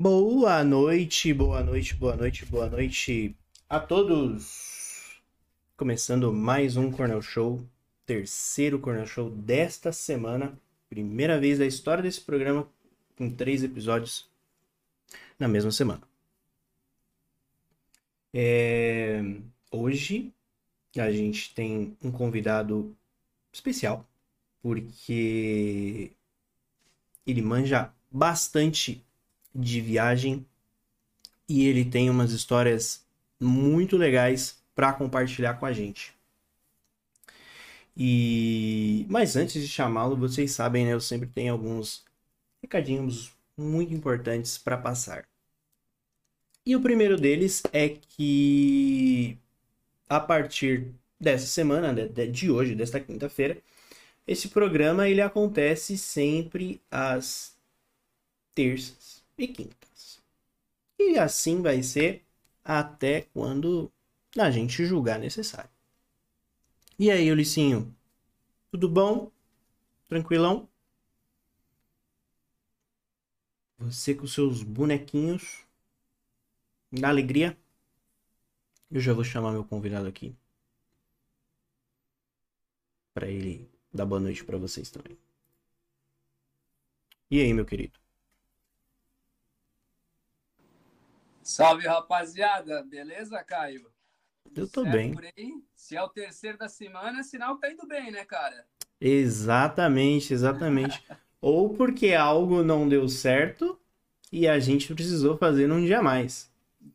Boa 0.00 0.62
noite, 0.62 1.34
boa 1.34 1.60
noite, 1.60 1.92
boa 1.96 2.14
noite, 2.14 2.46
boa 2.46 2.70
noite 2.70 3.36
a 3.68 3.80
todos. 3.80 5.20
Começando 5.76 6.32
mais 6.32 6.76
um 6.76 6.92
Cornell 6.92 7.20
Show, 7.20 7.68
terceiro 8.06 8.78
Cornell 8.78 9.08
Show 9.08 9.28
desta 9.28 9.90
semana. 9.90 10.56
Primeira 10.88 11.40
vez 11.40 11.58
da 11.58 11.66
história 11.66 12.00
desse 12.00 12.20
programa 12.20 12.68
com 13.16 13.28
três 13.28 13.64
episódios 13.64 14.30
na 15.36 15.48
mesma 15.48 15.72
semana. 15.72 16.02
É... 18.32 19.20
Hoje 19.68 20.32
a 20.96 21.10
gente 21.10 21.52
tem 21.56 21.96
um 22.00 22.12
convidado 22.12 22.96
especial, 23.52 24.08
porque 24.62 26.12
ele 27.26 27.42
manja 27.42 27.92
bastante 28.12 29.04
de 29.58 29.80
viagem 29.80 30.46
e 31.48 31.66
ele 31.66 31.84
tem 31.84 32.08
umas 32.08 32.32
histórias 32.32 33.04
muito 33.40 33.96
legais 33.96 34.62
para 34.74 34.92
compartilhar 34.92 35.54
com 35.54 35.66
a 35.66 35.72
gente. 35.72 36.14
E 37.96 39.04
mas 39.08 39.34
antes 39.34 39.60
de 39.60 39.68
chamá-lo, 39.68 40.16
vocês 40.16 40.52
sabem, 40.52 40.84
né, 40.86 40.92
eu 40.92 41.00
sempre 41.00 41.28
tenho 41.28 41.52
alguns 41.52 42.04
recadinhos 42.62 43.32
muito 43.56 43.92
importantes 43.92 44.56
para 44.56 44.76
passar. 44.78 45.26
E 46.64 46.76
o 46.76 46.80
primeiro 46.80 47.16
deles 47.16 47.62
é 47.72 47.88
que 47.88 49.36
a 50.08 50.20
partir 50.20 50.92
dessa 51.20 51.46
semana, 51.46 51.94
de 51.94 52.50
hoje, 52.50 52.74
desta 52.74 53.00
quinta-feira, 53.00 53.58
esse 54.26 54.48
programa 54.48 55.08
ele 55.08 55.20
acontece 55.20 55.98
sempre 55.98 56.80
às 56.90 57.56
terças 58.54 59.17
e 59.38 59.48
quintas. 59.48 60.20
E 60.98 61.18
assim 61.18 61.62
vai 61.62 61.82
ser 61.82 62.24
até 62.64 63.22
quando 63.32 63.90
a 64.36 64.50
gente 64.50 64.84
julgar 64.84 65.18
necessário. 65.18 65.70
E 66.98 67.10
aí, 67.10 67.30
Ulissinho? 67.30 67.94
Tudo 68.70 68.88
bom? 68.88 69.30
Tranquilão? 70.08 70.68
Você 73.78 74.14
com 74.14 74.26
seus 74.26 74.62
bonequinhos 74.62 75.64
da 76.92 77.08
alegria? 77.08 77.56
Eu 78.90 79.00
já 79.00 79.12
vou 79.12 79.24
chamar 79.24 79.52
meu 79.52 79.64
convidado 79.64 80.08
aqui 80.08 80.34
para 83.14 83.28
ele 83.28 83.68
dar 83.92 84.06
boa 84.06 84.20
noite 84.20 84.44
para 84.44 84.56
vocês 84.58 84.90
também. 84.90 85.18
E 87.30 87.40
aí, 87.40 87.52
meu 87.52 87.64
querido? 87.64 87.98
Salve, 91.48 91.86
rapaziada. 91.86 92.84
Beleza, 92.84 93.42
Caio? 93.42 93.90
Eu 94.54 94.68
tô 94.68 94.82
certo 94.82 95.18
bem. 95.34 95.64
Se 95.74 95.96
é 95.96 96.02
o 96.02 96.08
terceiro 96.08 96.58
da 96.58 96.68
semana, 96.68 97.20
é 97.20 97.22
sinal 97.22 97.54
que 97.54 97.62
tá 97.62 97.72
indo 97.72 97.86
bem, 97.86 98.10
né, 98.10 98.22
cara? 98.24 98.66
Exatamente, 99.00 100.34
exatamente. 100.34 101.02
Ou 101.40 101.70
porque 101.70 102.12
algo 102.12 102.62
não 102.62 102.86
deu 102.86 103.08
certo 103.08 103.80
e 104.30 104.46
a 104.46 104.58
gente 104.58 104.94
precisou 104.94 105.38
fazer 105.38 105.66
num 105.66 105.82
dia 105.82 106.02
mais. 106.02 106.50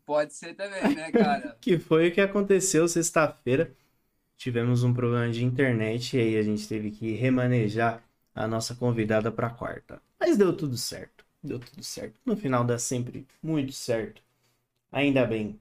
Pode 0.06 0.34
ser 0.36 0.54
também, 0.54 0.96
né, 0.96 1.12
cara? 1.12 1.58
que 1.60 1.80
foi 1.80 2.10
o 2.10 2.14
que 2.14 2.22
aconteceu 2.22 2.88
sexta-feira 2.88 3.76
tivemos 4.38 4.84
um 4.84 4.94
problema 4.94 5.32
de 5.32 5.44
internet 5.44 6.18
e 6.18 6.20
aí 6.20 6.38
a 6.38 6.44
gente 6.44 6.68
teve 6.68 6.92
que 6.92 7.14
remanejar 7.14 8.04
a 8.36 8.48
nossa 8.48 8.76
convidada 8.76 9.32
para 9.32 9.50
quarta. 9.50 10.02
Mas 10.20 10.38
deu 10.38 10.56
tudo 10.56 10.78
certo. 10.78 11.26
Deu 11.42 11.60
tudo 11.60 11.84
certo. 11.84 12.20
No 12.26 12.36
final 12.36 12.64
dá 12.64 12.78
sempre 12.78 13.26
muito 13.42 13.72
certo. 13.72 14.22
Ainda 14.94 15.26
bem. 15.26 15.60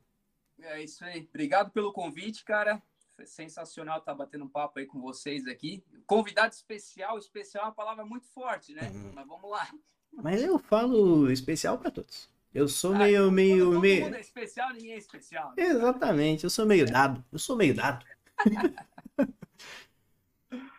É 0.61 0.83
isso 0.83 1.05
aí. 1.05 1.27
Obrigado 1.29 1.71
pelo 1.71 1.93
convite, 1.93 2.45
cara. 2.45 2.81
Foi 3.17 3.27
sensacional 3.27 3.99
estar 3.99 4.15
batendo 4.15 4.45
um 4.45 4.49
papo 4.49 4.79
aí 4.79 4.87
com 4.87 5.01
vocês 5.01 5.47
aqui. 5.47 5.83
Convidado 6.07 6.53
especial, 6.53 7.19
especial 7.19 7.65
é 7.65 7.67
uma 7.69 7.75
palavra 7.75 8.05
muito 8.05 8.27
forte, 8.29 8.73
né? 8.75 8.91
Uhum. 8.95 9.13
Mas 9.15 9.27
vamos 9.27 9.51
lá. 9.51 9.69
Mas 10.13 10.43
eu 10.43 10.59
falo 10.59 11.31
especial 11.31 11.79
para 11.79 11.91
todos. 11.91 12.31
Eu 12.55 12.69
sou 12.69 12.95
ah, 12.95 12.99
meio, 12.99 13.33
meio, 13.33 13.65
todo 13.67 13.81
meio. 13.81 14.05
Mundo 14.05 14.17
é 14.17 14.21
especial, 14.21 14.73
ninguém 14.75 14.93
é 14.93 14.99
especial. 14.99 15.55
Né? 15.57 15.65
Exatamente, 15.65 16.45
eu 16.45 16.51
sou 16.51 16.67
meio 16.67 16.85
dado. 16.85 17.25
Eu 17.33 17.39
sou 17.39 17.57
meio 17.57 17.75
dado. 17.75 18.05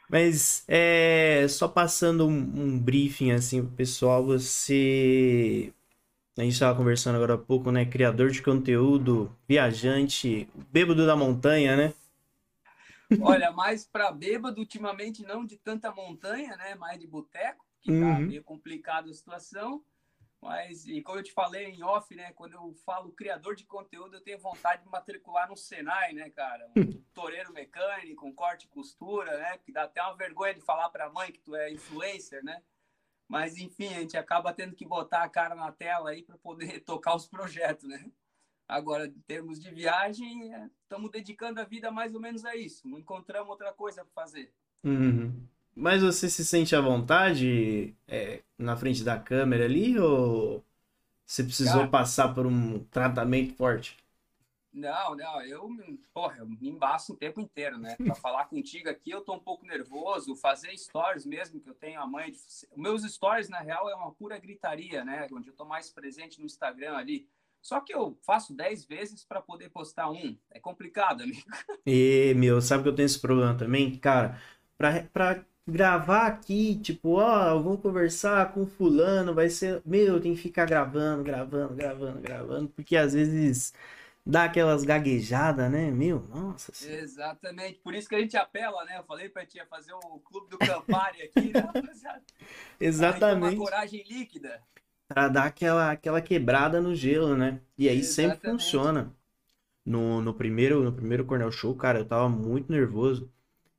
Mas 0.07 0.63
é 0.67 1.47
só 1.49 1.67
passando 1.67 2.27
um, 2.27 2.37
um, 2.37 2.79
briefing 2.79 3.31
assim 3.31 3.65
pro 3.65 3.75
pessoal, 3.75 4.23
você 4.23 5.73
a 6.37 6.41
gente 6.41 6.53
estava 6.53 6.75
conversando 6.75 7.15
agora 7.15 7.35
há 7.35 7.37
pouco, 7.37 7.71
né? 7.71 7.85
Criador 7.85 8.31
de 8.31 8.41
conteúdo, 8.41 9.35
viajante, 9.47 10.49
bêbado 10.71 11.05
da 11.05 11.15
montanha, 11.15 11.77
né? 11.77 11.93
Olha, 13.21 13.51
mais 13.51 13.85
para 13.85 14.11
bêbado 14.11 14.59
ultimamente 14.59 15.21
não 15.21 15.45
de 15.45 15.57
tanta 15.57 15.91
montanha, 15.91 16.55
né? 16.57 16.73
Mais 16.73 16.99
de 16.99 17.05
boteco, 17.05 17.63
que 17.81 17.91
tá 17.91 18.05
uhum. 18.05 18.19
meio 18.21 18.43
complicado 18.43 19.11
a 19.11 19.13
situação. 19.13 19.83
Mas, 20.41 20.85
e 20.87 21.01
como 21.01 21.19
eu 21.19 21.23
te 21.23 21.31
falei 21.31 21.67
em 21.67 21.83
off, 21.83 22.13
né? 22.15 22.33
Quando 22.33 22.53
eu 22.53 22.73
falo 22.85 23.11
criador 23.11 23.55
de 23.55 23.63
conteúdo, 23.63 24.15
eu 24.15 24.21
tenho 24.21 24.39
vontade 24.39 24.83
de 24.83 24.89
matricular 24.89 25.47
no 25.47 25.55
Senai, 25.55 26.13
né, 26.13 26.31
cara? 26.31 26.67
Um 26.75 27.01
toureiro 27.13 27.53
mecânico, 27.53 28.25
um 28.25 28.33
corte 28.33 28.65
e 28.65 28.69
costura, 28.69 29.37
né? 29.37 29.59
Que 29.59 29.71
dá 29.71 29.83
até 29.83 30.01
uma 30.01 30.17
vergonha 30.17 30.55
de 30.55 30.61
falar 30.61 30.89
pra 30.89 31.11
mãe 31.11 31.31
que 31.31 31.39
tu 31.39 31.55
é 31.55 31.71
influencer, 31.71 32.43
né? 32.43 32.61
Mas, 33.33 33.57
enfim, 33.57 33.87
a 33.87 33.99
gente 33.99 34.15
acaba 34.15 34.53
tendo 34.53 34.75
que 34.75 34.85
botar 34.85 35.23
a 35.23 35.27
cara 35.27 35.55
na 35.55 35.71
tela 35.71 36.11
aí 36.11 36.21
para 36.21 36.37
poder 36.37 36.81
tocar 36.85 37.15
os 37.15 37.25
projetos, 37.25 37.89
né? 37.89 38.05
Agora, 38.67 39.07
em 39.07 39.21
termos 39.25 39.59
de 39.59 39.71
viagem, 39.71 40.53
estamos 40.83 41.09
é, 41.09 41.13
dedicando 41.13 41.59
a 41.59 41.63
vida 41.63 41.89
mais 41.89 42.13
ou 42.13 42.21
menos 42.21 42.45
a 42.45 42.55
isso. 42.55 42.87
Não 42.87 42.99
encontramos 42.99 43.49
outra 43.49 43.73
coisa 43.73 44.05
para 44.05 44.23
fazer. 44.23 44.53
Uhum. 44.83 45.33
Mas 45.75 46.03
você 46.03 46.29
se 46.29 46.45
sente 46.45 46.75
à 46.75 46.79
vontade 46.79 47.95
é, 48.07 48.43
na 48.55 48.77
frente 48.77 49.03
da 49.03 49.17
câmera 49.17 49.65
ali 49.65 49.97
ou 49.97 50.63
você 51.25 51.43
precisou 51.43 51.79
Cara, 51.79 51.87
passar 51.87 52.35
por 52.35 52.45
um 52.45 52.83
tratamento 52.85 53.55
forte? 53.55 53.97
Não, 54.73 55.15
não, 55.15 55.41
eu, 55.43 55.69
porra, 56.11 56.37
eu 56.39 56.47
me 56.47 56.67
embaço 56.67 57.13
o 57.13 57.15
tempo 57.15 57.39
inteiro, 57.39 57.77
né? 57.77 57.95
Para 57.95 58.15
falar 58.15 58.45
contigo 58.45 58.89
aqui, 58.89 59.11
eu 59.11 59.21
tô 59.21 59.33
um 59.35 59.39
pouco 59.39 59.65
nervoso, 59.65 60.35
fazer 60.35 60.75
stories 60.77 61.25
mesmo, 61.25 61.61
que 61.61 61.69
eu 61.69 61.75
tenho 61.75 62.01
a 62.01 62.07
mãe 62.07 62.31
de... 62.31 62.39
Meus 62.75 63.03
stories, 63.03 63.49
na 63.49 63.59
real, 63.59 63.87
é 63.89 63.95
uma 63.95 64.11
pura 64.11 64.39
gritaria, 64.39 65.05
né? 65.05 65.27
Onde 65.31 65.49
eu 65.49 65.55
tô 65.55 65.63
mais 65.63 65.91
presente 65.91 66.39
no 66.39 66.45
Instagram 66.45 66.95
ali. 66.95 67.27
Só 67.61 67.79
que 67.79 67.93
eu 67.93 68.17
faço 68.25 68.53
10 68.53 68.85
vezes 68.85 69.23
para 69.23 69.41
poder 69.41 69.69
postar 69.69 70.09
um. 70.09 70.35
É 70.51 70.59
complicado, 70.59 71.21
amigo. 71.21 71.43
E, 71.85 72.33
meu, 72.35 72.61
sabe 72.61 72.83
que 72.83 72.89
eu 72.89 72.95
tenho 72.95 73.05
esse 73.05 73.19
problema 73.19 73.57
também? 73.57 73.97
Cara, 73.97 74.41
pra, 74.77 75.03
pra 75.03 75.45
gravar 75.67 76.27
aqui, 76.27 76.77
tipo, 76.79 77.19
ó, 77.19 77.61
vou 77.61 77.77
conversar 77.77 78.53
com 78.53 78.65
fulano, 78.65 79.33
vai 79.33 79.49
ser, 79.49 79.81
meu, 79.85 80.19
tem 80.19 80.33
que 80.33 80.41
ficar 80.41 80.65
gravando, 80.65 81.23
gravando, 81.23 81.73
gravando, 81.73 82.21
gravando, 82.21 82.69
porque 82.69 82.95
às 82.97 83.13
vezes 83.13 83.73
dá 84.25 84.45
aquelas 84.45 84.83
gaguejadas, 84.83 85.71
né? 85.71 85.91
Meu, 85.91 86.21
nossa. 86.29 86.71
Exatamente, 86.87 87.79
por 87.79 87.93
isso 87.93 88.07
que 88.07 88.15
a 88.15 88.19
gente 88.19 88.37
apela, 88.37 88.83
né? 88.85 88.97
Eu 88.97 89.03
falei 89.03 89.29
pra 89.29 89.45
tia 89.45 89.65
fazer 89.65 89.93
o 89.93 90.19
clube 90.19 90.49
do 90.49 90.57
Campari 90.57 91.21
aqui, 91.21 91.51
né, 91.51 91.59
rapaziada? 91.73 92.23
Exatamente. 92.79 93.55
Uma 93.55 93.65
coragem 93.65 94.03
líquida. 94.07 94.61
Pra 95.07 95.27
dar 95.27 95.45
aquela, 95.45 95.91
aquela 95.91 96.21
quebrada 96.21 96.81
no 96.81 96.95
gelo, 96.95 97.35
né? 97.35 97.59
E 97.77 97.89
aí 97.89 97.99
Exatamente. 97.99 98.39
sempre 98.39 98.51
funciona. 98.51 99.13
No, 99.85 100.21
no, 100.21 100.33
primeiro, 100.33 100.81
no 100.81 100.93
primeiro 100.93 101.25
Cornell 101.25 101.51
Show, 101.51 101.75
cara, 101.75 101.99
eu 101.99 102.05
tava 102.05 102.29
muito 102.29 102.71
nervoso. 102.71 103.29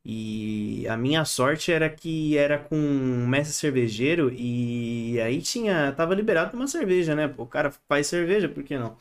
E 0.05 0.87
a 0.87 0.99
minha 0.99 1.25
sorte 1.25 1.73
era 1.73 1.89
que 1.89 2.37
era 2.37 2.59
com 2.59 2.77
um 2.77 3.27
mestre 3.27 3.55
cervejeiro 3.55 4.31
e 4.35 5.19
aí 5.21 5.41
tinha, 5.41 5.93
tava 5.93 6.15
liberado 6.15 6.55
uma 6.55 6.67
cerveja, 6.67 7.15
né? 7.15 7.35
o 7.39 7.47
cara 7.47 7.71
faz 7.89 8.07
cerveja, 8.07 8.47
por 8.47 8.63
que 8.63 8.77
não? 8.77 8.99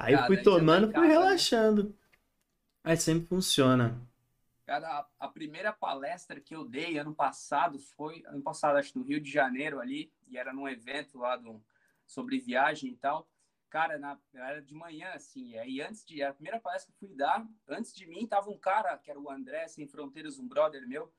Aí 0.00 0.14
eu 0.14 0.26
fui 0.26 0.42
tomando, 0.42 0.92
fui 0.92 1.06
né? 1.06 1.08
relaxando. 1.08 1.84
Né? 1.84 1.94
Aí 2.84 2.96
sempre 2.96 3.26
funciona. 3.26 4.00
Cara, 4.64 4.88
a, 4.88 5.26
a, 5.26 5.28
primeira 5.28 5.72
palestra 5.72 6.40
que 6.40 6.54
eu 6.54 6.64
dei 6.64 6.96
ano 6.96 7.14
passado 7.14 7.78
foi, 7.78 8.22
ano 8.26 8.42
passado, 8.42 8.76
acho 8.76 8.96
no 8.96 9.04
Rio 9.04 9.20
de 9.20 9.30
Janeiro 9.30 9.80
ali, 9.80 10.12
e 10.28 10.38
era 10.38 10.52
num 10.52 10.68
evento 10.68 11.18
lá 11.18 11.36
do, 11.36 11.60
sobre 12.06 12.38
viagem 12.38 12.90
e 12.90 12.96
tal 12.96 13.28
cara, 13.70 13.98
na, 13.98 14.18
era 14.34 14.60
de 14.60 14.74
manhã, 14.74 15.12
assim, 15.14 15.56
aí 15.56 15.80
antes 15.80 16.04
de, 16.04 16.22
a 16.22 16.34
primeira 16.34 16.60
palestra 16.60 16.92
que 16.92 17.04
eu 17.04 17.08
fui 17.08 17.16
dar, 17.16 17.46
antes 17.68 17.94
de 17.94 18.04
mim 18.04 18.26
tava 18.26 18.50
um 18.50 18.58
cara, 18.58 18.98
que 18.98 19.10
era 19.10 19.18
o 19.18 19.30
André 19.30 19.68
Sem 19.68 19.86
Fronteiras, 19.86 20.38
um 20.38 20.48
brother 20.48 20.86
meu, 20.88 21.10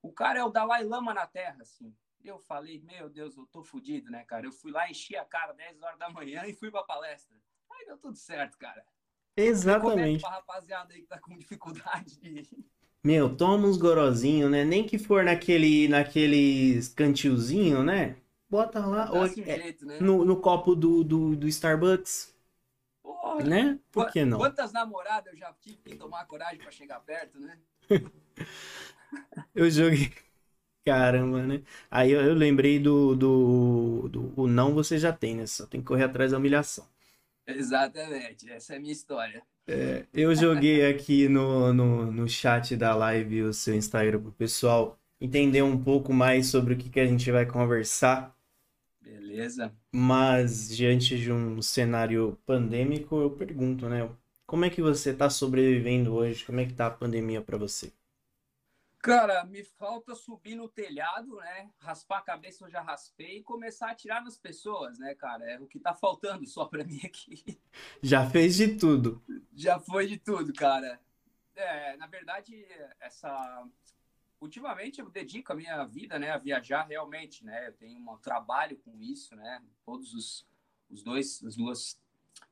o 0.00 0.12
cara 0.12 0.38
é 0.38 0.44
o 0.44 0.50
Dalai 0.50 0.84
Lama 0.84 1.12
na 1.12 1.26
Terra, 1.26 1.62
assim, 1.62 1.94
eu 2.24 2.38
falei, 2.38 2.80
meu 2.80 3.08
Deus, 3.08 3.36
eu 3.36 3.44
tô 3.46 3.62
fudido, 3.62 4.10
né, 4.10 4.24
cara, 4.24 4.46
eu 4.46 4.52
fui 4.52 4.70
lá, 4.70 4.88
enchi 4.88 5.16
a 5.16 5.24
cara 5.24 5.52
10 5.52 5.82
horas 5.82 5.98
da 5.98 6.08
manhã 6.08 6.44
e 6.46 6.54
fui 6.54 6.70
pra 6.70 6.84
palestra, 6.84 7.36
aí 7.78 7.86
deu 7.86 7.98
tudo 7.98 8.16
certo, 8.16 8.56
cara. 8.58 8.84
Exatamente. 9.36 10.22
Pra 10.22 10.30
rapaziada 10.30 10.94
aí 10.94 11.02
que 11.02 11.06
tá 11.06 11.18
com 11.18 11.36
dificuldade 11.36 12.18
de... 12.18 12.48
Meu, 13.04 13.36
toma 13.36 13.68
uns 13.68 13.76
gorozinhos, 13.76 14.50
né? 14.50 14.64
Nem 14.64 14.84
que 14.84 14.98
for 14.98 15.22
naquele, 15.22 15.86
naqueles 15.86 16.88
cantilzinho, 16.88 17.84
né? 17.84 18.16
bota 18.48 18.84
lá. 18.84 19.10
Ou, 19.12 19.26
é, 19.26 19.76
né? 19.82 20.00
no, 20.00 20.24
no 20.24 20.40
copo 20.40 20.74
do, 20.74 21.04
do, 21.04 21.36
do 21.36 21.48
Starbucks. 21.48 22.34
Porra, 23.02 23.44
né? 23.44 23.78
Por 23.92 24.10
que 24.10 24.24
não? 24.24 24.38
Quantas 24.38 24.72
namoradas 24.72 25.32
eu 25.32 25.38
já 25.38 25.52
tive 25.60 25.76
que 25.76 25.96
tomar 25.96 26.24
coragem 26.26 26.58
para 26.58 26.70
chegar 26.70 27.00
perto, 27.00 27.38
né? 27.38 27.58
eu 29.54 29.70
joguei. 29.70 30.12
Caramba, 30.84 31.42
né? 31.42 31.62
Aí 31.90 32.12
eu, 32.12 32.20
eu 32.22 32.34
lembrei 32.34 32.78
do, 32.78 33.16
do, 33.16 34.08
do, 34.08 34.32
O 34.40 34.46
não 34.46 34.72
você 34.72 34.98
já 34.98 35.12
tem, 35.12 35.34
né? 35.34 35.46
Só 35.46 35.66
tem 35.66 35.80
que 35.80 35.86
correr 35.86 36.04
atrás 36.04 36.30
da 36.30 36.38
humilhação. 36.38 36.86
Exatamente, 37.46 38.50
essa 38.50 38.74
é 38.74 38.76
a 38.76 38.80
minha 38.80 38.92
história. 38.92 39.42
É, 39.68 40.06
eu 40.12 40.34
joguei 40.34 40.86
aqui 40.86 41.28
no, 41.28 41.72
no, 41.72 42.12
no 42.12 42.28
chat 42.28 42.76
da 42.76 42.94
live 42.94 43.42
o 43.42 43.52
seu 43.52 43.74
Instagram 43.74 44.20
pro 44.20 44.32
pessoal 44.32 44.98
entender 45.20 45.62
um 45.62 45.82
pouco 45.82 46.12
mais 46.12 46.48
sobre 46.48 46.74
o 46.74 46.76
que, 46.76 46.88
que 46.88 47.00
a 47.00 47.06
gente 47.06 47.30
vai 47.30 47.46
conversar. 47.46 48.36
Beleza. 49.00 49.72
Mas 49.92 50.68
diante 50.68 51.18
de 51.18 51.32
um 51.32 51.60
cenário 51.62 52.38
pandêmico, 52.46 53.20
eu 53.20 53.30
pergunto, 53.30 53.88
né? 53.88 54.08
Como 54.46 54.64
é 54.64 54.70
que 54.70 54.80
você 54.80 55.10
está 55.10 55.28
sobrevivendo 55.28 56.14
hoje? 56.14 56.44
Como 56.44 56.60
é 56.60 56.66
que 56.66 56.74
tá 56.74 56.86
a 56.86 56.90
pandemia 56.90 57.40
para 57.42 57.58
você? 57.58 57.92
Cara, 59.06 59.44
me 59.44 59.62
falta 59.62 60.16
subir 60.16 60.56
no 60.56 60.68
telhado, 60.68 61.36
né? 61.36 61.70
Raspar 61.78 62.18
a 62.18 62.22
cabeça 62.22 62.64
eu 62.64 62.70
já 62.70 62.80
raspei 62.80 63.38
e 63.38 63.42
começar 63.42 63.86
a 63.86 63.90
atirar 63.92 64.22
nas 64.22 64.36
pessoas, 64.36 64.98
né, 64.98 65.14
cara? 65.14 65.48
É 65.48 65.60
o 65.60 65.66
que 65.66 65.78
tá 65.78 65.94
faltando 65.94 66.44
só 66.46 66.64
para 66.64 66.84
mim 66.84 67.00
aqui. 67.04 67.60
Já 68.02 68.28
fez 68.28 68.56
de 68.56 68.76
tudo. 68.76 69.22
Já 69.54 69.78
foi 69.78 70.08
de 70.08 70.18
tudo, 70.18 70.52
cara. 70.52 71.00
É, 71.54 71.96
na 71.96 72.08
verdade, 72.08 72.66
essa 73.00 73.64
ultimamente 74.40 75.00
eu 75.00 75.08
dedico 75.08 75.52
a 75.52 75.56
minha 75.56 75.84
vida, 75.84 76.18
né, 76.18 76.30
a 76.30 76.38
viajar 76.38 76.82
realmente, 76.82 77.44
né? 77.44 77.68
Eu 77.68 77.72
tenho 77.74 77.98
um 77.98 78.18
trabalho 78.18 78.76
com 78.78 79.00
isso, 79.00 79.34
né? 79.36 79.62
Todos 79.84 80.12
os, 80.14 80.46
os 80.90 81.02
dois, 81.02 81.42
as 81.44 81.56
duas 81.56 81.96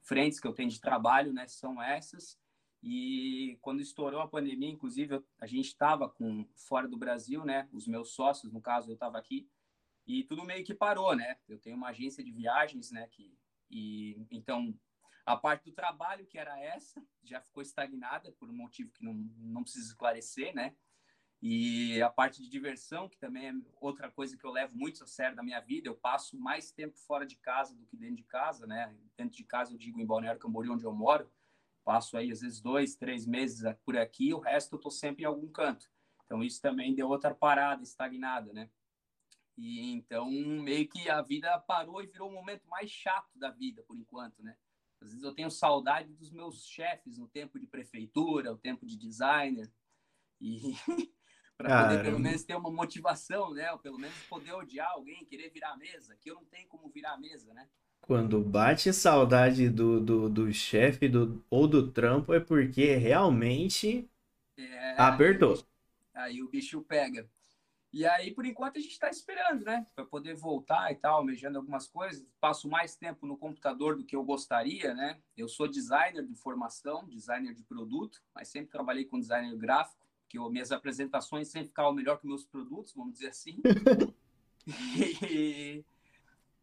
frentes 0.02 0.38
que 0.38 0.46
eu 0.46 0.52
tenho 0.52 0.70
de 0.70 0.80
trabalho, 0.80 1.32
né, 1.32 1.48
são 1.48 1.82
essas. 1.82 2.38
E 2.86 3.56
quando 3.62 3.80
estourou 3.80 4.20
a 4.20 4.28
pandemia, 4.28 4.68
inclusive, 4.68 5.24
a 5.40 5.46
gente 5.46 5.68
estava 5.68 6.06
com 6.06 6.46
fora 6.54 6.86
do 6.86 6.98
Brasil, 6.98 7.42
né? 7.42 7.66
Os 7.72 7.86
meus 7.88 8.12
sócios, 8.12 8.52
no 8.52 8.60
caso, 8.60 8.90
eu 8.90 8.94
estava 8.94 9.16
aqui 9.16 9.48
e 10.06 10.22
tudo 10.24 10.44
meio 10.44 10.62
que 10.62 10.74
parou, 10.74 11.16
né? 11.16 11.38
Eu 11.48 11.58
tenho 11.58 11.78
uma 11.78 11.88
agência 11.88 12.22
de 12.22 12.30
viagens, 12.30 12.90
né? 12.90 13.08
Que 13.10 13.34
e 13.70 14.26
então 14.30 14.78
a 15.24 15.34
parte 15.34 15.64
do 15.64 15.72
trabalho 15.72 16.26
que 16.26 16.36
era 16.36 16.60
essa 16.60 17.02
já 17.22 17.40
ficou 17.40 17.62
estagnada 17.62 18.30
por 18.32 18.50
um 18.50 18.54
motivo 18.54 18.92
que 18.92 19.02
não 19.02 19.14
não 19.38 19.62
precisa 19.62 19.88
esclarecer, 19.88 20.54
né? 20.54 20.76
E 21.40 22.02
a 22.02 22.10
parte 22.10 22.42
de 22.42 22.50
diversão, 22.50 23.08
que 23.08 23.16
também 23.16 23.48
é 23.48 23.52
outra 23.80 24.10
coisa 24.10 24.36
que 24.36 24.44
eu 24.44 24.50
levo 24.50 24.76
muito 24.76 25.02
a 25.02 25.06
sério 25.06 25.36
na 25.36 25.42
minha 25.42 25.60
vida, 25.60 25.88
eu 25.88 25.94
passo 25.94 26.38
mais 26.38 26.70
tempo 26.70 26.98
fora 26.98 27.24
de 27.24 27.36
casa 27.36 27.74
do 27.74 27.86
que 27.86 27.96
dentro 27.96 28.16
de 28.16 28.24
casa, 28.24 28.66
né? 28.66 28.94
Dentro 29.16 29.36
de 29.36 29.44
casa, 29.44 29.72
eu 29.72 29.78
digo 29.78 29.98
em 29.98 30.06
Balneário 30.06 30.40
Camboriú, 30.40 30.74
onde 30.74 30.84
eu 30.84 30.92
moro, 30.92 31.30
passo 31.84 32.16
aí 32.16 32.32
às 32.32 32.40
vezes 32.40 32.60
dois, 32.60 32.96
três 32.96 33.26
meses 33.26 33.62
por 33.84 33.96
aqui, 33.96 34.32
o 34.32 34.40
resto 34.40 34.76
eu 34.76 34.80
tô 34.80 34.90
sempre 34.90 35.24
em 35.24 35.26
algum 35.26 35.48
canto. 35.48 35.88
Então 36.24 36.42
isso 36.42 36.60
também 36.60 36.94
deu 36.94 37.08
outra 37.08 37.34
parada, 37.34 37.82
estagnada, 37.82 38.52
né? 38.52 38.70
E 39.56 39.92
então 39.92 40.28
meio 40.30 40.88
que 40.88 41.08
a 41.08 41.22
vida 41.22 41.56
parou 41.60 42.02
e 42.02 42.06
virou 42.06 42.28
o 42.28 42.32
momento 42.32 42.66
mais 42.68 42.90
chato 42.90 43.38
da 43.38 43.50
vida 43.50 43.82
por 43.82 43.96
enquanto, 43.96 44.42
né? 44.42 44.56
Às 45.00 45.10
vezes 45.10 45.22
eu 45.22 45.34
tenho 45.34 45.50
saudade 45.50 46.12
dos 46.14 46.32
meus 46.32 46.64
chefes 46.66 47.18
no 47.18 47.28
tempo 47.28 47.58
de 47.58 47.66
prefeitura, 47.66 48.52
o 48.52 48.58
tempo 48.58 48.86
de 48.86 48.96
designer. 48.96 49.70
E 50.40 50.72
para 51.56 51.82
poder 51.82 52.02
pelo 52.02 52.18
menos 52.18 52.42
ter 52.42 52.56
uma 52.56 52.70
motivação, 52.70 53.52
né? 53.52 53.70
Ou 53.72 53.78
pelo 53.78 53.98
menos 53.98 54.16
poder 54.28 54.52
odiar 54.52 54.90
alguém, 54.90 55.24
querer 55.24 55.50
virar 55.50 55.72
a 55.72 55.76
mesa, 55.76 56.16
que 56.16 56.30
eu 56.30 56.34
não 56.34 56.44
tenho 56.46 56.66
como 56.68 56.88
virar 56.88 57.12
a 57.12 57.18
mesa, 57.18 57.52
né? 57.52 57.68
Quando 58.06 58.38
bate 58.42 58.92
saudade 58.92 59.70
do, 59.70 59.98
do, 59.98 60.28
do 60.28 60.52
chefe 60.52 61.08
do, 61.08 61.42
ou 61.48 61.66
do 61.66 61.90
trampo 61.90 62.34
é 62.34 62.40
porque 62.40 62.96
realmente 62.96 64.06
é, 64.58 64.94
apertou. 64.98 65.64
Aí, 66.12 66.42
o 66.42 66.48
bicho 66.48 66.82
pega. 66.82 67.26
E 67.90 68.04
aí, 68.04 68.30
por 68.30 68.44
enquanto, 68.44 68.76
a 68.76 68.80
gente 68.80 68.92
está 68.92 69.08
esperando, 69.08 69.64
né? 69.64 69.86
Para 69.94 70.04
poder 70.04 70.34
voltar 70.34 70.92
e 70.92 70.96
tal, 70.96 71.16
almejando 71.16 71.56
algumas 71.56 71.88
coisas. 71.88 72.22
Passo 72.38 72.68
mais 72.68 72.94
tempo 72.94 73.26
no 73.26 73.38
computador 73.38 73.96
do 73.96 74.04
que 74.04 74.14
eu 74.14 74.22
gostaria, 74.22 74.92
né? 74.92 75.18
Eu 75.34 75.48
sou 75.48 75.66
designer 75.66 76.26
de 76.26 76.34
formação, 76.34 77.08
designer 77.08 77.54
de 77.54 77.62
produto, 77.62 78.20
mas 78.34 78.48
sempre 78.48 78.70
trabalhei 78.70 79.06
com 79.06 79.18
designer 79.18 79.56
gráfico 79.56 80.04
que 80.28 80.36
eu, 80.36 80.50
minhas 80.50 80.72
apresentações 80.72 81.48
sempre 81.48 81.68
ficavam 81.68 81.94
melhor 81.94 82.18
que 82.18 82.26
meus 82.26 82.44
produtos, 82.44 82.92
vamos 82.92 83.14
dizer 83.14 83.28
assim. 83.28 83.62
e 85.30 85.84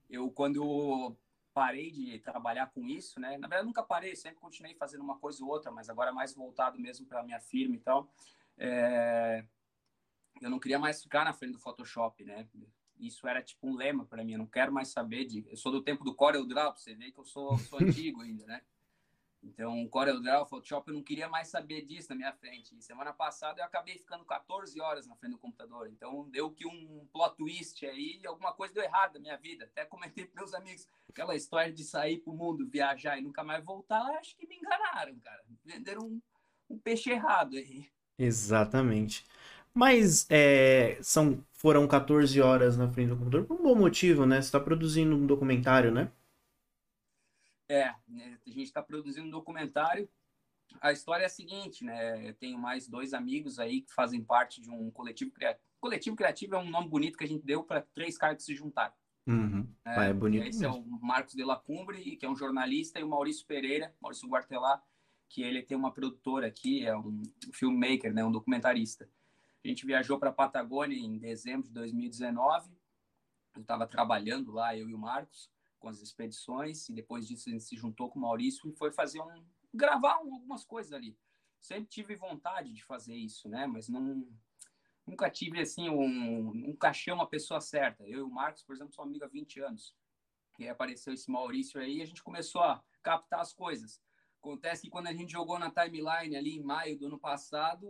eu, 0.09 0.29
quando 0.29 1.15
parei 1.53 1.92
de 1.92 2.19
trabalhar 2.19 2.68
com 2.68 2.86
isso, 2.86 3.19
né? 3.19 3.38
Na 3.38 3.48
verdade, 3.48 3.65
nunca 3.65 3.83
parei, 3.83 4.15
sempre 4.15 4.39
continuei 4.39 4.75
fazendo 4.75 5.01
uma 5.01 5.18
coisa 5.18 5.44
ou 5.44 5.50
outra, 5.50 5.71
mas 5.71 5.89
agora 5.89 6.12
mais 6.12 6.33
voltado 6.33 6.80
mesmo 6.80 7.06
para 7.06 7.24
minha 7.24 7.39
firma 7.39 7.75
e 7.75 7.80
tal. 7.80 8.12
É... 8.57 9.45
Eu 10.42 10.50
não 10.50 10.59
queria 10.59 10.80
mais 10.80 11.01
ficar 11.01 11.25
na 11.25 11.33
frente 11.33 11.53
do 11.53 11.59
Photoshop, 11.59 12.24
né? 12.24 12.48
Isso 13.00 13.27
era 13.27 13.42
tipo 13.42 13.68
um 13.68 13.75
lema 13.75 14.06
para 14.06 14.24
mim. 14.24 14.33
Eu 14.33 14.39
não 14.39 14.45
quero 14.45 14.71
mais 14.71 14.89
saber 14.89 15.25
de. 15.25 15.45
Eu 15.50 15.57
sou 15.57 15.71
do 15.71 15.81
tempo 15.81 16.03
do 16.03 16.15
Corel 16.15 16.45
Draw, 16.45 16.75
você 16.75 16.94
vê 16.94 17.12
que 17.12 17.19
eu 17.19 17.25
sou, 17.25 17.57
sou 17.57 17.80
antigo 17.81 18.21
ainda, 18.21 18.45
né? 18.45 18.62
Então, 19.43 19.88
CorelDRAW, 19.88 20.45
Photoshop, 20.45 20.88
eu 20.88 20.93
não 20.93 21.03
queria 21.03 21.27
mais 21.27 21.47
saber 21.47 21.81
disso 21.83 22.09
na 22.09 22.15
minha 22.15 22.33
frente. 22.33 22.75
E 22.75 22.81
semana 22.81 23.11
passada 23.11 23.61
eu 23.61 23.65
acabei 23.65 23.97
ficando 23.97 24.23
14 24.23 24.79
horas 24.79 25.07
na 25.07 25.15
frente 25.15 25.33
do 25.33 25.39
computador. 25.39 25.89
Então, 25.89 26.29
deu 26.29 26.51
que 26.51 26.67
um 26.67 27.07
plot 27.11 27.35
twist 27.35 27.83
aí, 27.85 28.21
alguma 28.25 28.53
coisa 28.53 28.73
deu 28.73 28.83
errado 28.83 29.15
na 29.15 29.19
minha 29.19 29.38
vida. 29.38 29.65
Até 29.65 29.83
comentei 29.85 30.25
com 30.25 30.35
meus 30.35 30.53
amigos, 30.53 30.88
aquela 31.09 31.35
história 31.35 31.73
de 31.73 31.83
sair 31.83 32.19
pro 32.19 32.33
mundo, 32.33 32.69
viajar 32.69 33.17
e 33.17 33.21
nunca 33.21 33.43
mais 33.43 33.65
voltar, 33.65 34.05
acho 34.17 34.35
que 34.38 34.47
me 34.47 34.57
enganaram, 34.57 35.19
cara. 35.19 35.43
Venderam 35.65 36.03
um, 36.03 36.21
um 36.69 36.77
peixe 36.77 37.09
errado 37.09 37.55
aí. 37.57 37.89
Exatamente. 38.19 39.25
Mas 39.73 40.27
é, 40.29 40.99
são, 41.01 41.43
foram 41.53 41.88
14 41.88 42.39
horas 42.41 42.77
na 42.77 42.89
frente 42.89 43.09
do 43.09 43.17
computador 43.17 43.45
por 43.47 43.59
um 43.59 43.63
bom 43.63 43.75
motivo, 43.75 44.25
né? 44.25 44.35
Você 44.35 44.47
está 44.49 44.59
produzindo 44.59 45.15
um 45.15 45.25
documentário, 45.25 45.91
né? 45.91 46.11
É, 47.71 47.95
né, 48.06 48.38
a 48.45 48.50
gente 48.50 48.63
está 48.63 48.83
produzindo 48.83 49.27
um 49.27 49.31
documentário. 49.31 50.09
A 50.81 50.91
história 50.91 51.23
é 51.23 51.27
a 51.27 51.29
seguinte, 51.29 51.85
né? 51.85 52.27
Eu 52.27 52.33
tenho 52.33 52.57
mais 52.57 52.85
dois 52.85 53.13
amigos 53.13 53.59
aí 53.59 53.81
que 53.81 53.94
fazem 53.94 54.21
parte 54.21 54.62
de 54.62 54.69
um 54.69 54.91
coletivo 54.91 55.31
criativo. 55.31 55.65
Coletivo 55.79 56.15
criativo 56.18 56.56
é 56.56 56.57
um 56.59 56.69
nome 56.69 56.89
bonito 56.89 57.18
que 57.18 57.23
a 57.23 57.27
gente 57.27 57.45
deu 57.45 57.63
para 57.63 57.81
três 57.81 58.18
caras 58.18 58.38
que 58.38 58.44
se 58.44 58.56
juntaram. 58.56 58.94
Uhum. 59.25 59.65
É, 59.85 60.00
ah, 60.00 60.03
é 60.03 60.13
bonito. 60.13 60.45
Esse 60.45 60.59
mesmo. 60.59 60.75
é 60.75 60.79
o 60.79 61.00
Marcos 61.01 61.33
de 61.33 61.45
la 61.45 61.56
Cumbre, 61.56 62.18
que 62.18 62.25
é 62.25 62.29
um 62.29 62.35
jornalista, 62.35 63.00
e 63.00 63.03
o 63.03 63.07
Maurício 63.07 63.48
Pereira, 63.48 63.96
Maurício 64.01 64.27
Guartelá, 64.27 64.84
que 65.29 65.41
ele 65.41 65.63
tem 65.63 65.77
uma 65.77 65.93
produtora 65.93 66.48
aqui, 66.48 66.86
é 66.86 66.98
um 66.98 67.22
filmmaker, 67.53 68.13
né? 68.13 68.22
Um 68.22 68.31
documentarista. 68.34 69.10
A 69.63 69.67
gente 69.67 69.86
viajou 69.86 70.19
para 70.19 70.29
a 70.29 70.34
Patagônia 70.34 70.98
em 70.98 71.17
dezembro 71.17 71.69
de 71.69 71.74
2019. 71.74 72.69
Eu 73.55 73.62
estava 73.62 73.88
trabalhando 73.88 74.51
lá, 74.51 74.75
eu 74.75 74.89
e 74.89 74.93
o 74.93 75.00
Marcos 75.00 75.50
com 75.81 75.89
as 75.89 76.00
expedições 76.00 76.88
e 76.88 76.93
depois 76.93 77.27
disso 77.27 77.50
a 77.50 77.51
gente 77.51 77.63
se 77.63 77.75
juntou 77.75 78.09
com 78.09 78.19
o 78.19 78.21
Maurício 78.21 78.69
e 78.69 78.75
foi 78.77 78.91
fazer 78.93 79.19
um 79.19 79.43
gravar 79.73 80.21
um, 80.21 80.35
algumas 80.35 80.63
coisas 80.63 80.93
ali. 80.93 81.17
Sempre 81.59 81.89
tive 81.89 82.15
vontade 82.15 82.71
de 82.71 82.83
fazer 82.83 83.15
isso, 83.15 83.50
né? 83.50 83.65
Mas 83.67 83.89
não 83.89 84.27
nunca 85.05 85.29
tive 85.29 85.59
assim 85.59 85.89
um 85.89 86.53
nunca 86.53 86.89
achei 86.89 87.11
uma 87.11 87.27
pessoa 87.27 87.59
certa. 87.59 88.07
Eu 88.07 88.19
e 88.19 88.21
o 88.21 88.29
Marcos, 88.29 88.63
por 88.63 88.75
exemplo, 88.75 88.93
somos 88.93 89.09
amigos 89.09 89.27
há 89.27 89.31
20 89.31 89.59
anos. 89.61 89.95
E 90.59 90.63
aí 90.63 90.69
apareceu 90.69 91.13
esse 91.13 91.29
Maurício 91.31 91.81
aí 91.81 91.97
e 91.97 92.01
a 92.01 92.05
gente 92.05 92.23
começou 92.23 92.61
a 92.61 92.83
captar 93.01 93.41
as 93.41 93.51
coisas. 93.51 94.00
Acontece 94.39 94.83
que 94.83 94.89
quando 94.89 95.07
a 95.07 95.13
gente 95.13 95.31
jogou 95.31 95.57
na 95.57 95.71
timeline 95.71 96.35
ali 96.35 96.57
em 96.57 96.63
maio 96.63 96.97
do 96.97 97.07
ano 97.07 97.19
passado, 97.19 97.88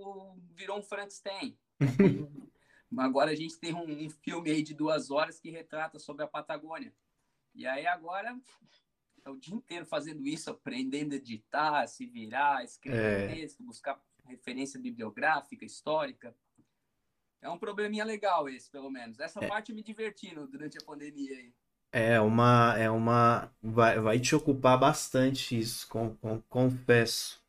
virou 0.53 0.79
um 0.79 0.83
Frankenstein. 0.83 1.57
Agora 2.97 3.31
a 3.31 3.35
gente 3.35 3.57
tem 3.57 3.73
um, 3.73 4.05
um 4.05 4.09
filme 4.09 4.51
aí 4.51 4.61
de 4.61 4.73
duas 4.73 5.11
horas 5.11 5.39
que 5.39 5.49
retrata 5.49 5.97
sobre 5.97 6.23
a 6.23 6.27
Patagônia. 6.27 6.93
E 7.53 7.67
aí 7.67 7.85
agora 7.85 8.37
é 9.25 9.29
o 9.29 9.37
dia 9.37 9.55
inteiro 9.55 9.85
fazendo 9.85 10.25
isso, 10.25 10.49
aprendendo 10.49 11.13
a 11.13 11.17
editar, 11.17 11.87
se 11.87 12.05
virar, 12.05 12.63
escrever 12.63 13.31
é. 13.31 13.35
texto, 13.35 13.63
buscar 13.63 14.01
referência 14.25 14.79
bibliográfica, 14.79 15.65
histórica. 15.65 16.35
É 17.41 17.49
um 17.49 17.57
probleminha 17.57 18.05
legal 18.05 18.47
esse, 18.47 18.69
pelo 18.69 18.89
menos. 18.89 19.19
Essa 19.19 19.43
é. 19.43 19.47
parte 19.47 19.73
me 19.73 19.83
divertindo 19.83 20.47
durante 20.47 20.77
a 20.77 20.85
pandemia 20.85 21.37
aí. 21.37 21.53
É 21.93 22.21
uma, 22.21 22.77
é 22.77 22.89
uma, 22.89 23.51
vai, 23.61 23.99
vai 23.99 24.19
te 24.19 24.33
ocupar 24.33 24.79
bastante 24.79 25.59
isso, 25.59 25.87
com, 25.89 26.15
com, 26.15 26.41
confesso. 26.43 27.41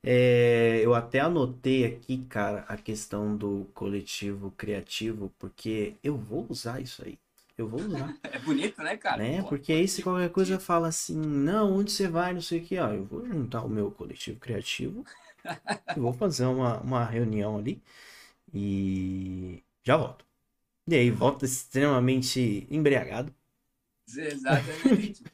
É, 0.00 0.80
eu 0.84 0.94
até 0.94 1.20
anotei 1.20 1.84
aqui, 1.84 2.24
cara, 2.26 2.60
a 2.68 2.76
questão 2.76 3.36
do 3.36 3.64
coletivo 3.74 4.52
criativo, 4.52 5.32
porque 5.38 5.96
eu 6.04 6.16
vou 6.16 6.46
usar 6.48 6.80
isso 6.80 7.02
aí. 7.04 7.18
Eu 7.56 7.68
vou 7.68 7.80
usar. 7.80 8.16
É 8.24 8.38
bonito, 8.38 8.82
né, 8.82 8.96
cara? 8.96 9.22
Né? 9.22 9.42
Porque 9.42 9.72
aí 9.72 9.86
se 9.86 10.02
qualquer 10.02 10.30
coisa 10.30 10.58
fala 10.58 10.88
assim, 10.88 11.16
não, 11.16 11.72
onde 11.72 11.92
você 11.92 12.08
vai, 12.08 12.34
não 12.34 12.40
sei 12.40 12.60
o 12.60 12.64
que, 12.64 12.78
ó, 12.78 12.90
eu 12.92 13.04
vou 13.04 13.24
juntar 13.26 13.62
o 13.62 13.68
meu 13.68 13.90
coletivo 13.90 14.38
criativo, 14.40 15.04
vou 15.96 16.12
fazer 16.12 16.46
uma, 16.46 16.80
uma 16.80 17.04
reunião 17.04 17.56
ali 17.58 17.80
e 18.52 19.62
já 19.84 19.96
volto. 19.96 20.24
E 20.86 20.94
aí, 20.94 21.10
volta 21.10 21.44
extremamente 21.44 22.66
embriagado. 22.70 23.34
Exatamente. 24.08 25.24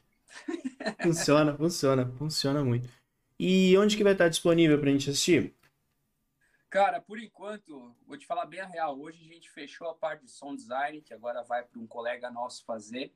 funciona, 1.03 1.55
funciona, 1.57 2.11
funciona 2.17 2.63
muito. 2.63 2.87
E 3.39 3.77
onde 3.77 3.97
que 3.97 4.03
vai 4.03 4.13
estar 4.13 4.29
disponível 4.29 4.79
pra 4.79 4.91
gente 4.91 5.09
assistir? 5.09 5.53
Cara, 6.71 7.01
por 7.01 7.19
enquanto, 7.19 7.93
vou 8.07 8.17
te 8.17 8.25
falar 8.25 8.45
bem 8.45 8.61
a 8.61 8.65
real. 8.65 8.97
Hoje 8.97 9.21
a 9.21 9.33
gente 9.33 9.51
fechou 9.51 9.89
a 9.89 9.93
parte 9.93 10.23
de 10.23 10.31
som 10.31 10.55
design, 10.55 11.01
que 11.01 11.13
agora 11.13 11.43
vai 11.43 11.65
para 11.65 11.77
um 11.77 11.85
colega 11.85 12.31
nosso 12.31 12.63
fazer 12.63 13.13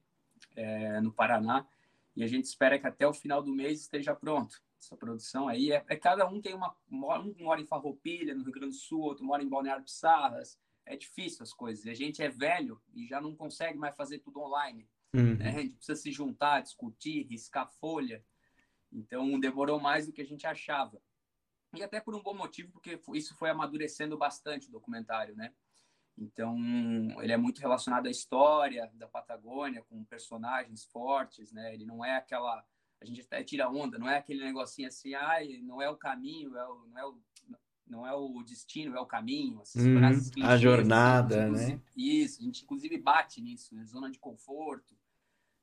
é, 0.57 0.99
no 0.99 1.09
Paraná. 1.09 1.65
E 2.17 2.21
a 2.21 2.27
gente 2.27 2.43
espera 2.43 2.77
que 2.77 2.85
até 2.85 3.07
o 3.07 3.13
final 3.13 3.41
do 3.41 3.53
mês 3.53 3.79
esteja 3.79 4.13
pronto. 4.13 4.61
Essa 4.77 4.97
produção 4.97 5.47
aí 5.47 5.71
é, 5.71 5.81
é 5.87 5.95
cada 5.95 6.27
um 6.27 6.41
tem 6.41 6.53
uma 6.53 6.75
um 6.91 7.33
mora 7.39 7.61
em 7.61 7.65
Farroupilha, 7.65 8.35
no 8.35 8.43
Rio 8.43 8.51
Grande 8.51 8.75
do 8.75 8.81
Sul, 8.81 8.99
outro 8.99 9.23
mora 9.23 9.41
em 9.41 9.47
Balneário 9.47 9.85
Pissarras. 9.85 10.59
É 10.85 10.97
difícil 10.97 11.41
as 11.41 11.53
coisas. 11.53 11.87
A 11.87 11.93
gente 11.93 12.21
é 12.21 12.27
velho 12.27 12.81
e 12.93 13.07
já 13.07 13.21
não 13.21 13.33
consegue 13.33 13.77
mais 13.77 13.95
fazer 13.95 14.19
tudo 14.19 14.41
online. 14.41 14.85
Uhum. 15.13 15.35
Né? 15.37 15.47
A 15.47 15.61
gente 15.61 15.75
precisa 15.77 15.95
se 15.95 16.11
juntar, 16.11 16.59
discutir, 16.59 17.25
riscar 17.29 17.71
folha. 17.79 18.21
Então 18.91 19.39
demorou 19.39 19.79
mais 19.79 20.07
do 20.07 20.11
que 20.11 20.21
a 20.21 20.25
gente 20.25 20.45
achava. 20.45 21.01
E 21.77 21.83
até 21.83 21.99
por 21.99 22.15
um 22.15 22.21
bom 22.21 22.33
motivo, 22.33 22.71
porque 22.71 22.99
isso 23.13 23.35
foi 23.35 23.49
amadurecendo 23.49 24.17
bastante 24.17 24.69
o 24.69 24.71
documentário, 24.71 25.35
né? 25.35 25.53
Então, 26.17 26.57
ele 27.21 27.33
é 27.33 27.37
muito 27.37 27.59
relacionado 27.59 28.07
à 28.07 28.09
história 28.09 28.89
da 28.93 29.07
Patagônia, 29.07 29.83
com 29.83 30.03
personagens 30.05 30.85
fortes, 30.85 31.51
né? 31.51 31.73
Ele 31.73 31.85
não 31.85 32.03
é 32.03 32.15
aquela. 32.15 32.63
A 33.01 33.05
gente 33.05 33.21
até 33.21 33.43
tira 33.43 33.69
onda, 33.69 33.97
não 33.97 34.09
é 34.09 34.17
aquele 34.17 34.43
negocinho 34.43 34.87
assim, 34.87 35.13
ai, 35.13 35.59
não 35.61 35.81
é 35.81 35.89
o 35.89 35.97
caminho, 35.97 36.55
é 36.55 36.65
o, 36.65 36.87
não, 36.87 36.97
é 36.97 37.05
o, 37.05 37.21
não 37.85 38.07
é 38.07 38.13
o 38.13 38.41
destino, 38.43 38.95
é 38.95 38.99
o 38.99 39.05
caminho. 39.05 39.61
Uhum, 39.75 40.45
a 40.45 40.57
jornada, 40.57 41.49
né? 41.49 41.81
Isso, 41.95 42.39
a 42.39 42.45
gente 42.45 42.63
inclusive 42.63 42.97
bate 42.97 43.41
nisso, 43.41 43.75
né? 43.75 43.83
zona 43.83 44.09
de 44.09 44.17
conforto, 44.17 44.97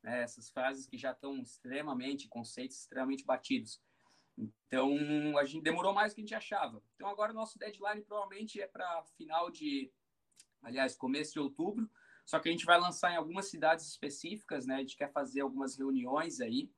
né? 0.03 0.23
essas 0.23 0.51
frases 0.51 0.87
que 0.87 0.99
já 0.99 1.13
estão 1.13 1.39
extremamente, 1.39 2.29
conceitos 2.29 2.77
extremamente 2.77 3.25
batidos. 3.25 3.81
Então, 4.67 5.39
a 5.39 5.45
gente 5.45 5.63
demorou 5.63 5.93
mais 5.93 6.13
do 6.13 6.15
que 6.17 6.21
a 6.23 6.25
gente 6.25 6.35
achava. 6.35 6.83
Então, 6.95 7.09
agora 7.09 7.33
o 7.33 7.35
nosso 7.35 7.59
deadline 7.59 8.03
provavelmente 8.03 8.61
é 8.61 8.67
para 8.67 9.03
final 9.17 9.51
de, 9.51 9.93
aliás, 10.63 10.97
começo 10.97 11.35
de 11.35 11.41
outubro. 11.41 11.91
Só 12.25 12.39
que 12.39 12.49
a 12.49 12.53
gente 12.53 12.65
vai 12.65 12.81
lançar 12.81 13.13
em 13.13 13.17
algumas 13.17 13.51
cidades 13.51 13.87
específicas, 13.87 14.67
né? 14.67 14.77
A 14.77 14.79
gente 14.79 14.97
quer 14.97 15.13
fazer 15.13 15.41
algumas 15.41 15.77
reuniões 15.77 16.41
aí. 16.41 16.71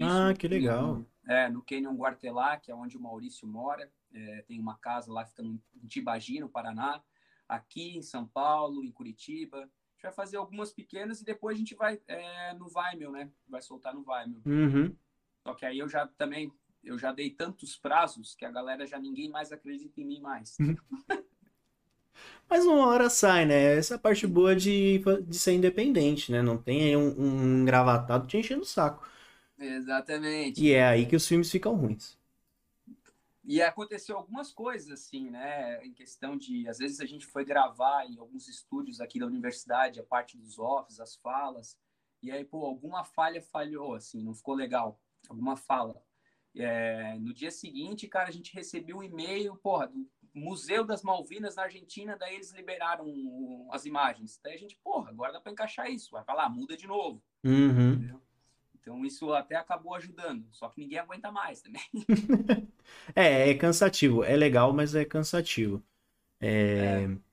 Ah, 0.00 0.32
que 0.34 0.48
legal. 0.48 0.96
No, 0.96 1.06
é, 1.28 1.48
no 1.48 1.62
Canyon 1.62 1.94
Guartelá, 1.94 2.56
que 2.56 2.70
é 2.70 2.74
onde 2.74 2.96
o 2.96 3.00
Maurício 3.00 3.46
mora. 3.46 3.90
É, 4.12 4.42
tem 4.42 4.58
uma 4.58 4.78
casa 4.78 5.12
lá, 5.12 5.24
fica 5.24 5.42
em 5.42 5.60
Tibagi, 5.88 6.40
no 6.40 6.48
Paraná. 6.48 7.02
Aqui 7.48 7.96
em 7.96 8.02
São 8.02 8.26
Paulo, 8.26 8.84
em 8.84 8.90
Curitiba. 8.90 9.58
A 9.58 9.62
gente 9.62 10.02
vai 10.02 10.12
fazer 10.12 10.36
algumas 10.36 10.72
pequenas 10.72 11.20
e 11.20 11.24
depois 11.24 11.56
a 11.56 11.58
gente 11.58 11.74
vai 11.74 12.00
é, 12.06 12.54
no 12.54 12.68
Vimeo, 12.68 13.10
né? 13.12 13.30
Vai 13.46 13.60
soltar 13.60 13.94
no 13.94 14.02
Vimeo. 14.02 14.42
Uhum. 14.46 14.96
Só 15.42 15.54
que 15.54 15.66
aí 15.66 15.78
eu 15.78 15.88
já 15.88 16.06
também 16.06 16.52
eu 16.82 16.98
já 16.98 17.12
dei 17.12 17.30
tantos 17.30 17.76
prazos 17.76 18.34
que 18.34 18.44
a 18.44 18.50
galera 18.50 18.86
já 18.86 18.98
ninguém 18.98 19.28
mais 19.30 19.52
acredita 19.52 20.00
em 20.00 20.04
mim 20.04 20.20
mais. 20.20 20.56
Mas 22.48 22.66
uma 22.66 22.86
hora 22.86 23.08
sai, 23.08 23.46
né? 23.46 23.78
Essa 23.78 23.94
é 23.94 23.96
a 23.96 24.00
parte 24.00 24.26
boa 24.26 24.54
de, 24.54 25.02
de 25.26 25.38
ser 25.38 25.54
independente, 25.54 26.30
né? 26.30 26.42
Não 26.42 26.58
tem 26.58 26.82
aí 26.82 26.96
um, 26.96 27.18
um 27.18 27.62
engravatado 27.62 28.26
te 28.26 28.36
enchendo 28.36 28.62
o 28.62 28.66
saco. 28.66 29.08
Exatamente. 29.58 30.62
E 30.62 30.72
é 30.72 30.84
aí 30.84 31.06
que 31.06 31.16
os 31.16 31.26
filmes 31.26 31.50
ficam 31.50 31.74
ruins. 31.74 32.18
E 33.44 33.60
aconteceu 33.60 34.16
algumas 34.16 34.52
coisas, 34.52 34.90
assim, 34.90 35.30
né? 35.30 35.84
Em 35.84 35.92
questão 35.92 36.36
de. 36.36 36.68
Às 36.68 36.78
vezes 36.78 37.00
a 37.00 37.06
gente 37.06 37.26
foi 37.26 37.44
gravar 37.44 38.06
em 38.06 38.18
alguns 38.18 38.48
estúdios 38.48 39.00
aqui 39.00 39.18
da 39.18 39.26
universidade, 39.26 39.98
a 39.98 40.04
parte 40.04 40.36
dos 40.36 40.58
offs, 40.58 41.00
as 41.00 41.16
falas. 41.16 41.76
E 42.22 42.30
aí, 42.30 42.44
pô, 42.44 42.64
alguma 42.64 43.02
falha 43.02 43.42
falhou, 43.42 43.94
assim, 43.94 44.22
não 44.22 44.34
ficou 44.34 44.54
legal. 44.54 45.00
Alguma 45.28 45.56
fala. 45.56 46.00
É, 46.56 47.16
no 47.18 47.32
dia 47.32 47.50
seguinte, 47.50 48.06
cara, 48.06 48.28
a 48.28 48.32
gente 48.32 48.54
recebeu 48.54 48.98
um 48.98 49.02
e-mail, 49.02 49.56
porra, 49.56 49.88
do 49.88 50.06
Museu 50.34 50.84
das 50.84 51.02
Malvinas 51.02 51.56
na 51.56 51.64
Argentina, 51.64 52.16
daí 52.18 52.34
eles 52.34 52.52
liberaram 52.52 53.06
as 53.70 53.84
imagens. 53.84 54.40
Daí 54.42 54.54
a 54.54 54.58
gente, 54.58 54.78
porra, 54.82 55.10
agora 55.10 55.32
dá 55.32 55.40
para 55.40 55.52
encaixar 55.52 55.90
isso. 55.90 56.10
Vai 56.10 56.24
falar, 56.24 56.48
muda 56.48 56.76
de 56.76 56.86
novo. 56.86 57.22
Uhum. 57.44 58.18
Então 58.74 59.04
isso 59.04 59.32
até 59.32 59.54
acabou 59.54 59.94
ajudando, 59.94 60.44
só 60.50 60.68
que 60.68 60.80
ninguém 60.80 60.98
aguenta 60.98 61.30
mais 61.30 61.62
também. 61.62 61.82
é, 63.14 63.50
é 63.50 63.54
cansativo. 63.54 64.24
É 64.24 64.34
legal, 64.36 64.72
mas 64.72 64.94
é 64.94 65.04
cansativo. 65.04 65.82
É... 66.40 67.04
é. 67.04 67.31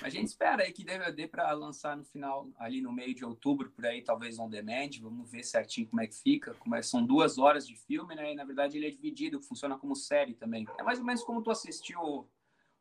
A 0.00 0.08
gente 0.08 0.28
espera 0.28 0.62
aí 0.62 0.72
que 0.72 0.84
dê 0.84 1.28
para 1.28 1.52
lançar 1.52 1.96
no 1.96 2.04
final, 2.04 2.48
ali 2.58 2.80
no 2.80 2.90
meio 2.90 3.14
de 3.14 3.24
outubro, 3.24 3.70
por 3.70 3.84
aí, 3.84 4.00
talvez 4.00 4.38
on 4.38 4.48
demand. 4.48 4.90
Vamos 5.00 5.30
ver 5.30 5.44
certinho 5.44 5.86
como 5.86 6.00
é 6.00 6.06
que 6.06 6.14
fica. 6.14 6.54
Como 6.54 6.74
é, 6.74 6.80
são 6.80 7.04
duas 7.04 7.36
horas 7.36 7.66
de 7.66 7.76
filme, 7.76 8.14
né? 8.14 8.32
E 8.32 8.34
na 8.34 8.44
verdade 8.44 8.78
ele 8.78 8.86
é 8.86 8.90
dividido, 8.90 9.42
funciona 9.42 9.76
como 9.76 9.94
série 9.94 10.34
também. 10.34 10.66
É 10.78 10.82
mais 10.82 10.98
ou 10.98 11.04
menos 11.04 11.22
como 11.22 11.42
tu 11.42 11.50
assistiu 11.50 12.26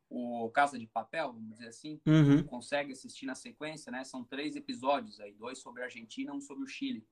o, 0.10 0.50
Casa 0.53 0.80
de 0.80 0.88
Papel, 0.88 1.34
vamos 1.34 1.51
dizer 1.51 1.68
assim. 1.68 2.00
Uhum. 2.06 2.44
Consegue 2.44 2.94
assistir 2.94 3.25
na 3.25 3.36
sequência, 3.36 3.91
né? 3.91 4.03
São 4.06 4.24
três 4.24 4.56
episódios 4.56 5.20
aí, 5.20 5.34
dois 5.34 5.60
sobre 5.60 5.82
a 5.82 5.86
Argentina, 5.86 6.34
um 6.34 6.39
sobre 6.39 6.63
o 6.63 6.68
Chile. 6.68 7.06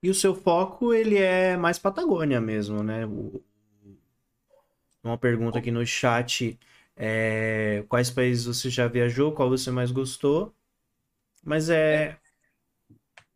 E 0.00 0.10
o 0.10 0.14
seu 0.14 0.34
foco, 0.34 0.94
ele 0.94 1.18
é 1.18 1.56
mais 1.56 1.78
Patagônia 1.78 2.40
mesmo, 2.40 2.82
né? 2.82 3.02
Uma 5.02 5.18
pergunta 5.18 5.58
aqui 5.58 5.70
no 5.70 5.84
chat 5.84 6.58
é, 6.96 7.84
quais 7.88 8.10
países 8.10 8.44
você 8.44 8.70
já 8.70 8.86
viajou, 8.86 9.32
qual 9.32 9.48
você 9.48 9.70
mais 9.70 9.90
gostou. 9.90 10.54
Mas 11.42 11.68
é... 11.68 12.04
é. 12.04 12.20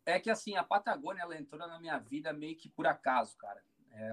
É 0.05 0.19
que 0.19 0.29
assim, 0.31 0.55
a 0.55 0.63
Patagônia 0.63 1.21
ela 1.21 1.37
entrou 1.37 1.59
na 1.59 1.79
minha 1.79 1.99
vida 1.99 2.33
meio 2.33 2.57
que 2.57 2.67
por 2.67 2.87
acaso, 2.87 3.37
cara. 3.37 3.61
É, 3.91 4.09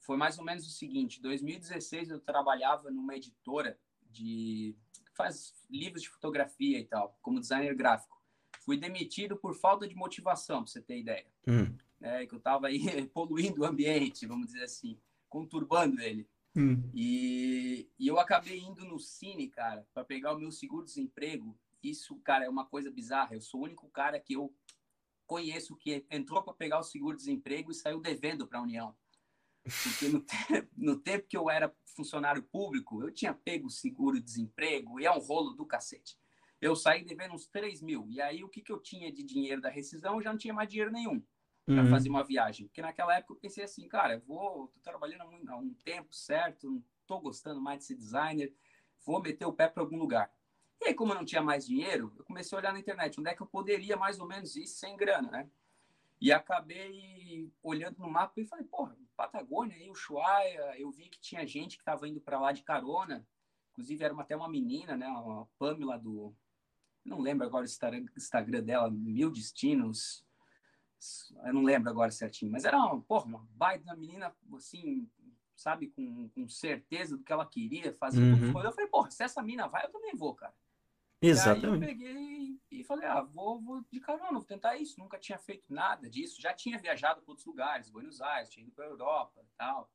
foi 0.00 0.16
mais 0.16 0.36
ou 0.38 0.44
menos 0.44 0.66
o 0.66 0.70
seguinte: 0.70 1.22
2016 1.22 2.10
eu 2.10 2.20
trabalhava 2.20 2.90
numa 2.90 3.14
editora 3.14 3.78
de 4.10 4.76
faz 5.14 5.54
livros 5.70 6.02
de 6.02 6.08
fotografia 6.08 6.78
e 6.78 6.84
tal, 6.84 7.16
como 7.22 7.40
designer 7.40 7.74
gráfico. 7.74 8.20
Fui 8.64 8.76
demitido 8.76 9.36
por 9.36 9.54
falta 9.54 9.86
de 9.86 9.94
motivação, 9.94 10.62
para 10.62 10.72
você 10.72 10.80
ter 10.80 10.98
ideia. 10.98 11.26
Hum. 11.46 11.76
É, 12.00 12.26
que 12.26 12.34
eu 12.34 12.38
estava 12.38 12.66
aí 12.66 13.06
poluindo 13.14 13.62
o 13.62 13.64
ambiente, 13.64 14.26
vamos 14.26 14.46
dizer 14.46 14.64
assim, 14.64 14.98
conturbando 15.28 16.00
ele. 16.00 16.28
Hum. 16.54 16.90
E, 16.94 17.88
e 17.98 18.06
eu 18.06 18.18
acabei 18.18 18.58
indo 18.58 18.84
no 18.84 18.98
Cine, 18.98 19.48
cara, 19.48 19.86
para 19.94 20.04
pegar 20.04 20.34
o 20.34 20.38
meu 20.38 20.52
seguro-desemprego. 20.52 21.58
Isso, 21.82 22.16
cara, 22.16 22.44
é 22.44 22.48
uma 22.48 22.66
coisa 22.66 22.90
bizarra. 22.90 23.34
Eu 23.34 23.40
sou 23.40 23.60
o 23.60 23.64
único 23.64 23.88
cara 23.88 24.20
que 24.20 24.34
eu 24.34 24.54
conheço 25.26 25.76
que 25.76 26.04
entrou 26.10 26.42
para 26.42 26.52
pegar 26.52 26.78
o 26.78 26.84
seguro-desemprego 26.84 27.70
e 27.70 27.74
saiu 27.74 28.00
devendo 28.00 28.46
para 28.46 28.58
a 28.58 28.62
União. 28.62 28.94
Porque 29.62 30.08
no, 30.08 30.20
te 30.24 30.36
no 30.76 30.98
tempo 30.98 31.26
que 31.26 31.36
eu 31.36 31.48
era 31.48 31.74
funcionário 31.96 32.42
público, 32.42 33.02
eu 33.02 33.10
tinha 33.10 33.32
pego 33.32 33.70
seguro-desemprego 33.70 35.00
e 35.00 35.06
é 35.06 35.10
um 35.10 35.18
rolo 35.18 35.54
do 35.54 35.64
cacete. 35.64 36.18
Eu 36.60 36.76
saí 36.76 37.04
devendo 37.04 37.34
uns 37.34 37.46
3 37.46 37.82
mil. 37.82 38.06
E 38.08 38.20
aí, 38.20 38.44
o 38.44 38.48
que, 38.48 38.62
que 38.62 38.70
eu 38.70 38.80
tinha 38.80 39.10
de 39.10 39.24
dinheiro 39.24 39.60
da 39.60 39.68
rescisão, 39.68 40.16
eu 40.16 40.22
já 40.22 40.30
não 40.30 40.38
tinha 40.38 40.54
mais 40.54 40.68
dinheiro 40.68 40.92
nenhum 40.92 41.22
para 41.64 41.82
uhum. 41.82 41.90
fazer 41.90 42.08
uma 42.08 42.24
viagem. 42.24 42.66
Porque 42.66 42.82
naquela 42.82 43.16
época 43.16 43.34
eu 43.34 43.40
pensei 43.40 43.64
assim, 43.64 43.88
cara, 43.88 44.18
vou, 44.26 44.68
tô 44.68 44.80
trabalhando 44.80 45.22
há 45.48 45.56
um 45.56 45.74
tempo 45.84 46.14
certo, 46.14 46.70
não 46.70 46.84
tô 47.06 47.20
gostando 47.20 47.60
mais 47.60 47.80
de 47.80 47.84
ser 47.86 47.94
designer, 47.94 48.54
vou 49.04 49.22
meter 49.22 49.46
o 49.46 49.52
pé 49.52 49.68
para 49.68 49.82
algum 49.82 49.98
lugar. 49.98 50.32
E 50.80 50.86
aí, 50.88 50.94
como 50.94 51.12
eu 51.12 51.16
não 51.16 51.24
tinha 51.24 51.42
mais 51.42 51.66
dinheiro, 51.66 52.12
eu 52.18 52.24
comecei 52.24 52.56
a 52.56 52.60
olhar 52.60 52.72
na 52.72 52.80
internet 52.80 53.18
onde 53.20 53.30
é 53.30 53.34
que 53.34 53.42
eu 53.42 53.46
poderia 53.46 53.96
mais 53.96 54.18
ou 54.18 54.26
menos 54.26 54.56
ir 54.56 54.66
sem 54.66 54.96
grana, 54.96 55.30
né? 55.30 55.50
E 56.20 56.32
acabei 56.32 57.52
olhando 57.62 57.98
no 57.98 58.10
mapa 58.10 58.40
e 58.40 58.46
falei, 58.46 58.64
porra, 58.64 58.96
Patagônia 59.16 59.76
aí, 59.76 59.90
Ushuaia, 59.90 60.78
eu 60.78 60.90
vi 60.90 61.08
que 61.08 61.20
tinha 61.20 61.46
gente 61.46 61.76
que 61.76 61.82
estava 61.82 62.08
indo 62.08 62.20
para 62.20 62.40
lá 62.40 62.52
de 62.52 62.62
carona, 62.62 63.26
inclusive 63.72 64.04
era 64.04 64.12
uma, 64.14 64.22
até 64.22 64.36
uma 64.36 64.48
menina, 64.48 64.96
né, 64.96 65.06
uma 65.08 65.46
Pamela 65.58 65.98
do, 65.98 66.34
não 67.04 67.20
lembro 67.20 67.46
agora 67.46 67.64
o 67.64 68.16
Instagram 68.16 68.62
dela, 68.62 68.90
Mil 68.90 69.30
Destinos, 69.30 70.24
eu 71.44 71.52
não 71.52 71.62
lembro 71.62 71.90
agora 71.90 72.10
certinho, 72.10 72.52
mas 72.52 72.64
era 72.64 72.78
uma, 72.78 73.00
porra, 73.00 73.26
uma 73.26 73.46
baita 73.50 73.94
menina, 73.96 74.34
assim, 74.54 75.08
sabe, 75.56 75.88
com, 75.88 76.28
com 76.30 76.48
certeza 76.48 77.16
do 77.16 77.24
que 77.24 77.32
ela 77.32 77.46
queria 77.46 77.92
fazer. 77.94 78.20
Uhum. 78.20 78.60
Eu 78.60 78.72
falei, 78.72 78.86
porra, 78.88 79.10
se 79.10 79.22
essa 79.22 79.42
mina 79.42 79.66
vai, 79.68 79.84
eu 79.84 79.90
também 79.90 80.14
vou, 80.14 80.34
cara. 80.34 80.54
Exatamente. 81.20 81.64
E 81.64 81.68
aí 81.68 81.74
eu 81.74 81.80
peguei 81.80 82.60
e 82.70 82.84
falei, 82.84 83.06
ah, 83.06 83.22
vou, 83.22 83.60
vou 83.60 83.84
de 83.90 84.00
carona, 84.00 84.32
vou 84.32 84.44
tentar 84.44 84.76
isso. 84.76 84.98
Nunca 84.98 85.18
tinha 85.18 85.38
feito 85.38 85.72
nada 85.72 86.10
disso. 86.10 86.40
Já 86.40 86.52
tinha 86.52 86.78
viajado 86.78 87.22
para 87.22 87.30
outros 87.30 87.46
lugares, 87.46 87.88
Buenos 87.88 88.20
Aires, 88.20 88.50
tinha 88.50 88.64
ido 88.64 88.72
para 88.72 88.86
Europa 88.86 89.40
e 89.40 89.56
tal. 89.56 89.90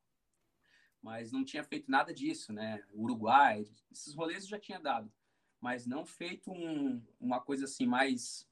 Mas 1.02 1.30
não 1.30 1.44
tinha 1.44 1.62
feito 1.62 1.90
nada 1.90 2.14
disso, 2.14 2.52
né? 2.52 2.82
Uruguai, 2.94 3.66
esses 3.90 4.14
rolês 4.14 4.44
eu 4.44 4.50
já 4.50 4.58
tinha 4.58 4.80
dado. 4.80 5.12
Mas 5.60 5.86
não 5.86 6.06
feito 6.06 6.50
um, 6.50 7.04
uma 7.20 7.40
coisa 7.40 7.66
assim 7.66 7.86
mais, 7.86 8.48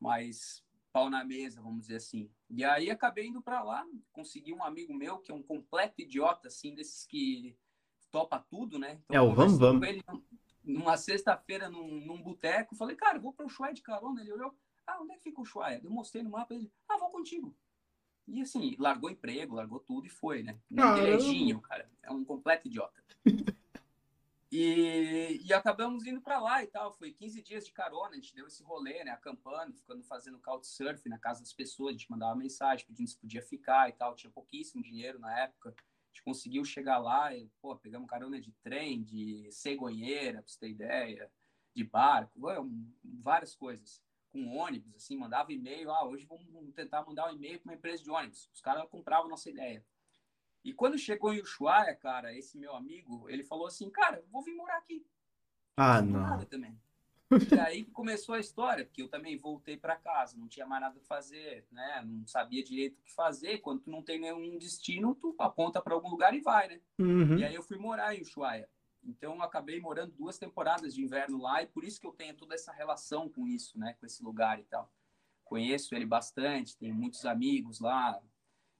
mais 0.00 0.65
pau 0.96 1.10
na 1.10 1.22
mesa, 1.22 1.60
vamos 1.60 1.82
dizer 1.82 1.96
assim. 1.96 2.30
E 2.48 2.64
aí 2.64 2.90
acabei 2.90 3.26
indo 3.26 3.42
para 3.42 3.62
lá, 3.62 3.86
consegui 4.12 4.54
um 4.54 4.64
amigo 4.64 4.94
meu 4.94 5.18
que 5.18 5.30
é 5.30 5.34
um 5.34 5.42
completo 5.42 6.00
idiota, 6.00 6.48
assim, 6.48 6.74
desses 6.74 7.04
que 7.04 7.54
topa 8.10 8.38
tudo, 8.38 8.78
né? 8.78 9.02
Então, 9.04 9.16
é 9.16 9.20
o 9.20 9.34
Vam 9.34 9.58
Vam. 9.58 9.84
Ele, 9.84 10.02
numa 10.64 10.96
sexta-feira 10.96 11.68
num, 11.68 12.00
num 12.00 12.22
boteco, 12.22 12.74
falei, 12.74 12.96
cara, 12.96 13.18
vou 13.18 13.30
para 13.30 13.44
o 13.44 13.46
Ushuaia 13.46 13.74
de 13.74 13.82
carona. 13.82 14.22
Ele 14.22 14.32
olhou, 14.32 14.56
ah, 14.86 14.98
onde 15.02 15.12
é 15.12 15.16
que 15.16 15.24
fica 15.24 15.38
o 15.38 15.42
Ushuaia? 15.42 15.82
Eu 15.84 15.90
mostrei 15.90 16.22
no 16.22 16.30
mapa, 16.30 16.54
ele, 16.54 16.72
ah, 16.88 16.96
vou 16.96 17.10
contigo. 17.10 17.54
E 18.26 18.40
assim, 18.40 18.74
largou 18.78 19.10
emprego, 19.10 19.54
largou 19.54 19.80
tudo 19.80 20.06
e 20.06 20.10
foi, 20.10 20.42
né? 20.42 20.58
Nem 20.70 20.94
direitinho, 20.94 21.60
cara. 21.60 21.90
É 22.02 22.10
um 22.10 22.24
completo 22.24 22.68
idiota. 22.68 23.04
E, 24.58 25.42
e 25.44 25.52
acabamos 25.52 26.06
indo 26.06 26.22
para 26.22 26.40
lá 26.40 26.62
e 26.62 26.66
tal. 26.66 26.90
Foi 26.90 27.12
15 27.12 27.42
dias 27.42 27.66
de 27.66 27.72
carona, 27.72 28.12
a 28.12 28.14
gente 28.14 28.34
deu 28.34 28.46
esse 28.46 28.62
rolê, 28.62 29.04
né? 29.04 29.10
Acampando, 29.10 29.74
ficando 29.74 30.02
fazendo 30.02 30.40
couchsurfing 30.40 31.10
na 31.10 31.18
casa 31.18 31.40
das 31.40 31.52
pessoas. 31.52 31.90
A 31.90 31.92
gente 31.98 32.10
mandava 32.10 32.34
mensagem 32.34 32.86
pedindo 32.86 33.06
se 33.06 33.18
podia 33.18 33.42
ficar 33.42 33.90
e 33.90 33.92
tal. 33.92 34.14
Tinha 34.14 34.32
pouquíssimo 34.32 34.82
dinheiro 34.82 35.18
na 35.18 35.40
época. 35.40 35.74
A 35.76 36.08
gente 36.08 36.22
conseguiu 36.22 36.64
chegar 36.64 36.96
lá 36.96 37.36
e, 37.36 37.50
pô, 37.60 37.76
pegamos 37.76 38.08
carona 38.08 38.40
de 38.40 38.50
trem, 38.62 39.04
de 39.04 39.46
cegonheira, 39.52 40.40
pra 40.40 40.50
você 40.50 40.58
ter 40.58 40.70
ideia, 40.70 41.30
de 41.74 41.84
barco, 41.84 42.40
várias 43.04 43.54
coisas. 43.54 44.02
Com 44.32 44.56
ônibus, 44.56 44.94
assim, 44.94 45.18
mandava 45.18 45.52
e-mail. 45.52 45.90
Ah, 45.90 46.06
hoje 46.06 46.24
vamos 46.24 46.46
tentar 46.74 47.04
mandar 47.04 47.30
um 47.30 47.34
e-mail 47.36 47.60
para 47.60 47.72
uma 47.72 47.76
empresa 47.76 48.02
de 48.02 48.10
ônibus. 48.10 48.48
Os 48.54 48.62
caras 48.62 48.88
compravam 48.88 49.28
nossa 49.28 49.50
ideia. 49.50 49.84
E 50.66 50.72
quando 50.72 50.98
chegou 50.98 51.32
em 51.32 51.40
Ushuaia, 51.40 51.94
cara, 51.94 52.36
esse 52.36 52.58
meu 52.58 52.74
amigo, 52.74 53.30
ele 53.30 53.44
falou 53.44 53.68
assim, 53.68 53.88
cara, 53.88 54.24
vou 54.32 54.42
vir 54.42 54.52
morar 54.52 54.78
aqui. 54.78 55.06
Ah, 55.76 56.02
não. 56.02 56.20
Nada 56.20 56.44
também. 56.44 56.76
E 57.56 57.58
aí 57.58 57.84
começou 57.84 58.34
a 58.34 58.40
história, 58.40 58.84
porque 58.84 59.02
eu 59.02 59.08
também 59.08 59.36
voltei 59.36 59.76
para 59.76 59.96
casa, 59.96 60.36
não 60.36 60.46
tinha 60.46 60.66
mais 60.66 60.80
nada 60.80 60.98
a 60.98 61.04
fazer, 61.04 61.66
né? 61.72 62.02
Não 62.04 62.26
sabia 62.26 62.62
direito 62.62 62.98
o 62.98 63.02
que 63.02 63.12
fazer. 63.12 63.58
Quando 63.58 63.82
tu 63.82 63.90
não 63.90 64.02
tem 64.02 64.20
nenhum 64.20 64.58
destino, 64.58 65.14
tu 65.14 65.34
aponta 65.38 65.80
para 65.80 65.94
algum 65.94 66.08
lugar 66.08 66.34
e 66.34 66.40
vai, 66.40 66.68
né? 66.68 66.80
Uhum. 66.98 67.38
E 67.38 67.44
aí 67.44 67.54
eu 67.54 67.62
fui 67.62 67.78
morar 67.78 68.14
em 68.14 68.22
Ushuaia. 68.22 68.68
Então 69.04 69.34
eu 69.36 69.42
acabei 69.42 69.80
morando 69.80 70.12
duas 70.12 70.38
temporadas 70.38 70.94
de 70.94 71.02
inverno 71.02 71.38
lá 71.38 71.62
e 71.62 71.66
por 71.66 71.84
isso 71.84 72.00
que 72.00 72.06
eu 72.06 72.12
tenho 72.12 72.34
toda 72.34 72.54
essa 72.54 72.72
relação 72.72 73.28
com 73.28 73.46
isso, 73.46 73.78
né? 73.78 73.94
Com 74.00 74.06
esse 74.06 74.22
lugar 74.22 74.58
e 74.60 74.64
tal. 74.64 74.90
Conheço 75.44 75.94
ele 75.94 76.06
bastante, 76.06 76.76
tenho 76.76 76.94
muitos 76.94 77.24
amigos 77.24 77.80
lá, 77.80 78.20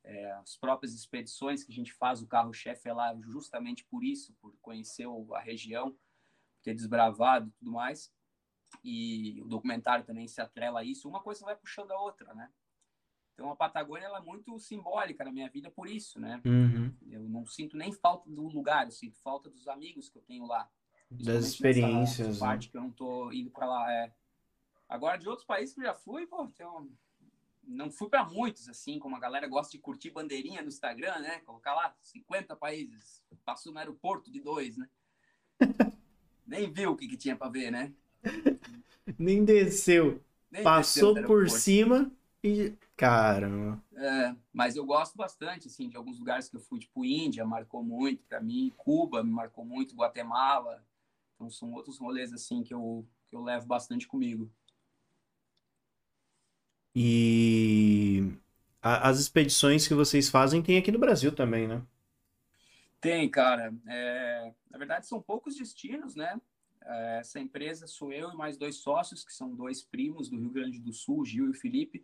é, 0.06 0.32
as 0.34 0.56
próprias 0.56 0.94
expedições 0.94 1.64
que 1.64 1.72
a 1.72 1.74
gente 1.74 1.92
faz, 1.92 2.22
o 2.22 2.28
carro-chefe 2.28 2.88
é 2.88 2.92
lá 2.92 3.14
justamente 3.22 3.84
por 3.84 4.04
isso, 4.04 4.32
por 4.40 4.56
conhecer 4.62 5.06
a 5.34 5.40
região, 5.40 5.96
ter 6.62 6.74
desbravado 6.74 7.48
e 7.48 7.52
tudo 7.52 7.72
mais. 7.72 8.12
E 8.84 9.40
o 9.42 9.48
documentário 9.48 10.04
também 10.04 10.28
se 10.28 10.40
atrela 10.40 10.80
a 10.80 10.84
isso. 10.84 11.08
Uma 11.08 11.20
coisa 11.20 11.44
vai 11.44 11.56
puxando 11.56 11.90
a 11.90 12.00
outra, 12.00 12.32
né? 12.34 12.50
Então 13.34 13.50
a 13.50 13.56
Patagônia 13.56 14.06
ela 14.06 14.18
é 14.18 14.22
muito 14.22 14.58
simbólica 14.58 15.24
na 15.24 15.32
minha 15.32 15.50
vida 15.50 15.70
por 15.70 15.88
isso, 15.88 16.20
né? 16.20 16.40
Uhum. 16.44 16.94
Eu 17.10 17.28
não 17.28 17.44
sinto 17.44 17.76
nem 17.76 17.92
falta 17.92 18.30
do 18.30 18.48
lugar, 18.48 18.86
eu 18.86 18.92
sinto 18.92 19.18
falta 19.18 19.50
dos 19.50 19.66
amigos 19.66 20.08
que 20.08 20.18
eu 20.18 20.22
tenho 20.22 20.46
lá. 20.46 20.70
Das 21.10 21.46
experiências. 21.46 22.28
Nessa 22.28 22.44
né? 22.44 22.46
parte 22.46 22.70
que 22.70 22.76
eu 22.76 22.80
não 22.80 22.90
tô 22.90 23.32
indo 23.32 23.50
para 23.50 23.66
lá. 23.66 23.92
É. 23.92 24.14
Agora, 24.88 25.18
de 25.18 25.28
outros 25.28 25.46
países 25.46 25.74
que 25.74 25.80
eu 25.80 25.84
já 25.84 25.94
fui, 25.94 26.26
pô, 26.26 26.46
tem 26.48 26.66
um 26.66 26.90
não 27.66 27.90
fui 27.90 28.08
para 28.08 28.24
muitos, 28.24 28.68
assim, 28.68 28.98
como 28.98 29.16
a 29.16 29.20
galera 29.20 29.46
gosta 29.48 29.72
de 29.72 29.78
curtir 29.78 30.10
bandeirinha 30.10 30.62
no 30.62 30.68
Instagram, 30.68 31.18
né? 31.18 31.40
Colocar 31.40 31.74
lá 31.74 31.94
50 32.00 32.54
países. 32.56 33.22
Passou 33.44 33.72
no 33.72 33.78
aeroporto 33.78 34.30
de 34.30 34.40
dois, 34.40 34.76
né? 34.76 34.88
Nem 36.46 36.72
viu 36.72 36.92
o 36.92 36.96
que, 36.96 37.08
que 37.08 37.16
tinha 37.16 37.36
para 37.36 37.50
ver, 37.50 37.70
né? 37.70 37.92
Nem 39.18 39.44
desceu. 39.44 40.22
Nem 40.50 40.62
Passou 40.62 41.14
desceu 41.14 41.26
por 41.26 41.50
cima 41.50 42.10
e. 42.42 42.72
Caramba. 42.96 43.82
É, 43.94 44.34
mas 44.52 44.74
eu 44.74 44.86
gosto 44.86 45.16
bastante, 45.16 45.68
assim, 45.68 45.88
de 45.88 45.96
alguns 45.96 46.18
lugares 46.18 46.48
que 46.48 46.56
eu 46.56 46.60
fui, 46.60 46.78
tipo 46.78 47.04
Índia, 47.04 47.44
marcou 47.44 47.82
muito 47.82 48.24
para 48.24 48.40
mim. 48.40 48.72
Cuba 48.76 49.22
me 49.22 49.30
marcou 49.30 49.64
muito, 49.64 49.94
Guatemala. 49.94 50.82
Então 51.34 51.50
são 51.50 51.72
outros 51.72 51.98
rolês, 51.98 52.32
assim, 52.32 52.62
que 52.62 52.72
eu, 52.72 53.06
que 53.26 53.36
eu 53.36 53.42
levo 53.42 53.66
bastante 53.66 54.06
comigo. 54.06 54.50
E 56.98 58.32
a, 58.80 59.10
as 59.10 59.20
expedições 59.20 59.86
que 59.86 59.92
vocês 59.92 60.30
fazem 60.30 60.62
tem 60.62 60.78
aqui 60.78 60.90
no 60.90 60.98
Brasil 60.98 61.30
também, 61.30 61.68
né? 61.68 61.82
Tem, 63.02 63.30
cara. 63.30 63.74
É, 63.86 64.50
na 64.70 64.78
verdade, 64.78 65.06
são 65.06 65.20
poucos 65.20 65.56
destinos, 65.56 66.14
né? 66.14 66.40
É, 66.82 67.18
essa 67.18 67.38
empresa 67.38 67.86
sou 67.86 68.10
eu 68.14 68.30
e 68.30 68.34
mais 68.34 68.56
dois 68.56 68.76
sócios, 68.76 69.22
que 69.22 69.34
são 69.34 69.54
dois 69.54 69.82
primos 69.82 70.30
do 70.30 70.38
Rio 70.38 70.48
Grande 70.48 70.80
do 70.80 70.90
Sul, 70.90 71.22
Gil 71.22 71.50
e 71.50 71.54
Felipe. 71.54 72.02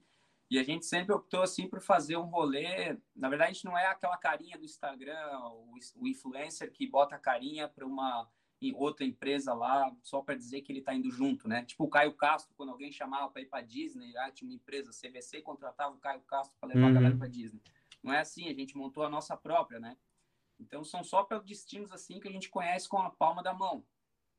E 0.51 0.59
a 0.59 0.63
gente 0.63 0.85
sempre 0.85 1.15
optou 1.15 1.41
assim 1.41 1.67
por 1.67 1.81
fazer 1.81 2.19
um 2.19 2.27
rolê. 2.27 2.99
Na 3.17 3.31
verdade, 3.31 3.65
não 3.65 3.79
é 3.79 3.87
aquela 3.87 4.19
carinha 4.19 4.59
do 4.59 4.67
Instagram, 4.67 5.39
o, 5.39 5.79
o 5.97 6.07
influencer 6.07 6.71
que 6.71 6.87
bota 6.87 7.17
a 7.17 7.19
carinha 7.19 7.67
para 7.67 7.87
uma 7.87 8.29
em 8.63 8.75
outra 8.75 9.05
empresa 9.05 9.53
lá 9.53 9.95
só 10.03 10.23
para 10.23 10.37
dizer 10.37 10.63
que 10.63 10.71
ele 10.71 10.79
está 10.79 10.95
indo 10.95 11.11
junto, 11.11 11.49
né? 11.49 11.65
Tipo 11.65 11.85
o 11.85 11.89
Caio 11.89 12.13
Castro, 12.15 12.55
quando 12.57 12.71
alguém 12.71 12.93
chamava 12.93 13.29
para 13.29 13.43
ir 13.43 13.47
para 13.47 13.61
Disney, 13.63 14.17
ah, 14.17 14.31
tinha 14.31 14.49
uma 14.49 14.55
empresa 14.55 14.91
CVC 14.91 15.43
contratava 15.43 15.95
o 15.95 15.99
Caio 15.99 16.21
Castro 16.23 16.57
para 16.61 16.69
levar 16.69 16.83
uhum. 16.83 16.91
a 16.91 16.93
galera 16.93 17.17
para 17.17 17.29
Disney. 17.29 17.61
Não 18.03 18.13
é 18.13 18.21
assim, 18.21 18.49
a 18.49 18.55
gente 18.55 18.77
montou 18.77 19.05
a 19.05 19.11
nossa 19.11 19.37
própria, 19.37 19.81
né? 19.81 19.97
Então 20.59 20.85
são 20.85 21.03
só 21.03 21.25
para 21.25 21.39
destinos 21.39 21.91
assim 21.91 22.21
que 22.21 22.29
a 22.29 22.31
gente 22.31 22.49
conhece 22.49 22.89
com 22.89 22.99
a 22.99 23.11
palma 23.11 23.43
da 23.43 23.53
mão. 23.53 23.85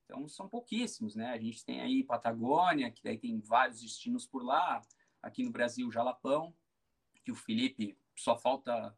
Então 0.06 0.28
são 0.28 0.48
pouquíssimos, 0.48 1.16
né? 1.16 1.32
A 1.32 1.38
gente 1.38 1.64
tem 1.66 1.82
aí 1.82 2.04
Patagônia, 2.04 2.92
que 2.92 3.04
daí 3.04 3.18
tem 3.18 3.40
vários 3.40 3.82
destinos 3.82 4.26
por 4.26 4.44
lá. 4.44 4.82
Aqui 5.22 5.44
no 5.44 5.52
Brasil, 5.52 5.92
Jalapão, 5.92 6.54
que 7.24 7.32
o 7.32 7.36
Felipe 7.36 7.98
só 8.16 8.38
falta 8.38 8.96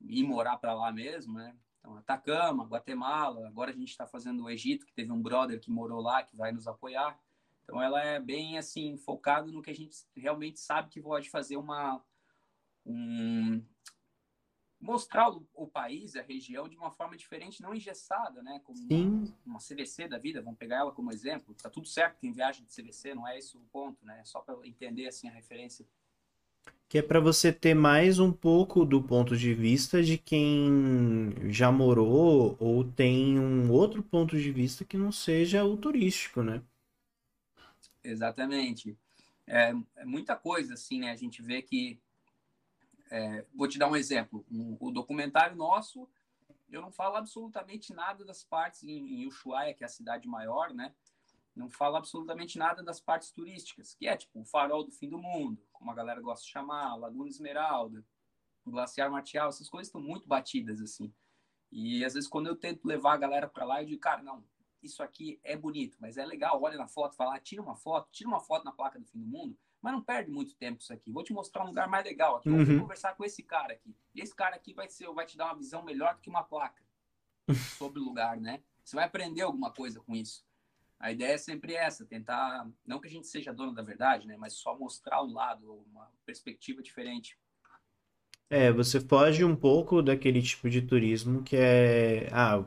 ir 0.00 0.22
morar 0.24 0.56
para 0.58 0.74
lá 0.74 0.92
mesmo, 0.92 1.34
né? 1.34 1.56
Então, 1.88 1.96
Atacama, 1.96 2.64
Guatemala, 2.64 3.46
agora 3.48 3.70
a 3.70 3.74
gente 3.74 3.88
está 3.88 4.06
fazendo 4.06 4.44
o 4.44 4.50
Egito, 4.50 4.84
que 4.84 4.92
teve 4.92 5.10
um 5.10 5.22
brother 5.22 5.58
que 5.58 5.70
morou 5.70 6.02
lá, 6.02 6.22
que 6.22 6.36
vai 6.36 6.52
nos 6.52 6.66
apoiar. 6.66 7.18
Então, 7.64 7.82
ela 7.82 8.02
é 8.02 8.20
bem, 8.20 8.58
assim, 8.58 8.98
focada 8.98 9.50
no 9.50 9.62
que 9.62 9.70
a 9.70 9.74
gente 9.74 9.96
realmente 10.14 10.60
sabe 10.60 10.90
que 10.90 11.00
pode 11.00 11.30
fazer 11.30 11.56
uma... 11.56 12.02
Um, 12.84 13.64
mostrar 14.80 15.30
o, 15.30 15.46
o, 15.54 15.66
país, 15.66 16.14
a 16.14 16.22
região, 16.22 16.68
de 16.68 16.76
uma 16.76 16.90
forma 16.90 17.16
diferente, 17.16 17.62
não 17.62 17.74
engessada, 17.74 18.42
né? 18.42 18.60
Como 18.64 18.78
uma, 18.78 19.34
uma, 19.44 19.58
CVC 19.58 20.08
da 20.08 20.18
vida, 20.18 20.42
vamos 20.42 20.58
pegar 20.58 20.76
ela 20.78 20.92
como 20.92 21.12
exemplo. 21.12 21.54
Tá 21.54 21.68
tudo 21.70 21.88
certo 21.88 22.18
quem 22.18 22.32
viaja 22.32 22.62
de 22.62 22.74
CVC, 22.74 23.14
não 23.14 23.26
é 23.26 23.38
esse 23.38 23.56
o 23.56 23.60
ponto, 23.72 24.04
né? 24.04 24.22
Só 24.24 24.40
para 24.40 24.54
entender, 24.66 25.08
assim, 25.08 25.28
a 25.28 25.32
referência 25.32 25.86
que 26.88 26.98
é 26.98 27.02
para 27.02 27.20
você 27.20 27.52
ter 27.52 27.74
mais 27.74 28.18
um 28.18 28.32
pouco 28.32 28.84
do 28.84 29.02
ponto 29.02 29.36
de 29.36 29.52
vista 29.52 30.02
de 30.02 30.16
quem 30.16 31.34
já 31.50 31.70
morou 31.70 32.56
ou 32.58 32.82
tem 32.82 33.38
um 33.38 33.70
outro 33.70 34.02
ponto 34.02 34.38
de 34.38 34.50
vista 34.50 34.84
que 34.84 34.96
não 34.96 35.12
seja 35.12 35.64
o 35.64 35.76
turístico, 35.76 36.42
né? 36.42 36.62
Exatamente. 38.02 38.96
É, 39.46 39.74
é 39.96 40.04
muita 40.04 40.34
coisa, 40.34 40.74
assim, 40.74 41.00
né? 41.00 41.10
A 41.10 41.16
gente 41.16 41.42
vê 41.42 41.60
que. 41.60 42.00
É, 43.10 43.44
vou 43.54 43.68
te 43.68 43.78
dar 43.78 43.88
um 43.88 43.96
exemplo. 43.96 44.44
o 44.80 44.90
documentário 44.90 45.56
nosso, 45.56 46.08
eu 46.70 46.80
não 46.82 46.90
falo 46.90 47.16
absolutamente 47.16 47.92
nada 47.92 48.24
das 48.24 48.44
partes 48.44 48.82
em, 48.82 49.22
em 49.22 49.26
Ushuaia, 49.26 49.72
que 49.74 49.82
é 49.82 49.86
a 49.86 49.90
cidade 49.90 50.28
maior, 50.28 50.72
né? 50.74 50.92
não 51.58 51.68
fala 51.68 51.98
absolutamente 51.98 52.56
nada 52.56 52.82
das 52.82 53.00
partes 53.00 53.32
turísticas, 53.32 53.94
que 53.94 54.06
é 54.06 54.16
tipo 54.16 54.40
o 54.40 54.44
farol 54.44 54.84
do 54.84 54.92
fim 54.92 55.08
do 55.08 55.18
mundo, 55.18 55.60
como 55.78 55.90
a 55.90 55.94
galera 55.94 56.20
gosta 56.20 56.44
de 56.44 56.50
chamar, 56.50 56.96
Laguna 56.96 57.28
Esmeralda, 57.28 58.04
Glaciar 58.66 59.10
Martial, 59.10 59.48
essas 59.48 59.68
coisas 59.68 59.88
estão 59.88 60.00
muito 60.00 60.26
batidas 60.26 60.80
assim. 60.80 61.12
E 61.70 62.04
às 62.04 62.14
vezes 62.14 62.28
quando 62.28 62.48
eu 62.48 62.56
tento 62.56 62.86
levar 62.86 63.14
a 63.14 63.18
galera 63.18 63.48
para 63.48 63.64
lá, 63.64 63.82
eu 63.82 63.86
digo, 63.86 64.00
cara, 64.00 64.22
não, 64.22 64.44
isso 64.82 65.02
aqui 65.02 65.40
é 65.42 65.56
bonito, 65.56 65.96
mas 66.00 66.16
é 66.16 66.24
legal, 66.24 66.60
olha 66.62 66.76
na 66.76 66.88
foto, 66.88 67.16
fala, 67.16 67.38
tira 67.40 67.62
uma 67.62 67.76
foto, 67.76 68.08
tira 68.10 68.28
uma 68.28 68.40
foto 68.40 68.64
na 68.64 68.72
placa 68.72 68.98
do 68.98 69.06
fim 69.06 69.18
do 69.18 69.26
mundo, 69.26 69.56
mas 69.80 69.92
não 69.92 70.02
perde 70.02 70.30
muito 70.30 70.54
tempo 70.56 70.80
isso 70.80 70.92
aqui. 70.92 71.10
Vou 71.10 71.22
te 71.22 71.32
mostrar 71.32 71.64
um 71.64 71.68
lugar 71.68 71.88
mais 71.88 72.04
legal 72.04 72.36
aqui, 72.36 72.48
uhum. 72.48 72.64
vou 72.64 72.80
conversar 72.80 73.14
com 73.14 73.24
esse 73.24 73.42
cara 73.42 73.72
aqui. 73.72 73.94
E 74.14 74.20
esse 74.20 74.34
cara 74.34 74.56
aqui 74.56 74.72
vai 74.72 74.88
ser, 74.88 75.08
vai 75.12 75.26
te 75.26 75.36
dar 75.36 75.46
uma 75.46 75.56
visão 75.56 75.82
melhor 75.84 76.14
do 76.14 76.20
que 76.20 76.30
uma 76.30 76.42
placa 76.42 76.82
sobre 77.78 78.00
o 78.00 78.04
lugar, 78.04 78.40
né? 78.40 78.62
Você 78.82 78.96
vai 78.96 79.04
aprender 79.04 79.42
alguma 79.42 79.70
coisa 79.70 80.00
com 80.00 80.14
isso. 80.14 80.47
A 81.00 81.12
ideia 81.12 81.34
é 81.34 81.38
sempre 81.38 81.74
essa, 81.74 82.04
tentar, 82.04 82.68
não 82.86 83.00
que 83.00 83.06
a 83.06 83.10
gente 83.10 83.26
seja 83.26 83.52
dono 83.52 83.72
da 83.72 83.82
verdade, 83.82 84.26
né, 84.26 84.36
mas 84.36 84.54
só 84.54 84.76
mostrar 84.76 85.22
um 85.22 85.32
lado, 85.32 85.84
uma 85.90 86.10
perspectiva 86.26 86.82
diferente. 86.82 87.38
É, 88.50 88.72
você 88.72 88.98
foge 89.00 89.44
um 89.44 89.54
pouco 89.54 90.02
daquele 90.02 90.40
tipo 90.42 90.70
de 90.70 90.80
turismo 90.82 91.42
que 91.42 91.54
é, 91.56 92.28
ah, 92.32 92.64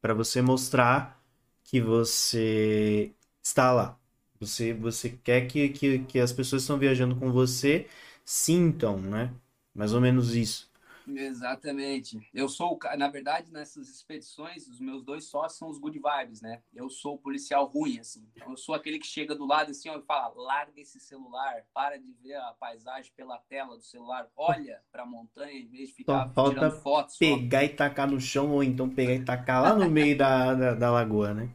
para 0.00 0.14
você 0.14 0.40
mostrar 0.40 1.22
que 1.64 1.80
você 1.80 3.12
está 3.42 3.72
lá. 3.72 3.98
Você, 4.40 4.72
você 4.74 5.10
quer 5.10 5.46
que, 5.46 5.68
que, 5.70 5.98
que 6.00 6.18
as 6.20 6.32
pessoas 6.32 6.62
que 6.62 6.64
estão 6.64 6.78
viajando 6.78 7.16
com 7.16 7.30
você 7.32 7.86
sintam, 8.24 8.98
né? 9.00 9.34
Mais 9.74 9.92
ou 9.92 10.00
menos 10.00 10.34
isso. 10.34 10.67
Exatamente. 11.16 12.18
Eu 12.34 12.48
sou, 12.48 12.78
na 12.96 13.08
verdade, 13.08 13.52
nessas 13.52 13.88
expedições, 13.88 14.66
os 14.68 14.80
meus 14.80 15.02
dois 15.02 15.24
sócios 15.24 15.58
são 15.58 15.68
os 15.68 15.78
good 15.78 15.98
vibes, 15.98 16.40
né? 16.40 16.62
Eu 16.74 16.90
sou 16.90 17.14
o 17.14 17.18
policial 17.18 17.66
ruim, 17.66 17.98
assim. 17.98 18.28
Eu 18.36 18.56
sou 18.56 18.74
aquele 18.74 18.98
que 18.98 19.06
chega 19.06 19.34
do 19.34 19.46
lado 19.46 19.70
assim 19.70 19.88
ó, 19.88 19.98
e 19.98 20.02
fala: 20.02 20.32
larga 20.36 20.80
esse 20.80 21.00
celular, 21.00 21.64
para 21.72 21.98
de 21.98 22.12
ver 22.22 22.34
a 22.34 22.54
paisagem 22.58 23.12
pela 23.16 23.38
tela 23.38 23.76
do 23.76 23.82
celular, 23.82 24.28
olha 24.36 24.82
para 24.90 25.02
a 25.02 25.06
montanha 25.06 25.52
em 25.52 25.66
vez 25.66 25.88
de 25.88 25.94
ficar 25.94 26.32
só 26.34 26.50
tirando 26.50 26.80
fotos. 26.80 27.16
Pegar 27.16 27.60
só. 27.60 27.64
e 27.64 27.68
tacar 27.68 28.10
no 28.10 28.20
chão, 28.20 28.52
ou 28.52 28.62
então 28.62 28.88
pegar 28.88 29.14
e 29.14 29.24
tacar 29.24 29.62
lá 29.62 29.74
no 29.74 29.88
meio 29.90 30.16
da, 30.16 30.54
da, 30.54 30.74
da 30.74 30.90
lagoa, 30.90 31.34
né? 31.34 31.54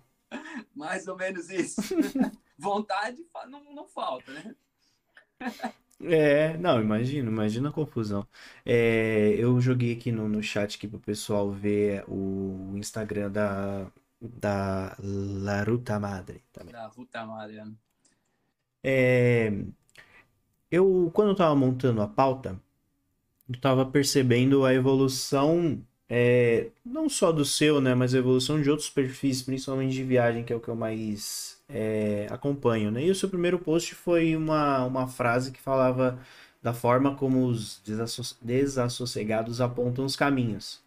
Mais 0.76 1.08
ou 1.08 1.16
menos 1.16 1.50
isso. 1.50 1.82
Vontade 2.58 3.26
não, 3.48 3.74
não 3.74 3.88
falta, 3.88 4.32
né? 4.32 4.56
É, 6.06 6.58
não, 6.58 6.82
imagina, 6.82 7.30
imagina 7.30 7.70
a 7.70 7.72
confusão. 7.72 8.28
É, 8.66 9.36
eu 9.38 9.60
joguei 9.62 9.94
aqui 9.94 10.12
no, 10.12 10.28
no 10.28 10.42
chat 10.44 10.76
aqui 10.76 10.88
pro 10.88 11.00
pessoal 11.00 11.50
ver 11.52 12.04
o 12.08 12.74
Instagram 12.76 13.32
da, 13.32 13.92
da 14.22 14.96
La 15.00 15.64
Ruta 15.64 16.00
Madre 16.00 16.44
também. 16.52 16.74
Da 16.74 16.88
Ruta 16.88 17.26
Madre. 17.26 17.64
né? 17.64 17.74
É, 18.84 19.52
eu, 20.72 21.12
quando 21.14 21.30
eu 21.30 21.36
tava 21.36 21.56
montando 21.56 22.02
a 22.02 22.08
pauta, 22.08 22.60
eu 23.50 23.60
tava 23.60 23.86
percebendo 23.86 24.66
a 24.66 24.74
evolução, 24.74 25.86
é, 26.10 26.72
não 26.86 27.10
só 27.10 27.32
do 27.32 27.46
seu, 27.46 27.82
né, 27.82 27.96
mas 27.96 28.14
a 28.16 28.20
evolução 28.20 28.62
de 28.62 28.70
outros 28.70 28.90
perfis, 28.90 29.42
principalmente 29.44 29.94
de 29.94 30.04
viagem, 30.04 30.44
que 30.44 30.54
é 30.54 30.56
o 30.56 30.60
que 30.62 30.70
eu 30.70 30.76
mais 30.76 31.63
é, 31.74 32.28
acompanho, 32.32 32.92
né? 32.92 33.04
E 33.06 33.12
o 33.12 33.16
seu 33.16 33.30
primeiro 33.30 33.60
post 33.60 33.96
foi 33.96 34.36
uma, 34.36 34.86
uma 34.86 35.08
frase 35.08 35.52
que 35.52 35.60
falava 35.62 36.20
da 36.62 36.74
forma 36.74 37.16
como 37.16 37.46
os 37.48 37.82
desasso- 37.84 38.38
desassossegados 38.42 39.60
apontam 39.62 40.06
os 40.06 40.16
caminhos. 40.16 40.82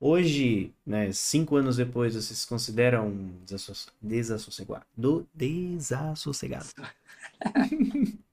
Hoje, 0.00 0.72
né, 0.86 1.10
cinco 1.12 1.56
anos 1.56 1.76
depois, 1.76 2.14
vocês 2.14 2.38
se 2.38 2.46
consideram 2.46 3.10
desasso- 3.44 3.92
desassossegados? 4.00 4.86
Do 4.96 5.26
desassossegados. 5.34 6.74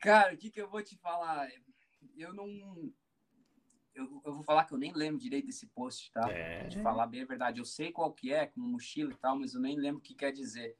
Cara, 0.00 0.34
o 0.34 0.36
que, 0.36 0.50
que 0.50 0.60
eu 0.60 0.68
vou 0.68 0.82
te 0.82 0.96
falar? 0.96 1.48
Eu 2.16 2.34
não. 2.34 2.48
Eu, 4.00 4.22
eu 4.24 4.34
vou 4.34 4.42
falar 4.42 4.64
que 4.64 4.72
eu 4.72 4.78
nem 4.78 4.92
lembro 4.92 5.20
direito 5.20 5.46
desse 5.46 5.66
post, 5.66 6.10
tá? 6.12 6.30
É. 6.30 6.66
De 6.68 6.78
falar 6.80 7.06
bem 7.06 7.22
a 7.22 7.26
verdade. 7.26 7.58
Eu 7.60 7.64
sei 7.64 7.92
qual 7.92 8.12
que 8.12 8.32
é, 8.32 8.46
como 8.46 8.66
mochila 8.66 9.12
e 9.12 9.16
tal, 9.16 9.38
mas 9.38 9.54
eu 9.54 9.60
nem 9.60 9.76
lembro 9.78 9.98
o 9.98 10.02
que 10.02 10.14
quer 10.14 10.32
dizer. 10.32 10.76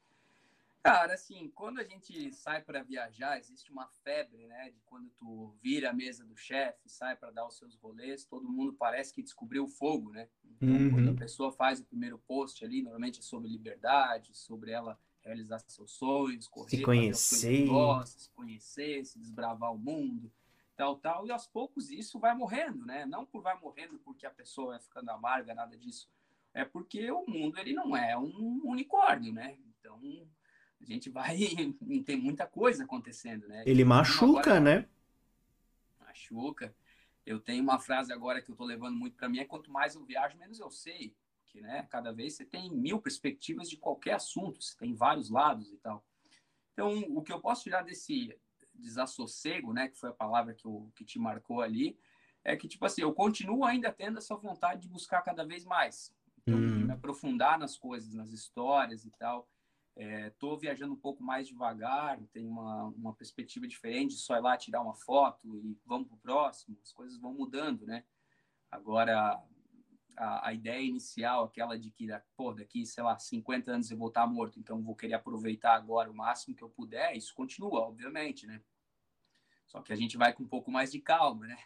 Cara, 0.82 1.12
assim, 1.12 1.50
quando 1.54 1.78
a 1.78 1.84
gente 1.84 2.32
sai 2.32 2.62
para 2.62 2.82
viajar, 2.82 3.38
existe 3.38 3.70
uma 3.70 3.86
febre, 4.02 4.46
né? 4.46 4.70
De 4.70 4.80
quando 4.86 5.10
tu 5.10 5.54
vira 5.62 5.90
a 5.90 5.92
mesa 5.92 6.24
do 6.24 6.34
chefe, 6.34 6.88
sai 6.88 7.14
para 7.14 7.30
dar 7.30 7.46
os 7.46 7.58
seus 7.58 7.74
rolês, 7.76 8.24
todo 8.24 8.48
mundo 8.48 8.72
parece 8.72 9.12
que 9.12 9.22
descobriu 9.22 9.64
o 9.64 9.68
fogo, 9.68 10.10
né? 10.10 10.26
Então, 10.42 10.68
Uhum. 10.76 10.90
quando 10.90 11.10
a 11.10 11.14
pessoa 11.14 11.52
faz 11.52 11.80
o 11.80 11.84
primeiro 11.84 12.18
post 12.18 12.64
ali, 12.64 12.80
normalmente 12.82 13.20
é 13.20 13.22
sobre 13.22 13.48
liberdade, 13.50 14.34
sobre 14.34 14.70
ela 14.70 14.98
realizar 15.22 15.58
seus 15.66 15.92
sonhos, 15.92 16.48
correr, 16.48 16.70
que 16.70 16.82
conhecer. 16.82 17.66
gosta, 17.66 18.18
se 18.18 18.30
conhecer, 18.30 19.04
se 19.04 19.18
desbravar 19.18 19.74
o 19.74 19.78
mundo, 19.78 20.32
tal, 20.80 20.96
tal. 20.96 21.26
E 21.26 21.30
aos 21.30 21.46
poucos 21.46 21.90
isso 21.90 22.18
vai 22.18 22.34
morrendo, 22.34 22.86
né? 22.86 23.04
Não 23.04 23.26
por 23.26 23.42
vai 23.42 23.58
morrendo 23.60 23.98
porque 23.98 24.24
a 24.24 24.30
pessoa 24.30 24.68
vai 24.70 24.80
ficando 24.80 25.10
amarga, 25.10 25.54
nada 25.54 25.76
disso. 25.76 26.08
É 26.54 26.64
porque 26.64 27.10
o 27.10 27.26
mundo 27.26 27.58
ele 27.58 27.74
não 27.74 27.94
é 27.94 28.16
um 28.16 28.62
unicórnio, 28.64 29.30
né? 29.30 29.58
Então 29.78 30.00
a 30.80 30.84
gente 30.84 31.10
vai 31.10 31.36
tem 32.06 32.16
muita 32.16 32.46
coisa 32.46 32.84
acontecendo, 32.84 33.46
né? 33.46 33.62
Ele 33.66 33.84
machuca, 33.84 34.54
Agora- 34.56 34.60
né? 34.60 34.88
machuca. 36.00 36.74
Eu 37.26 37.38
tenho 37.38 37.62
uma 37.62 37.78
frase 37.78 38.10
agora 38.10 38.40
que 38.40 38.50
eu 38.50 38.56
tô 38.56 38.64
levando 38.64 38.96
muito 38.96 39.14
para 39.16 39.28
mim, 39.28 39.38
é 39.38 39.44
quanto 39.44 39.70
mais 39.70 39.94
eu 39.94 40.02
viajo, 40.04 40.38
menos 40.38 40.58
eu 40.58 40.70
sei. 40.70 41.14
Que, 41.44 41.60
né, 41.60 41.86
cada 41.90 42.12
vez 42.12 42.34
você 42.34 42.44
tem 42.44 42.70
mil 42.70 43.00
perspectivas 43.00 43.68
de 43.68 43.76
qualquer 43.76 44.14
assunto, 44.14 44.62
você 44.62 44.76
tem 44.78 44.94
vários 44.94 45.28
lados 45.28 45.70
e 45.72 45.76
tal. 45.78 46.02
Então, 46.72 47.00
o 47.10 47.22
que 47.22 47.32
eu 47.32 47.40
posso 47.40 47.64
tirar 47.64 47.82
desse 47.82 48.38
desassossego, 48.80 49.72
né, 49.72 49.88
que 49.88 49.98
foi 49.98 50.10
a 50.10 50.14
palavra 50.14 50.54
que, 50.54 50.66
eu, 50.66 50.90
que 50.94 51.04
te 51.04 51.18
marcou 51.18 51.60
ali, 51.60 51.98
é 52.42 52.56
que, 52.56 52.66
tipo 52.66 52.84
assim, 52.86 53.02
eu 53.02 53.12
continuo 53.12 53.64
ainda 53.64 53.92
tendo 53.92 54.18
essa 54.18 54.34
vontade 54.34 54.82
de 54.82 54.88
buscar 54.88 55.22
cada 55.22 55.44
vez 55.44 55.64
mais. 55.64 56.14
Então, 56.38 56.58
de 56.58 56.66
Hum. 56.66 56.86
me 56.86 56.92
aprofundar 56.92 57.58
nas 57.58 57.76
coisas, 57.76 58.14
nas 58.14 58.30
histórias 58.32 59.04
e 59.04 59.10
tal. 59.10 59.48
Estou 59.96 60.58
viajando 60.58 60.94
um 60.94 61.00
pouco 61.00 61.22
mais 61.22 61.46
devagar, 61.46 62.18
tenho 62.32 62.48
uma, 62.48 62.84
uma 62.84 63.14
perspectiva 63.14 63.68
diferente, 63.68 64.14
só 64.14 64.36
ir 64.36 64.40
lá 64.40 64.56
tirar 64.56 64.80
uma 64.80 64.94
foto 64.94 65.54
e 65.58 65.78
vamos 65.84 66.08
para 66.08 66.16
o 66.16 66.20
próximo, 66.20 66.78
as 66.82 66.92
coisas 66.92 67.18
vão 67.18 67.34
mudando, 67.34 67.84
né? 67.84 68.04
Agora, 68.70 69.42
a, 70.16 70.48
a 70.48 70.52
ideia 70.54 70.80
inicial, 70.80 71.44
aquela 71.44 71.78
de 71.78 71.90
que, 71.90 72.06
pô, 72.36 72.52
daqui, 72.52 72.86
sei 72.86 73.02
lá, 73.02 73.18
50 73.18 73.72
anos 73.72 73.90
eu 73.90 73.98
vou 73.98 74.08
estar 74.08 74.26
morto, 74.26 74.58
então 74.58 74.82
vou 74.82 74.94
querer 74.94 75.14
aproveitar 75.14 75.74
agora 75.74 76.10
o 76.10 76.14
máximo 76.14 76.54
que 76.54 76.62
eu 76.62 76.70
puder, 76.70 77.16
isso 77.16 77.34
continua, 77.34 77.80
obviamente, 77.80 78.46
né? 78.46 78.62
Só 79.70 79.80
que 79.80 79.92
a 79.92 79.96
gente 79.96 80.16
vai 80.16 80.32
com 80.32 80.42
um 80.42 80.48
pouco 80.48 80.68
mais 80.68 80.90
de 80.90 80.98
calma, 81.00 81.46
né? 81.46 81.56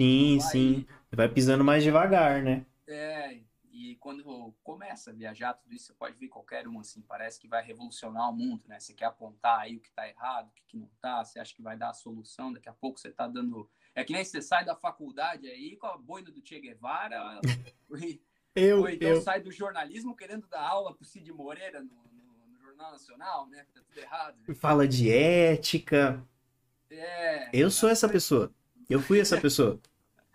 Sim, 0.00 0.38
Vai- 0.40 0.50
sim. 0.50 0.86
Vai 1.12 1.28
pisando 1.28 1.62
mais 1.62 1.84
devagar, 1.84 2.42
né? 2.42 2.64
É, 2.88 3.42
e 3.70 3.96
quando 3.96 4.54
começa 4.64 5.10
a 5.10 5.12
viajar, 5.12 5.52
tudo 5.52 5.74
isso, 5.74 5.86
você 5.88 5.92
pode 5.92 6.16
ver 6.16 6.28
qualquer 6.28 6.66
um, 6.66 6.80
assim, 6.80 7.02
parece 7.02 7.38
que 7.38 7.46
vai 7.46 7.62
revolucionar 7.62 8.30
o 8.30 8.32
mundo, 8.34 8.62
né? 8.66 8.80
Você 8.80 8.94
quer 8.94 9.04
apontar 9.04 9.60
aí 9.60 9.76
o 9.76 9.80
que 9.80 9.90
tá 9.92 10.08
errado, 10.08 10.48
o 10.48 10.52
que, 10.66 10.76
não 10.78 10.88
tá, 11.00 11.22
você 11.22 11.38
acha 11.38 11.54
que 11.54 11.60
vai 11.62 11.76
dar 11.76 11.90
a 11.90 11.94
solução, 11.94 12.52
daqui 12.52 12.68
a 12.70 12.72
pouco 12.72 12.98
você 12.98 13.10
tá 13.10 13.28
dando... 13.28 13.68
É 13.94 14.02
que 14.02 14.14
nem 14.14 14.24
você 14.24 14.40
sai 14.40 14.64
da 14.64 14.74
faculdade 14.74 15.46
aí 15.46 15.76
com 15.76 15.86
a 15.86 15.98
boina 15.98 16.30
do 16.30 16.40
Che 16.42 16.58
Guevara, 16.58 17.38
Eu, 18.54 18.80
ou 18.80 18.88
então 18.88 19.08
eu. 19.10 19.20
sai 19.22 19.40
do 19.42 19.50
jornalismo 19.50 20.16
querendo 20.16 20.46
dar 20.46 20.66
aula 20.66 20.94
pro 20.94 21.04
Cid 21.04 21.30
Moreira 21.32 21.80
no, 21.82 21.88
no- 21.94 22.46
no 22.48 22.58
Jornal 22.62 22.92
Nacional, 22.92 23.46
né? 23.48 23.66
Tá 23.74 23.80
tudo 23.86 23.98
errado. 23.98 24.38
né? 24.46 24.54
Fala 24.54 24.86
de 24.88 25.10
ética. 25.10 26.26
É, 26.94 27.50
Eu 27.52 27.70
sou 27.70 27.88
essa 27.88 28.08
pessoa. 28.08 28.52
Eu 28.88 29.00
fui 29.00 29.20
essa 29.20 29.38
pessoa. 29.40 29.80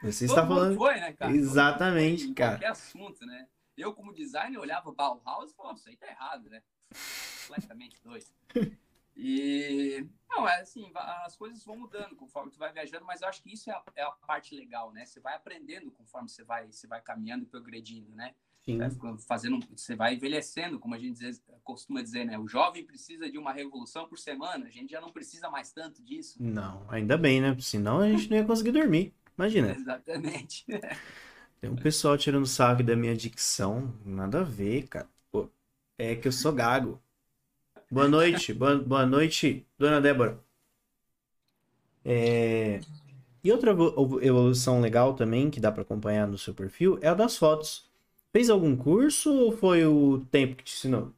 Você 0.01 0.25
está 0.25 0.45
falando. 0.45 0.75
foi, 0.75 0.95
né, 0.99 1.13
cara? 1.13 1.31
Exatamente, 1.35 2.25
foi 2.25 2.33
cara. 2.33 2.51
Qualquer 2.51 2.71
assunto, 2.71 3.25
né? 3.25 3.47
Eu, 3.75 3.93
como 3.93 4.13
designer, 4.13 4.57
olhava 4.57 4.91
Bauhaus 4.91 5.51
e 5.51 5.55
falava, 5.55 5.77
isso 5.77 5.89
aí 5.89 5.95
tá 5.95 6.07
errado, 6.07 6.49
né? 6.49 6.61
Completamente 7.47 8.01
doido. 8.03 8.25
E, 9.15 10.07
não, 10.29 10.47
é 10.47 10.61
assim, 10.61 10.91
as 10.95 11.35
coisas 11.35 11.63
vão 11.63 11.77
mudando 11.77 12.15
conforme 12.15 12.51
tu 12.51 12.59
vai 12.59 12.71
viajando, 12.71 13.05
mas 13.05 13.21
eu 13.21 13.27
acho 13.27 13.41
que 13.41 13.51
isso 13.51 13.69
é 13.69 13.73
a, 13.73 13.83
é 13.95 14.03
a 14.03 14.11
parte 14.11 14.55
legal, 14.55 14.91
né? 14.91 15.05
Você 15.05 15.19
vai 15.19 15.35
aprendendo 15.35 15.91
conforme 15.91 16.29
você 16.29 16.43
vai, 16.43 16.71
você 16.71 16.85
vai 16.85 17.01
caminhando 17.01 17.43
e 17.43 17.47
progredindo, 17.47 18.13
né? 18.15 18.35
Ficando- 18.67 19.19
fazendo, 19.19 19.59
você 19.75 19.95
vai 19.95 20.15
envelhecendo, 20.15 20.79
como 20.79 20.93
a 20.93 20.99
gente 20.99 21.19
diz- 21.19 21.41
costuma 21.63 22.01
dizer, 22.01 22.25
né? 22.25 22.37
O 22.37 22.47
jovem 22.47 22.85
precisa 22.85 23.29
de 23.31 23.37
uma 23.37 23.53
revolução 23.53 24.07
por 24.07 24.17
semana, 24.17 24.65
a 24.65 24.69
gente 24.69 24.91
já 24.91 24.99
não 25.01 25.11
precisa 25.11 25.49
mais 25.49 25.71
tanto 25.71 26.03
disso. 26.03 26.37
Não, 26.39 26.85
ainda 26.89 27.17
bem, 27.17 27.41
né? 27.41 27.55
Senão 27.59 27.99
a 27.99 28.09
gente 28.09 28.29
não 28.29 28.37
ia 28.37 28.45
conseguir 28.45 28.71
dormir. 28.71 29.13
Imagina. 29.37 29.71
Exatamente. 29.71 30.65
Tem 31.61 31.69
um 31.69 31.75
pessoal 31.75 32.17
tirando 32.17 32.45
sarro 32.45 32.83
da 32.83 32.95
minha 32.95 33.15
dicção. 33.15 33.93
Nada 34.05 34.41
a 34.41 34.43
ver, 34.43 34.87
cara. 34.87 35.07
Pô, 35.31 35.49
é 35.97 36.15
que 36.15 36.27
eu 36.27 36.31
sou 36.31 36.53
gago. 36.53 37.01
Boa 37.91 38.07
noite. 38.07 38.53
Boa, 38.53 38.77
boa 38.77 39.05
noite, 39.05 39.65
dona 39.77 40.01
Débora. 40.01 40.39
É, 42.03 42.79
E 43.43 43.51
outra 43.51 43.71
evo- 43.71 44.21
evolução 44.23 44.81
legal 44.81 45.15
também 45.15 45.49
que 45.51 45.59
dá 45.59 45.71
pra 45.71 45.83
acompanhar 45.83 46.27
no 46.27 46.37
seu 46.37 46.53
perfil 46.53 46.99
é 47.01 47.09
a 47.09 47.13
das 47.15 47.37
fotos. 47.37 47.86
Fez 48.31 48.49
algum 48.49 48.75
curso 48.75 49.33
ou 49.33 49.51
foi 49.51 49.85
o 49.85 50.25
tempo 50.25 50.55
que 50.55 50.63
te 50.63 50.73
ensinou? 50.73 51.13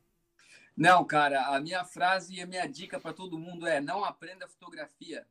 Não, 0.75 1.03
cara, 1.03 1.47
a 1.47 1.59
minha 1.59 1.83
frase 1.83 2.35
e 2.35 2.41
a 2.41 2.45
minha 2.45 2.65
dica 2.65 2.99
para 2.99 3.13
todo 3.13 3.37
mundo 3.37 3.67
é: 3.67 3.81
não 3.81 4.05
aprenda 4.05 4.47
fotografia, 4.47 5.27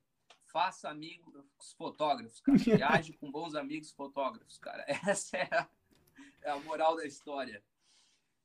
faça 0.46 0.90
amigos 0.90 1.72
fotógrafos, 1.76 2.40
cara. 2.40 2.58
Viaje 2.58 3.12
com 3.14 3.30
bons 3.30 3.54
amigos 3.54 3.90
fotógrafos, 3.90 4.58
cara. 4.58 4.84
Essa 5.08 5.38
é 5.38 5.48
a, 5.50 5.68
é 6.42 6.50
a 6.50 6.58
moral 6.60 6.96
da 6.96 7.06
história. 7.06 7.62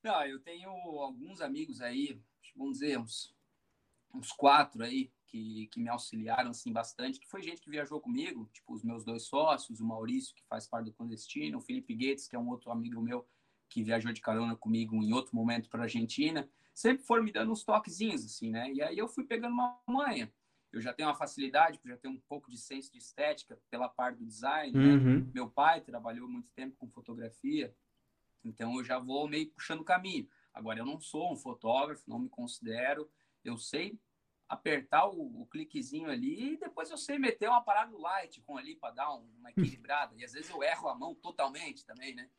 Não, 0.02 0.26
eu 0.26 0.40
tenho 0.40 0.70
alguns 0.70 1.42
amigos 1.42 1.82
aí, 1.82 2.22
vamos 2.56 2.80
dizer, 2.80 2.98
uns, 2.98 3.34
uns 4.14 4.32
quatro 4.32 4.84
aí, 4.84 5.12
que, 5.34 5.68
que 5.72 5.80
me 5.80 5.90
auxiliaram 5.90 6.52
assim 6.52 6.72
bastante, 6.72 7.20
que 7.20 7.28
foi 7.28 7.42
gente 7.42 7.60
que 7.60 7.70
viajou 7.72 8.00
comigo, 8.00 8.48
tipo 8.54 8.72
os 8.72 8.84
meus 8.84 9.04
dois 9.04 9.24
sócios, 9.24 9.80
o 9.80 9.86
Maurício, 9.86 10.36
que 10.36 10.44
faz 10.46 10.68
parte 10.68 10.86
do 10.86 10.94
Clandestino, 10.94 11.58
o 11.58 11.62
Felipe 11.62 11.96
Gates, 11.96 12.28
que 12.28 12.36
é 12.36 12.40
um 12.40 12.50
outro 12.50 12.70
amigo 12.70 13.02
meu 13.02 13.28
que 13.68 13.82
viajou 13.82 14.14
de 14.14 14.22
carona 14.22 14.56
comigo 14.56 14.96
em 15.02 15.12
outro 15.12 15.36
momento 15.36 15.68
para 15.70 15.82
a 15.82 15.84
Argentina 15.86 16.48
sempre 16.72 17.04
foram 17.04 17.24
me 17.24 17.32
dando 17.32 17.52
uns 17.52 17.64
toquezinhos, 17.64 18.24
assim, 18.24 18.52
né? 18.52 18.72
E 18.72 18.82
aí 18.82 18.98
eu 18.98 19.08
fui 19.08 19.24
pegando 19.24 19.54
uma 19.54 19.80
manha. 19.88 20.32
Eu 20.72 20.82
já 20.82 20.94
tenho 20.94 21.10
uma 21.10 21.16
facilidade, 21.16 21.80
já 21.84 21.98
tenho 21.98 22.16
um 22.16 22.22
pouco 22.22 22.50
de 22.50 22.58
senso 22.58 22.92
de 22.92 22.98
estética 23.00 23.60
pela 23.70 23.90
parte 23.90 24.20
do 24.20 24.26
design, 24.26 24.72
né? 24.72 24.96
Uhum. 24.96 25.32
Meu 25.34 25.50
pai 25.50 25.82
trabalhou 25.82 26.28
muito 26.28 26.50
tempo 26.52 26.76
com 26.78 26.90
fotografia, 26.90 27.76
então 28.44 28.76
eu 28.78 28.84
já 28.84 29.00
vou 29.00 29.28
meio 29.28 29.50
puxando 29.50 29.82
o 29.82 29.86
caminho. 29.86 30.28
Agora, 30.54 30.80
eu 30.80 30.86
não 30.86 31.00
sou 31.00 31.34
um 31.34 31.38
fotógrafo, 31.38 32.04
não 32.08 32.20
me 32.20 32.30
considero. 32.30 33.10
Eu 33.44 33.58
sei 33.58 34.00
apertar 34.48 35.08
o, 35.08 35.42
o 35.42 35.46
cliquezinho 35.48 36.10
ali 36.10 36.54
e 36.54 36.58
depois 36.58 36.90
eu 36.90 36.98
sei 36.98 37.18
meter 37.18 37.50
uma 37.50 37.62
parada 37.62 37.92
no 37.92 38.00
Lightroom 38.00 38.58
ali 38.58 38.76
para 38.76 38.94
dar 38.94 39.14
um- 39.14 39.28
uma 39.40 39.50
equilibrada. 39.52 40.14
E 40.16 40.24
às 40.24 40.34
vezes 40.34 40.50
eu 40.50 40.62
erro 40.64 40.90
a 40.90 40.96
mão 40.96 41.16
totalmente 41.16 41.86
também, 41.86 42.14
né? 42.14 42.30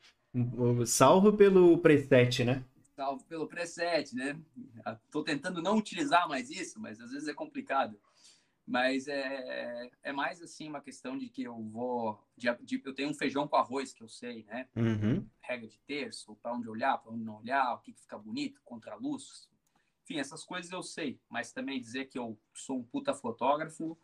Salvo 0.85 1.33
pelo 1.33 1.77
preset, 1.79 2.43
né? 2.43 2.63
salvo 2.95 3.23
pelo 3.25 3.47
preset, 3.47 4.15
né? 4.15 4.39
Tô 5.11 5.21
tentando 5.23 5.61
não 5.61 5.77
utilizar 5.77 6.27
mais 6.29 6.49
isso, 6.49 6.79
mas 6.79 6.99
às 6.99 7.11
vezes 7.11 7.27
é 7.27 7.33
complicado. 7.33 7.99
Mas 8.65 9.07
é, 9.07 9.91
é 10.01 10.11
mais 10.11 10.41
assim 10.41 10.67
uma 10.67 10.81
questão 10.81 11.17
de 11.17 11.29
que 11.29 11.43
eu 11.43 11.61
vou. 11.61 12.19
De, 12.35 12.47
de, 12.63 12.81
eu 12.83 12.95
tenho 12.95 13.09
um 13.09 13.13
feijão 13.13 13.47
com 13.47 13.57
arroz 13.57 13.93
que 13.93 14.01
eu 14.01 14.07
sei, 14.09 14.43
né? 14.45 14.67
Uhum. 14.75 15.27
Regra 15.41 15.67
de 15.67 15.77
terço, 15.81 16.35
para 16.37 16.53
onde 16.53 16.67
olhar, 16.67 16.97
para 16.97 17.11
onde 17.11 17.23
não 17.23 17.37
olhar, 17.37 17.75
o 17.75 17.79
que, 17.79 17.93
que 17.93 18.01
fica 18.01 18.17
bonito, 18.17 18.59
contra 18.63 18.95
luz. 18.95 19.47
Enfim, 20.05 20.19
essas 20.19 20.43
coisas 20.43 20.71
eu 20.71 20.83
sei. 20.83 21.19
Mas 21.27 21.51
também 21.51 21.81
dizer 21.81 22.05
que 22.05 22.17
eu 22.17 22.37
sou 22.53 22.77
um 22.77 22.83
puta 22.83 23.11
fotógrafo, 23.11 23.97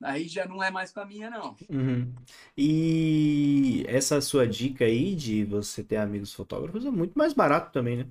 aí 0.00 0.28
já 0.28 0.46
não 0.46 0.62
é 0.62 0.70
mais 0.70 0.92
com 0.92 1.00
a 1.00 1.04
minha, 1.04 1.28
não. 1.28 1.56
Uhum. 1.68 2.14
E 2.56 3.84
essa 3.88 4.20
sua 4.20 4.46
dica 4.46 4.84
aí 4.84 5.16
de 5.16 5.44
você 5.44 5.82
ter 5.82 5.96
amigos 5.96 6.32
fotógrafos 6.32 6.86
é 6.86 6.90
muito 6.90 7.18
mais 7.18 7.32
barato 7.32 7.72
também, 7.72 7.96
né? 7.96 8.06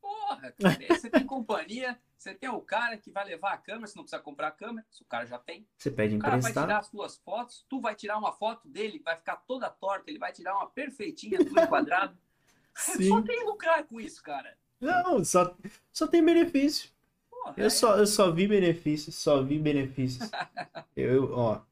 Porra, 0.00 0.54
você 0.88 1.10
tem 1.10 1.26
companhia, 1.26 1.98
você 2.16 2.32
tem 2.32 2.48
o 2.48 2.60
cara 2.60 2.96
que 2.96 3.10
vai 3.10 3.24
levar 3.24 3.54
a 3.54 3.58
câmera, 3.58 3.88
você 3.88 3.96
não 3.96 4.04
precisa 4.04 4.22
comprar 4.22 4.48
a 4.48 4.52
câmera, 4.52 4.86
se 4.88 5.02
o 5.02 5.06
cara 5.06 5.26
já 5.26 5.38
tem. 5.38 5.66
Você 5.76 5.90
pede 5.90 6.14
O 6.14 6.20
cara 6.20 6.30
vai 6.30 6.38
emprestado. 6.38 6.64
tirar 6.64 6.78
as 6.78 6.86
suas 6.86 7.16
fotos, 7.16 7.66
tu 7.68 7.80
vai 7.80 7.96
tirar 7.96 8.18
uma 8.18 8.30
foto 8.32 8.68
dele, 8.68 9.02
vai 9.04 9.16
ficar 9.16 9.34
toda 9.34 9.68
torta, 9.68 10.08
ele 10.08 10.18
vai 10.20 10.32
tirar 10.32 10.54
uma 10.54 10.70
perfeitinha, 10.70 11.38
tudo 11.38 11.60
enquadrado. 11.60 12.16
Sim. 12.78 13.08
Só 13.08 13.20
tem 13.22 13.44
lucrar 13.44 13.82
com 13.82 14.00
isso, 14.00 14.22
cara. 14.22 14.56
Não, 14.80 15.24
só, 15.24 15.56
só 15.92 16.06
tem 16.06 16.24
benefício. 16.24 16.90
Porra, 17.30 17.54
Eu 17.56 17.66
é- 17.66 17.70
só, 17.70 17.98
eu 17.98 18.06
só 18.06 18.30
vi 18.32 18.46
benefícios, 18.48 19.16
só 19.16 19.42
vi 19.42 19.58
benefícios. 19.58 20.30
Eu, 20.96 21.32
ó, 21.34 21.62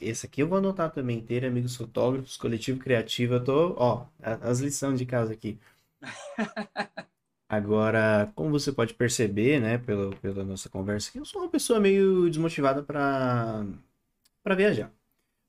esse 0.00 0.26
aqui- 0.26 0.42
eu 0.42 0.48
vou 0.48 0.58
anotar 0.58 0.92
também, 0.92 1.20
ter 1.24 1.44
amigos 1.44 1.76
fotógrafos, 1.76 2.36
coletivo 2.36 2.80
criativo, 2.80 3.34
eu 3.34 3.44
tô, 3.44 3.74
ó, 3.78 4.06
as 4.22 4.60
lições 4.60 4.98
de 4.98 5.06
casa 5.06 5.32
aqui. 5.34 5.58
Agora, 7.48 8.30
como 8.36 8.50
você 8.50 8.72
pode 8.72 8.94
perceber, 8.94 9.60
né, 9.60 9.76
pela, 9.78 10.14
pela 10.16 10.44
nossa 10.44 10.68
conversa 10.68 11.08
aqui, 11.10 11.18
eu 11.18 11.24
sou 11.24 11.42
uma 11.42 11.50
pessoa 11.50 11.80
meio 11.80 12.28
desmotivada 12.30 12.82
para 12.82 13.64
para 14.42 14.54
viajar. 14.56 14.92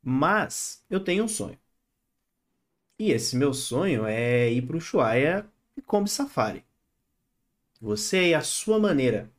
Mas 0.03 0.83
eu 0.89 1.03
tenho 1.03 1.25
um 1.25 1.29
sonho. 1.29 1.57
E 2.97 3.11
esse 3.11 3.35
meu 3.35 3.53
sonho 3.53 4.05
é 4.05 4.49
ir 4.49 4.61
para 4.65 4.75
o 4.75 4.77
Ushuaia 4.77 5.45
e 5.75 5.81
Kombi 5.81 6.09
Safari. 6.09 6.63
Você 7.81 8.29
e 8.29 8.33
a 8.33 8.39
sua 8.39 8.79
maneira 8.79 9.29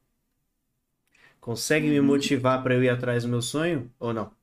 consegue 1.41 1.89
me 1.91 2.01
Uhum. 2.01 2.01
motivar 2.01 2.63
para 2.63 2.73
eu 2.75 2.83
ir 2.83 2.89
atrás 2.89 3.23
do 3.25 3.29
meu 3.29 3.43
sonho 3.43 3.93
ou 4.01 4.15
não? 4.15 4.35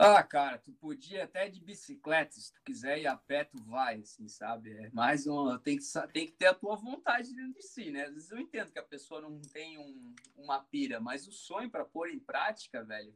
Ah, 0.00 0.22
cara, 0.22 0.58
tu 0.58 0.72
podia 0.74 1.24
até 1.24 1.48
de 1.48 1.60
bicicleta, 1.60 2.32
se 2.38 2.52
tu 2.52 2.60
quiser 2.64 2.98
ir 3.00 3.06
a 3.08 3.16
pé, 3.16 3.42
tu 3.44 3.58
vai, 3.64 4.00
assim, 4.00 4.28
sabe? 4.28 4.70
É 4.72 4.90
mais 4.90 5.26
um, 5.26 5.58
tem 5.58 5.76
que, 5.76 5.84
tem 6.12 6.26
que 6.26 6.32
ter 6.34 6.46
a 6.46 6.54
tua 6.54 6.76
vontade 6.76 7.34
dentro 7.34 7.54
de 7.54 7.62
si, 7.62 7.90
né? 7.90 8.04
Às 8.04 8.14
vezes 8.14 8.30
eu 8.30 8.38
entendo 8.38 8.70
que 8.70 8.78
a 8.78 8.82
pessoa 8.84 9.20
não 9.20 9.40
tem 9.52 9.76
um- 9.76 10.14
uma 10.36 10.60
pira, 10.62 11.00
mas 11.00 11.26
o 11.26 11.32
sonho 11.32 11.68
para 11.68 11.84
pôr 11.84 12.08
em 12.10 12.18
prática, 12.20 12.84
velho, 12.84 13.12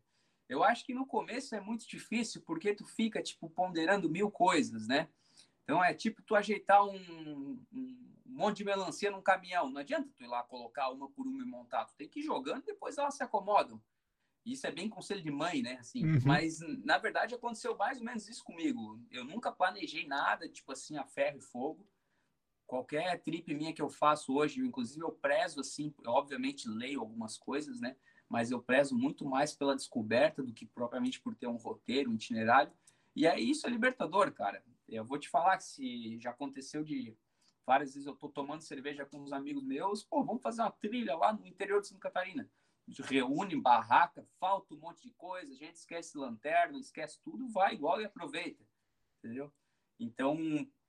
eu 0.49 0.65
acho 0.65 0.85
que 0.85 0.93
no 0.93 1.07
começo 1.07 1.55
é 1.55 1.61
muito 1.61 1.87
difícil, 1.89 2.43
porque 2.45 2.75
tu 2.75 2.85
fica, 2.85 3.23
tipo, 3.23 3.49
ponderando 3.49 4.11
mil 4.11 4.29
coisas, 4.31 4.89
né? 4.89 5.09
Então 5.73 5.83
é 5.83 5.95
tipo 5.95 6.21
tu 6.21 6.35
ajeitar 6.35 6.85
um, 6.85 7.59
um 7.73 7.99
monte 8.27 8.59
de 8.59 8.65
melancia 8.65 9.11
num 9.11 9.23
caminhão. 9.23 9.71
Não 9.71 9.81
adianta 9.81 10.07
tu 10.15 10.23
ir 10.23 10.27
lá 10.27 10.43
colocar 10.43 10.91
uma 10.91 11.11
por 11.11 11.27
uma 11.27 11.43
e 11.43 11.47
montar. 11.47 11.87
Tu 11.87 11.95
tem 11.97 12.07
que 12.07 12.21
ir 12.21 12.25
jogando 12.25 12.63
e 12.63 12.67
depois 12.67 12.99
elas 12.99 13.15
se 13.15 13.23
acomodam. 13.23 13.83
Isso 14.45 14.67
é 14.67 14.71
bem 14.71 14.87
conselho 14.87 15.23
de 15.23 15.31
mãe, 15.31 15.63
né? 15.63 15.79
Assim, 15.81 16.05
Uhum. 16.05 16.19
Mas, 16.27 16.59
na 16.85 16.99
verdade, 16.99 17.35
aconteceu 17.35 17.75
mais 17.75 17.97
ou 17.97 18.05
menos 18.05 18.29
isso 18.29 18.45
comigo. 18.45 19.01
Eu 19.11 19.25
nunca 19.25 19.51
planejei 19.51 20.07
nada, 20.07 20.47
tipo 20.47 20.73
assim, 20.73 20.99
a 20.99 21.07
ferro 21.07 21.39
e 21.39 21.41
fogo. 21.41 21.89
Qualquer 22.67 23.23
trip 23.23 23.55
minha 23.55 23.73
que 23.73 23.81
eu 23.81 23.89
faço 23.89 24.35
hoje, 24.35 24.61
inclusive 24.61 25.03
eu 25.03 25.13
prezo, 25.13 25.61
assim, 25.61 25.95
eu, 26.05 26.11
obviamente 26.11 26.69
leio 26.69 27.01
algumas 27.01 27.39
coisas, 27.39 27.81
né? 27.81 27.97
Mas 28.29 28.51
eu 28.51 28.61
prezo 28.61 28.95
muito 28.95 29.25
mais 29.25 29.55
pela 29.55 29.75
descoberta 29.75 30.43
do 30.43 30.53
que 30.53 30.67
propriamente 30.67 31.19
por 31.19 31.35
ter 31.35 31.47
um 31.47 31.57
roteiro, 31.57 32.11
um 32.11 32.15
itinerário. 32.15 32.71
E 33.17 33.27
aí 33.27 33.51
isso 33.51 33.67
é 33.67 33.71
libertador, 33.71 34.31
cara. 34.33 34.63
Eu 34.97 35.05
vou 35.05 35.19
te 35.19 35.29
falar 35.29 35.57
que 35.57 35.65
se 35.65 36.19
já 36.21 36.31
aconteceu 36.31 36.85
de 36.85 37.17
várias 37.67 37.95
vezes 37.95 38.07
eu 38.07 38.17
tô 38.17 38.29
tomando 38.29 38.63
cerveja 38.63 39.07
com 39.07 39.21
uns 39.21 39.33
amigos 39.33 39.65
meus, 39.65 40.05
pô, 40.05 40.25
vamos 40.25 40.43
fazer 40.43 40.63
uma 40.63 40.71
trilha 40.71 41.17
lá 41.17 41.33
no 41.33 41.47
interior 41.47 41.81
de 41.81 41.89
Santa 41.89 42.01
Catarina 42.01 42.51
reúne 43.01 43.61
barraca, 43.61 44.27
falta 44.39 44.75
um 44.75 44.79
monte 44.79 45.03
de 45.03 45.11
coisa, 45.13 45.53
a 45.53 45.57
gente 45.57 45.77
esquece 45.77 46.19
lanterna, 46.19 46.79
esquece 46.79 47.21
tudo, 47.23 47.49
vai 47.49 47.75
igual 47.75 48.01
e 48.01 48.05
aproveita, 48.05 48.65
entendeu? 49.19 49.53
Então, 49.99 50.37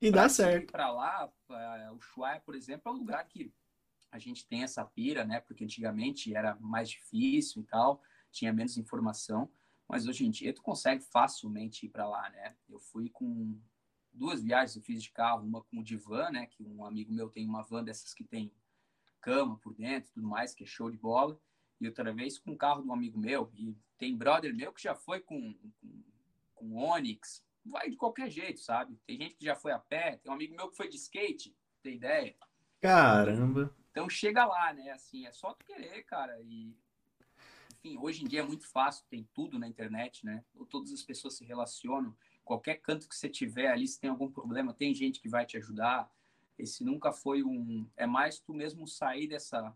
E 0.01 0.11
dá 0.11 0.27
certo. 0.27 0.71
para 0.71 0.91
lá, 0.91 1.31
eh, 1.51 1.91
o 1.91 1.95
Ushuaia, 1.95 2.41
por 2.41 2.55
exemplo, 2.55 2.91
é 2.91 2.95
um 2.95 2.97
lugar 2.97 3.25
que 3.27 3.53
a 4.11 4.17
gente 4.17 4.47
tem 4.47 4.63
essa 4.63 4.83
pira, 4.83 5.23
né? 5.23 5.39
Porque 5.39 5.63
antigamente 5.63 6.33
era 6.35 6.55
mais 6.59 6.89
difícil 6.89 7.61
e 7.61 7.65
tal, 7.65 8.01
tinha 8.31 8.51
menos 8.51 8.77
informação, 8.77 9.51
mas 9.87 10.07
hoje 10.07 10.25
em 10.25 10.31
dia 10.31 10.53
tu 10.53 10.63
consegue 10.63 11.03
facilmente 11.03 11.85
ir 11.85 11.89
para 11.89 12.07
lá, 12.07 12.29
né? 12.31 12.57
Eu 12.67 12.79
fui 12.79 13.09
com 13.09 13.59
duas 14.13 14.41
viagens, 14.41 14.75
eu 14.75 14.81
fiz 14.81 15.01
de 15.01 15.11
carro, 15.11 15.45
uma 15.45 15.61
com 15.63 15.79
o 15.79 15.83
divã, 15.83 16.29
né? 16.29 16.45
Que 16.47 16.63
um 16.63 16.85
amigo 16.85 17.11
meu 17.11 17.29
tem 17.29 17.47
uma 17.47 17.63
van 17.63 17.83
dessas 17.83 18.13
que 18.13 18.23
tem 18.23 18.51
cama 19.21 19.57
por 19.59 19.73
dentro, 19.73 20.11
tudo 20.13 20.27
mais, 20.27 20.53
que 20.53 20.63
é 20.63 20.67
show 20.67 20.91
de 20.91 20.97
bola 20.97 21.39
e 21.79 21.87
outra 21.87 22.13
vez 22.13 22.37
com 22.37 22.51
o 22.51 22.57
carro 22.57 22.81
de 22.81 22.87
um 22.87 22.93
amigo 22.93 23.19
meu. 23.19 23.51
E 23.55 23.75
tem 23.97 24.15
brother 24.15 24.55
meu 24.55 24.71
que 24.71 24.81
já 24.81 24.95
foi 24.95 25.19
com, 25.19 25.53
com, 25.53 26.03
com 26.55 26.75
Onix. 26.77 27.43
Vai 27.65 27.89
de 27.89 27.95
qualquer 27.95 28.29
jeito, 28.29 28.59
sabe? 28.59 28.97
Tem 29.05 29.17
gente 29.17 29.35
que 29.35 29.45
já 29.45 29.55
foi 29.55 29.71
a 29.71 29.79
pé. 29.79 30.17
Tem 30.17 30.31
um 30.31 30.35
amigo 30.35 30.55
meu 30.55 30.69
que 30.69 30.77
foi 30.77 30.87
de 30.87 30.97
skate, 30.97 31.55
tem 31.81 31.95
ideia? 31.95 32.35
Caramba. 32.81 33.73
Então 33.91 34.09
chega 34.09 34.45
lá, 34.45 34.73
né? 34.73 34.91
Assim, 34.91 35.25
é 35.25 35.31
só 35.31 35.53
tu 35.53 35.65
querer, 35.65 36.03
cara. 36.03 36.39
E, 36.41 36.75
enfim, 37.71 37.97
hoje 37.97 38.23
em 38.23 38.27
dia 38.27 38.41
é 38.41 38.43
muito 38.43 38.67
fácil, 38.67 39.05
tem 39.09 39.27
tudo 39.33 39.59
na 39.59 39.67
internet, 39.67 40.25
né? 40.25 40.43
Todas 40.69 40.91
as 40.91 41.03
pessoas 41.03 41.35
se 41.35 41.45
relacionam. 41.45 42.15
Qualquer 42.43 42.75
canto 42.75 43.07
que 43.07 43.15
você 43.15 43.29
tiver 43.29 43.67
ali, 43.67 43.87
se 43.87 43.99
tem 43.99 44.09
algum 44.09 44.29
problema, 44.29 44.73
tem 44.73 44.93
gente 44.93 45.19
que 45.19 45.29
vai 45.29 45.45
te 45.45 45.57
ajudar. 45.57 46.11
Esse 46.57 46.83
nunca 46.83 47.11
foi 47.11 47.43
um. 47.43 47.87
É 47.95 48.05
mais 48.05 48.39
tu 48.39 48.53
mesmo 48.53 48.87
sair 48.87 49.27
dessa 49.27 49.75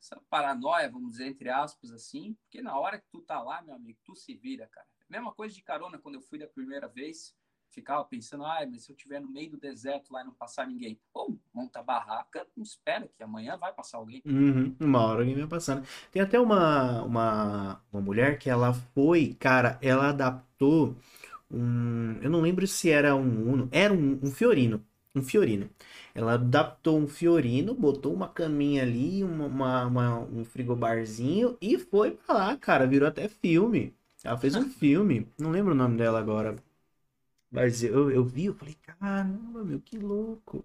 essa 0.00 0.20
paranoia, 0.30 0.90
vamos 0.90 1.12
dizer, 1.12 1.26
entre 1.26 1.48
aspas, 1.48 1.90
assim, 1.90 2.34
porque 2.34 2.62
na 2.62 2.78
hora 2.78 2.98
que 2.98 3.06
tu 3.10 3.20
tá 3.20 3.42
lá, 3.42 3.62
meu 3.62 3.74
amigo, 3.74 3.98
tu 4.04 4.14
se 4.14 4.34
vira, 4.34 4.66
cara. 4.68 4.86
Mesma 5.08 5.32
coisa 5.32 5.54
de 5.54 5.62
carona, 5.62 5.98
quando 5.98 6.16
eu 6.16 6.20
fui 6.20 6.38
da 6.38 6.46
primeira 6.46 6.86
vez, 6.86 7.34
ficava 7.70 8.04
pensando, 8.04 8.44
ai, 8.44 8.66
mas 8.66 8.84
se 8.84 8.90
eu 8.90 8.96
estiver 8.96 9.20
no 9.20 9.28
meio 9.28 9.50
do 9.50 9.56
deserto 9.56 10.12
lá 10.12 10.22
e 10.22 10.24
não 10.24 10.32
passar 10.32 10.66
ninguém, 10.66 10.98
pô, 11.12 11.36
monta 11.52 11.82
barraca, 11.82 12.46
espera 12.56 13.08
que 13.08 13.22
amanhã 13.22 13.56
vai 13.56 13.72
passar 13.72 13.98
alguém. 13.98 14.22
Uhum, 14.24 14.74
uma 14.80 15.04
hora 15.04 15.20
alguém 15.20 15.36
vai 15.36 15.46
passando. 15.46 15.86
Tem 16.10 16.22
até 16.22 16.38
uma, 16.38 17.02
uma, 17.02 17.82
uma 17.92 18.00
mulher 18.02 18.38
que 18.38 18.48
ela 18.48 18.72
foi, 18.72 19.34
cara, 19.34 19.78
ela 19.82 20.08
adaptou 20.08 20.96
um. 21.50 22.18
Eu 22.22 22.30
não 22.30 22.40
lembro 22.40 22.66
se 22.66 22.90
era 22.90 23.14
um 23.16 23.52
Uno, 23.52 23.68
era 23.72 23.92
um, 23.92 24.18
um 24.22 24.30
Fiorino. 24.30 24.84
Um 25.14 25.22
Fiorino. 25.22 25.70
Ela 26.14 26.34
adaptou 26.34 26.98
um 26.98 27.08
Fiorino, 27.08 27.74
botou 27.74 28.12
uma 28.14 28.28
caminha 28.28 28.82
ali, 28.82 29.24
uma, 29.24 29.46
uma- 29.46 29.86
uma- 29.86 30.18
um 30.20 30.44
frigobarzinho 30.44 31.56
e 31.60 31.78
foi 31.78 32.12
pra 32.12 32.34
lá, 32.34 32.56
cara. 32.56 32.86
Virou 32.86 33.08
até 33.08 33.28
filme. 33.28 33.94
Ela 34.24 34.36
fez 34.38 34.56
um 34.56 34.66
filme, 34.70 35.26
não 35.38 35.50
lembro 35.50 35.72
o 35.72 35.76
nome 35.76 35.96
dela 35.96 36.18
agora. 36.18 36.56
Mas 37.50 37.82
eu, 37.84 38.10
eu 38.10 38.24
vi, 38.24 38.46
eu 38.46 38.54
falei, 38.54 38.74
caramba, 38.76 39.64
meu, 39.64 39.80
que 39.80 39.98
louco. 39.98 40.64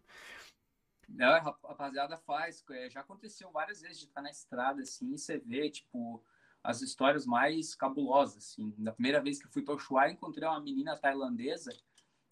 Não, 1.07 1.33
a 1.33 1.39
rap- 1.39 1.63
rapaziada 1.67 2.17
faz, 2.17 2.63
é, 2.71 2.89
já 2.89 3.01
aconteceu 3.01 3.51
várias 3.51 3.81
vezes 3.81 3.99
de 3.99 4.05
estar 4.05 4.21
na 4.21 4.31
estrada, 4.31 4.81
assim, 4.81 5.13
e 5.13 5.17
você 5.17 5.37
vê, 5.39 5.69
tipo, 5.69 6.23
as 6.63 6.81
histórias 6.81 7.25
mais 7.25 7.75
cabulosas, 7.75 8.37
assim. 8.37 8.73
Na 8.77 8.91
primeira 8.91 9.21
vez 9.21 9.39
que 9.39 9.47
eu 9.47 9.51
fui 9.51 9.63
para 9.63 9.73
o 9.73 9.77
Ushuaia, 9.77 10.11
encontrei 10.11 10.47
uma 10.47 10.59
menina 10.59 10.97
tailandesa 10.97 11.71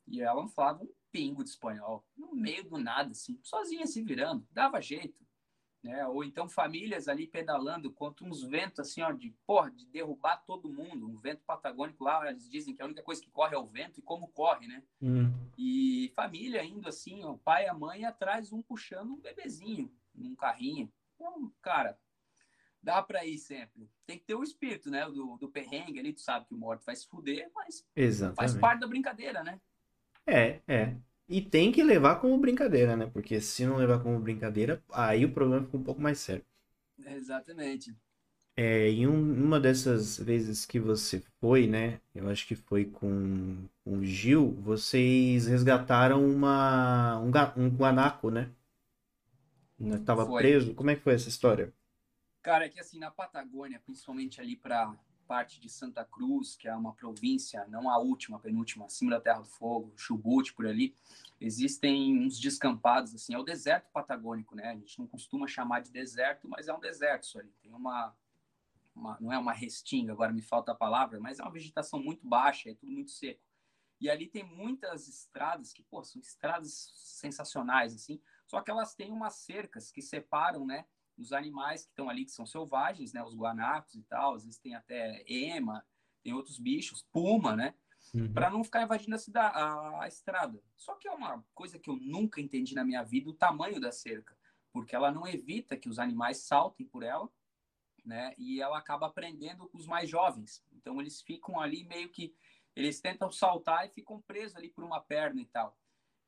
e 0.08 0.22
ela 0.22 0.42
não 0.42 0.50
falava 0.50 0.84
um 0.84 0.90
pingo 1.12 1.44
de 1.44 1.50
espanhol, 1.50 2.06
no 2.16 2.34
meio 2.36 2.64
do 2.70 2.78
nada, 2.78 3.12
assim, 3.12 3.40
sozinha 3.44 3.88
se 3.88 4.04
virando, 4.04 4.48
dava 4.52 4.80
jeito, 4.80 5.26
né? 5.84 6.06
Ou 6.08 6.24
então 6.24 6.48
famílias 6.48 7.08
ali 7.08 7.26
pedalando 7.26 7.92
contra 7.92 8.26
uns 8.26 8.44
ventos, 8.44 8.80
assim, 8.80 9.02
ó, 9.02 9.12
de, 9.12 9.34
porra, 9.46 9.72
de 9.72 9.86
derrubar 9.88 10.38
todo 10.46 10.72
mundo, 10.72 11.08
um 11.08 11.16
vento 11.16 11.44
patagônico 11.46 12.04
lá, 12.04 12.30
eles 12.30 12.50
dizem 12.50 12.76
que 12.76 12.82
a 12.82 12.86
única 12.86 13.02
coisa 13.02 13.22
que 13.22 13.32
corre 13.32 13.56
é 13.56 13.58
o 13.58 13.66
vento 13.66 14.00
e 14.00 14.04
como 14.04 14.28
corre, 14.28 14.68
né? 14.68 14.84
Hum. 15.02 15.34
E 15.58 16.12
família 16.16 16.64
indo 16.64 16.88
assim, 16.88 17.24
o 17.24 17.38
pai 17.38 17.66
e 17.66 17.70
a 17.70 17.74
mãe 17.74 18.06
atrás, 18.06 18.52
um 18.52 18.62
puxando 18.62 19.14
um 19.14 19.20
bebezinho 19.20 19.92
num 20.14 20.36
carrinho. 20.36 20.92
Então, 21.16 21.52
cara, 21.62 21.98
dá 22.82 23.02
pra 23.04 23.26
ir 23.26 23.38
sempre. 23.38 23.90
Tem 24.06 24.18
que 24.18 24.26
ter 24.26 24.36
o 24.36 24.44
espírito, 24.44 24.90
né? 24.90 25.06
Do, 25.06 25.38
do 25.38 25.50
perrengue 25.50 26.00
ali, 26.00 26.14
tu 26.14 26.22
sabe 26.22 26.46
que 26.48 26.54
o 26.54 26.58
morto 26.58 26.86
vai 26.86 26.96
se 26.96 27.08
fuder, 27.08 27.52
mas 27.56 27.86
faz 28.36 28.54
Exatamente. 28.56 28.56
parte 28.56 28.82
da 28.82 28.88
brincadeira, 28.88 29.44
né? 29.44 29.60
É, 30.26 30.62
é. 30.68 30.96
E 31.28 31.42
tem 31.42 31.72
que 31.72 31.84
levar 31.84 32.20
como 32.22 32.38
brincadeira, 32.40 32.96
né? 32.96 33.06
Porque 33.08 33.40
se 33.42 33.66
não 33.66 33.76
levar 33.78 34.00
como 34.02 34.20
brincadeira, 34.20 34.84
aí 34.92 35.26
o 35.26 35.34
problema 35.34 35.66
fica 35.66 35.78
um 35.78 35.84
pouco 35.84 36.02
mais 36.02 36.20
sério. 36.20 36.46
Exatamente. 37.06 37.94
É, 38.56 38.90
em 38.90 39.08
um- 39.08 39.44
uma 39.46 39.58
dessas 39.60 40.18
vezes 40.18 40.66
que 40.66 40.80
você 40.80 41.24
foi, 41.40 41.66
né? 41.68 42.00
Eu 42.14 42.28
acho 42.30 42.46
que 42.48 42.56
foi 42.56 42.84
com, 42.86 43.66
com 43.86 43.98
o 44.00 44.04
Gil, 44.06 44.52
vocês 44.62 45.48
resgataram 45.48 46.26
uma, 46.30 47.18
um, 47.22 47.32
um 47.58 47.70
guanaco, 47.70 48.30
né? 48.30 48.52
Né, 49.80 49.98
Tava 50.06 50.26
Foi. 50.26 50.34
preso. 50.34 50.74
Como 50.76 50.90
é 50.90 50.96
que 50.96 51.02
foi 51.04 51.14
essa 51.16 51.30
história? 51.30 51.74
Cara, 52.42 52.66
é 52.66 52.70
que 52.70 52.80
assim, 52.80 53.00
na 53.00 53.12
Patagônia, 53.12 53.80
principalmente 53.80 54.40
ali 54.40 54.56
para 54.56 54.96
parte 55.28 55.60
de 55.60 55.70
Santa 55.70 56.04
Cruz, 56.04 56.56
que 56.56 56.68
é 56.68 56.76
uma 56.76 56.92
província, 56.92 57.64
não 57.68 57.88
a 57.88 58.00
última, 58.00 58.40
penúltima, 58.40 58.86
acima 58.86 59.12
da 59.12 59.22
Terra 59.22 59.42
do 59.42 59.46
Fogo, 59.46 59.94
Chubut, 59.96 60.56
por 60.56 60.66
ali, 60.66 60.96
existem 61.40 62.18
uns 62.18 62.40
descampados, 62.40 63.14
assim, 63.14 63.36
é 63.36 63.38
o 63.38 63.44
deserto 63.44 63.92
patagônico, 63.92 64.56
né? 64.56 64.70
A 64.70 64.76
gente 64.76 64.98
não 64.98 65.06
costuma 65.06 65.46
chamar 65.48 65.82
de 65.82 65.92
deserto, 65.92 66.50
mas 66.50 66.68
é 66.68 66.74
um 66.74 66.80
deserto 66.80 67.26
isso 67.26 67.38
ali. 67.38 67.54
Tem 67.62 67.72
uma, 67.72 68.16
uma 68.96 69.20
não 69.22 69.32
é 69.32 69.38
uma 69.38 69.54
restinga, 69.54 70.14
agora 70.14 70.34
me 70.34 70.42
falta 70.42 70.72
a 70.72 70.76
palavra, 70.76 71.20
mas 71.20 71.38
é 71.38 71.44
uma 71.44 71.52
vegetação 71.52 72.02
muito 72.02 72.28
baixa, 72.28 72.72
é 72.72 72.74
tudo 72.74 72.92
muito 72.92 73.12
seco. 73.12 73.44
E 74.02 74.10
ali 74.10 74.26
tem 74.28 74.44
muitas 74.44 75.08
estradas 75.08 75.72
que, 75.72 75.84
pô, 75.84 76.04
são 76.04 76.20
estradas 76.20 76.92
sensacionais, 76.96 77.94
assim, 77.94 78.20
só 78.48 78.62
que 78.62 78.72
elas 78.72 78.96
têm 78.96 79.12
umas 79.12 79.36
cercas 79.36 79.92
que 79.92 80.02
separam, 80.02 80.66
né, 80.66 80.86
os 81.20 81.34
animais 81.34 81.84
que 81.84 81.90
estão 81.90 82.10
ali, 82.10 82.26
que 82.26 82.32
são 82.32 82.46
selvagens, 82.46 83.14
né? 83.14 83.22
Os 83.24 83.36
guanacos 83.36 83.96
e 83.96 84.04
tal, 84.04 84.36
às 84.36 84.46
vezes 84.46 84.60
tem 84.60 84.74
até 84.74 85.24
ema, 85.28 85.86
tem 86.24 86.34
outros 86.34 86.60
bichos, 86.60 87.06
puma, 87.12 87.56
né? 87.56 87.76
Uhum. 88.14 88.32
Para 88.34 88.50
não 88.50 88.64
ficar 88.64 88.84
invadindo 88.84 89.16
a, 89.16 89.20
cidade, 89.20 89.56
a, 89.56 90.04
a, 90.04 90.08
estrada. 90.08 90.62
Só 90.76 90.96
que 90.96 91.08
é 91.08 91.12
uma 91.12 91.44
coisa 91.54 91.78
que 91.78 91.90
eu 91.90 91.98
nunca 91.98 92.42
entendi 92.42 92.74
na 92.74 92.84
minha 92.84 93.04
vida, 93.04 93.30
o 93.30 93.34
tamanho 93.34 93.80
da 93.80 93.92
cerca. 93.92 94.36
Porque 94.72 94.96
ela 94.96 95.12
não 95.12 95.28
evita 95.28 95.78
que 95.78 95.90
os 95.90 96.00
animais 96.00 96.38
saltem 96.38 96.88
por 96.88 97.04
ela, 97.04 97.30
né? 98.06 98.34
E 98.38 98.62
ela 98.62 98.78
acaba 98.78 99.10
prendendo 99.10 99.70
os 99.74 99.86
mais 99.86 100.10
jovens. 100.10 100.64
Então 100.72 101.00
eles 101.00 101.22
ficam 101.22 101.60
ali 101.60 101.84
meio 101.84 102.10
que... 102.10 102.36
Eles 102.76 103.02
tentam 103.02 103.32
saltar 103.32 103.86
e 103.86 103.90
ficam 103.90 104.22
presos 104.22 104.56
ali 104.56 104.70
por 104.70 104.84
uma 104.84 105.02
perna 105.02 105.42
e 105.42 105.46
tal. 105.46 105.78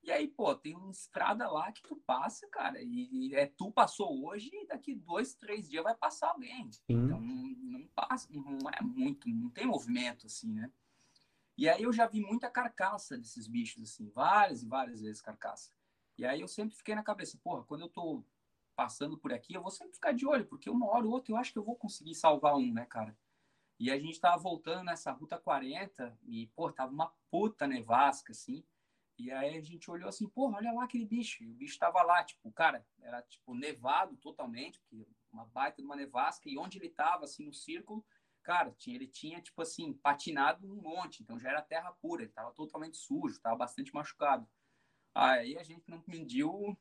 E 0.04 0.12
aí, 0.12 0.28
pô, 0.28 0.56
tem 0.56 0.76
uma 0.76 0.92
estrada 0.92 1.48
lá 1.50 1.72
que 1.72 1.84
tu 1.84 1.96
passa, 1.96 2.48
cara, 2.48 2.82
e, 2.82 3.36
é 3.36 3.46
tu 3.46 3.72
passou 3.72 4.26
hoje 4.26 4.50
e 4.52 4.66
daqui 4.66 4.96
dois, 4.96 5.36
três 5.36 5.70
dias 5.70 5.84
vai 5.84 5.96
passar 5.96 6.30
alguém. 6.30 6.72
Sim. 6.72 6.82
Então 6.90 7.22
não, 7.22 7.80
não, 7.80 7.88
passa, 7.90 8.28
não 8.32 8.70
é 8.70 8.82
muito, 8.82 9.30
não 9.30 9.50
tem 9.50 9.66
movimento 9.66 10.26
assim, 10.26 10.52
né? 10.52 10.72
E 11.56 11.70
aí 11.70 11.84
eu 11.84 11.94
já 11.94 12.08
vi 12.08 12.22
muita 12.22 12.50
carcaça 12.50 13.18
desses 13.18 13.48
bichos, 13.48 13.84
assim, 13.84 14.10
várias 14.10 14.64
e 14.64 14.68
várias 14.68 15.02
vezes 15.02 15.22
carcaça. 15.22 15.72
E 16.18 16.26
aí 16.26 16.42
eu 16.42 16.48
sempre 16.48 16.76
fiquei 16.76 16.96
na 16.96 17.04
cabeça, 17.04 17.40
porra, 17.44 17.64
quando 17.64 17.82
eu 17.82 17.90
tô 17.90 18.24
passando 18.76 19.18
por 19.18 19.32
aqui, 19.32 19.54
eu 19.54 19.62
vou 19.62 19.70
sempre 19.70 19.94
ficar 19.94 20.14
de 20.14 20.26
olho, 20.26 20.46
porque 20.48 20.70
uma 20.70 20.88
hora 20.88 21.06
ou 21.06 21.12
outra 21.12 21.32
eu 21.32 21.38
acho 21.38 21.54
que 21.54 21.60
eu 21.60 21.64
vou 21.64 21.76
conseguir 21.76 22.16
salvar 22.16 22.56
um, 22.56 22.74
né, 22.74 22.86
cara? 22.86 23.16
E 23.80 23.92
a 23.92 24.00
gente 24.00 24.20
tava 24.20 24.38
voltando 24.38 24.84
nessa 24.84 25.12
ruta 25.12 25.38
40 25.38 26.18
e, 26.24 26.48
pô, 26.56 26.72
tava 26.72 26.92
uma 26.92 27.12
puta 27.30 27.68
nevasca, 27.68 28.32
assim. 28.32 28.64
E 29.22 29.32
aí 29.32 29.56
a 29.56 29.62
gente 29.62 29.90
olhou 29.92 30.10
assim, 30.10 30.28
porra, 30.28 30.58
olha 30.58 30.72
lá 30.72 30.84
aquele 30.84 31.06
bicho. 31.06 31.44
E 31.44 31.52
o 31.52 31.54
bicho 31.54 31.78
tava 31.78 32.02
lá, 32.02 32.24
tipo, 32.24 32.52
cara, 32.52 32.84
era 33.00 33.22
tipo 33.22 33.54
nevado 33.54 34.18
totalmente, 34.18 34.80
porque 34.80 35.06
uma 35.32 35.46
baita 35.46 35.80
de 35.80 35.86
uma 35.86 35.96
nevasca, 35.96 36.50
e 36.50 36.58
onde 36.58 36.80
ele 36.80 36.90
tava, 36.90 37.26
assim, 37.26 37.46
no 37.46 37.54
círculo, 37.54 38.04
cara, 38.42 38.72
tinha, 38.72 38.96
ele 38.96 39.06
tinha, 39.06 39.40
tipo 39.40 39.62
assim, 39.62 39.94
patinado 39.94 40.68
um 40.68 40.82
monte, 40.82 41.22
então 41.22 41.38
já 41.38 41.50
era 41.50 41.62
terra 41.62 41.92
pura, 42.02 42.24
ele 42.24 42.32
tava 42.32 42.52
totalmente 42.52 42.98
sujo, 42.98 43.40
tava 43.40 43.58
bastante 43.58 43.94
machucado. 43.94 44.48
Aí 45.14 45.56
a 45.56 45.64
gente 45.64 45.88
não 45.88 46.04
mediu, 46.08 46.76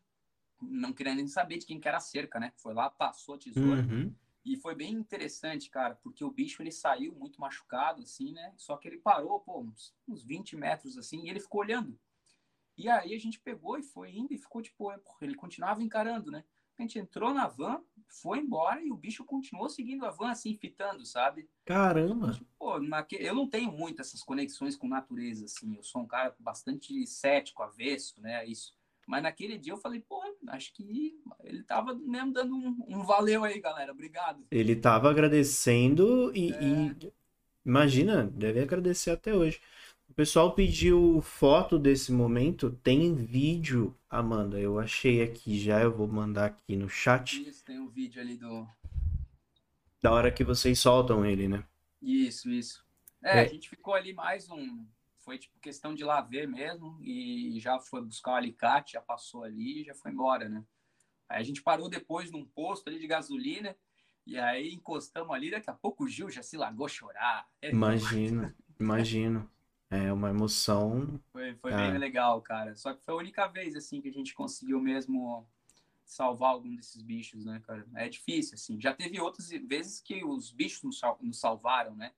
não 0.62 0.94
querendo 0.94 1.18
nem 1.18 1.28
saber 1.28 1.58
de 1.58 1.66
quem 1.66 1.78
que 1.78 1.88
era 1.88 1.98
a 1.98 2.00
cerca, 2.00 2.40
né? 2.40 2.54
Foi 2.56 2.72
lá, 2.72 2.88
passou 2.88 3.34
a 3.34 3.38
tesoura. 3.38 3.82
Uhum. 3.82 4.14
E 4.42 4.56
foi 4.56 4.74
bem 4.74 4.94
interessante, 4.94 5.68
cara, 5.68 5.94
porque 5.96 6.24
o 6.24 6.30
bicho 6.30 6.62
ele 6.62 6.72
saiu 6.72 7.14
muito 7.14 7.38
machucado, 7.38 8.00
assim, 8.02 8.32
né? 8.32 8.54
Só 8.56 8.78
que 8.78 8.88
ele 8.88 8.96
parou, 8.96 9.40
pô, 9.40 9.60
uns, 9.60 9.94
uns 10.08 10.24
20 10.24 10.56
metros 10.56 10.96
assim, 10.96 11.26
e 11.26 11.28
ele 11.28 11.40
ficou 11.40 11.60
olhando. 11.60 11.98
E 12.76 12.88
aí 12.88 13.14
a 13.14 13.18
gente 13.18 13.40
pegou 13.40 13.78
e 13.78 13.82
foi 13.82 14.10
indo 14.10 14.32
e 14.32 14.38
ficou 14.38 14.62
tipo, 14.62 14.90
é, 14.90 14.98
ele 15.20 15.34
continuava 15.34 15.82
encarando, 15.82 16.30
né? 16.30 16.44
A 16.78 16.82
gente 16.82 16.98
entrou 16.98 17.34
na 17.34 17.46
van, 17.46 17.82
foi 18.08 18.38
embora 18.38 18.80
e 18.82 18.90
o 18.90 18.96
bicho 18.96 19.22
continuou 19.22 19.68
seguindo 19.68 20.06
a 20.06 20.10
van 20.10 20.30
assim, 20.30 20.54
fitando, 20.54 21.04
sabe? 21.04 21.46
Caramba! 21.66 22.32
Tipo, 22.32 22.46
pô, 22.58 22.80
naque... 22.80 23.16
eu 23.20 23.34
não 23.34 23.46
tenho 23.46 23.70
muito 23.70 24.00
essas 24.00 24.22
conexões 24.22 24.76
com 24.76 24.88
natureza, 24.88 25.44
assim. 25.44 25.76
Eu 25.76 25.82
sou 25.82 26.00
um 26.00 26.06
cara 26.06 26.34
bastante 26.38 27.06
cético, 27.06 27.62
avesso, 27.62 28.18
né? 28.22 28.46
Isso. 28.46 28.74
Mas 29.06 29.22
naquele 29.22 29.58
dia 29.58 29.72
eu 29.72 29.76
falei, 29.76 30.00
pô, 30.00 30.22
acho 30.48 30.72
que 30.72 31.14
ele 31.44 31.62
tava 31.64 31.94
mesmo 31.94 32.32
dando 32.32 32.54
um, 32.54 32.76
um 32.88 33.02
valeu 33.02 33.44
aí, 33.44 33.60
galera. 33.60 33.92
Obrigado. 33.92 34.46
Ele 34.50 34.74
tava 34.74 35.10
agradecendo 35.10 36.34
e, 36.34 36.52
é... 36.52 36.62
e... 36.62 37.12
imagina, 37.66 38.24
deve 38.24 38.60
agradecer 38.60 39.10
até 39.10 39.34
hoje. 39.34 39.60
O 40.10 40.12
pessoal 40.12 40.52
pediu 40.52 41.20
foto 41.22 41.78
desse 41.78 42.10
momento. 42.10 42.72
Tem 42.82 43.14
vídeo, 43.14 43.96
Amanda. 44.10 44.58
Eu 44.58 44.80
achei 44.80 45.22
aqui 45.22 45.56
já. 45.56 45.80
Eu 45.80 45.96
vou 45.96 46.08
mandar 46.08 46.46
aqui 46.46 46.74
no 46.74 46.88
chat. 46.88 47.48
Isso, 47.48 47.64
tem 47.64 47.78
um 47.78 47.88
vídeo 47.88 48.20
ali 48.20 48.36
do. 48.36 48.66
Da 50.02 50.10
hora 50.10 50.32
que 50.32 50.42
vocês 50.42 50.80
soltam 50.80 51.24
ele, 51.24 51.46
né? 51.46 51.64
Isso, 52.02 52.50
isso. 52.50 52.84
É, 53.22 53.38
é. 53.38 53.40
a 53.42 53.46
gente 53.46 53.68
ficou 53.68 53.94
ali 53.94 54.12
mais 54.12 54.50
um. 54.50 54.84
Foi 55.20 55.38
tipo 55.38 55.60
questão 55.60 55.94
de 55.94 56.02
lá 56.02 56.20
ver 56.20 56.48
mesmo. 56.48 56.98
E 57.00 57.60
já 57.60 57.78
foi 57.78 58.02
buscar 58.02 58.32
o 58.32 58.34
alicate, 58.34 58.94
já 58.94 59.00
passou 59.00 59.44
ali 59.44 59.82
e 59.82 59.84
já 59.84 59.94
foi 59.94 60.10
embora, 60.10 60.48
né? 60.48 60.64
Aí 61.28 61.40
a 61.40 61.44
gente 61.44 61.62
parou 61.62 61.88
depois 61.88 62.32
num 62.32 62.44
posto 62.44 62.88
ali 62.88 62.98
de 62.98 63.06
gasolina. 63.06 63.76
E 64.26 64.36
aí 64.36 64.74
encostamos 64.74 65.32
ali. 65.32 65.52
Daqui 65.52 65.70
a 65.70 65.74
pouco 65.74 66.02
o 66.02 66.08
Gil 66.08 66.28
já 66.30 66.42
se 66.42 66.56
largou 66.56 66.86
a 66.86 66.88
chorar. 66.88 67.48
Imagino, 67.62 68.52
imagino. 68.78 69.48
É 69.90 70.12
uma 70.12 70.30
emoção. 70.30 71.20
Foi, 71.32 71.56
foi 71.56 71.74
bem 71.74 71.98
legal, 71.98 72.40
cara. 72.40 72.76
Só 72.76 72.94
que 72.94 73.02
foi 73.02 73.12
a 73.12 73.16
única 73.16 73.48
vez, 73.48 73.74
assim, 73.74 74.00
que 74.00 74.08
a 74.08 74.12
gente 74.12 74.32
conseguiu 74.34 74.80
mesmo 74.80 75.44
salvar 76.04 76.50
algum 76.50 76.74
desses 76.76 77.02
bichos, 77.02 77.44
né, 77.44 77.60
cara? 77.66 77.84
É 77.96 78.08
difícil, 78.08 78.54
assim. 78.54 78.80
Já 78.80 78.94
teve 78.94 79.20
outras 79.20 79.48
vezes 79.48 80.00
que 80.00 80.24
os 80.24 80.52
bichos 80.52 80.82
nos, 80.84 81.00
nos 81.20 81.40
salvaram, 81.40 81.96
né? 81.96 82.12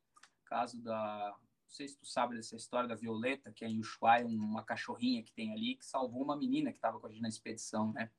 Caso 0.44 0.78
da. 0.82 1.34
Não 1.64 1.70
sei 1.74 1.88
se 1.88 1.96
tu 1.96 2.04
sabe 2.04 2.36
dessa 2.36 2.54
história 2.54 2.86
da 2.86 2.94
Violeta, 2.94 3.50
que 3.50 3.64
é 3.64 3.68
em 3.68 3.80
Ushuaia, 3.80 4.26
uma 4.26 4.62
cachorrinha 4.62 5.22
que 5.22 5.32
tem 5.32 5.52
ali, 5.52 5.76
que 5.76 5.86
salvou 5.86 6.22
uma 6.22 6.36
menina 6.36 6.70
que 6.70 6.76
estava 6.76 7.00
com 7.00 7.06
a 7.06 7.10
gente 7.10 7.22
na 7.22 7.28
expedição, 7.28 7.90
né? 7.94 8.10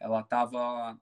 Ela 0.00 0.20
estava 0.20 0.98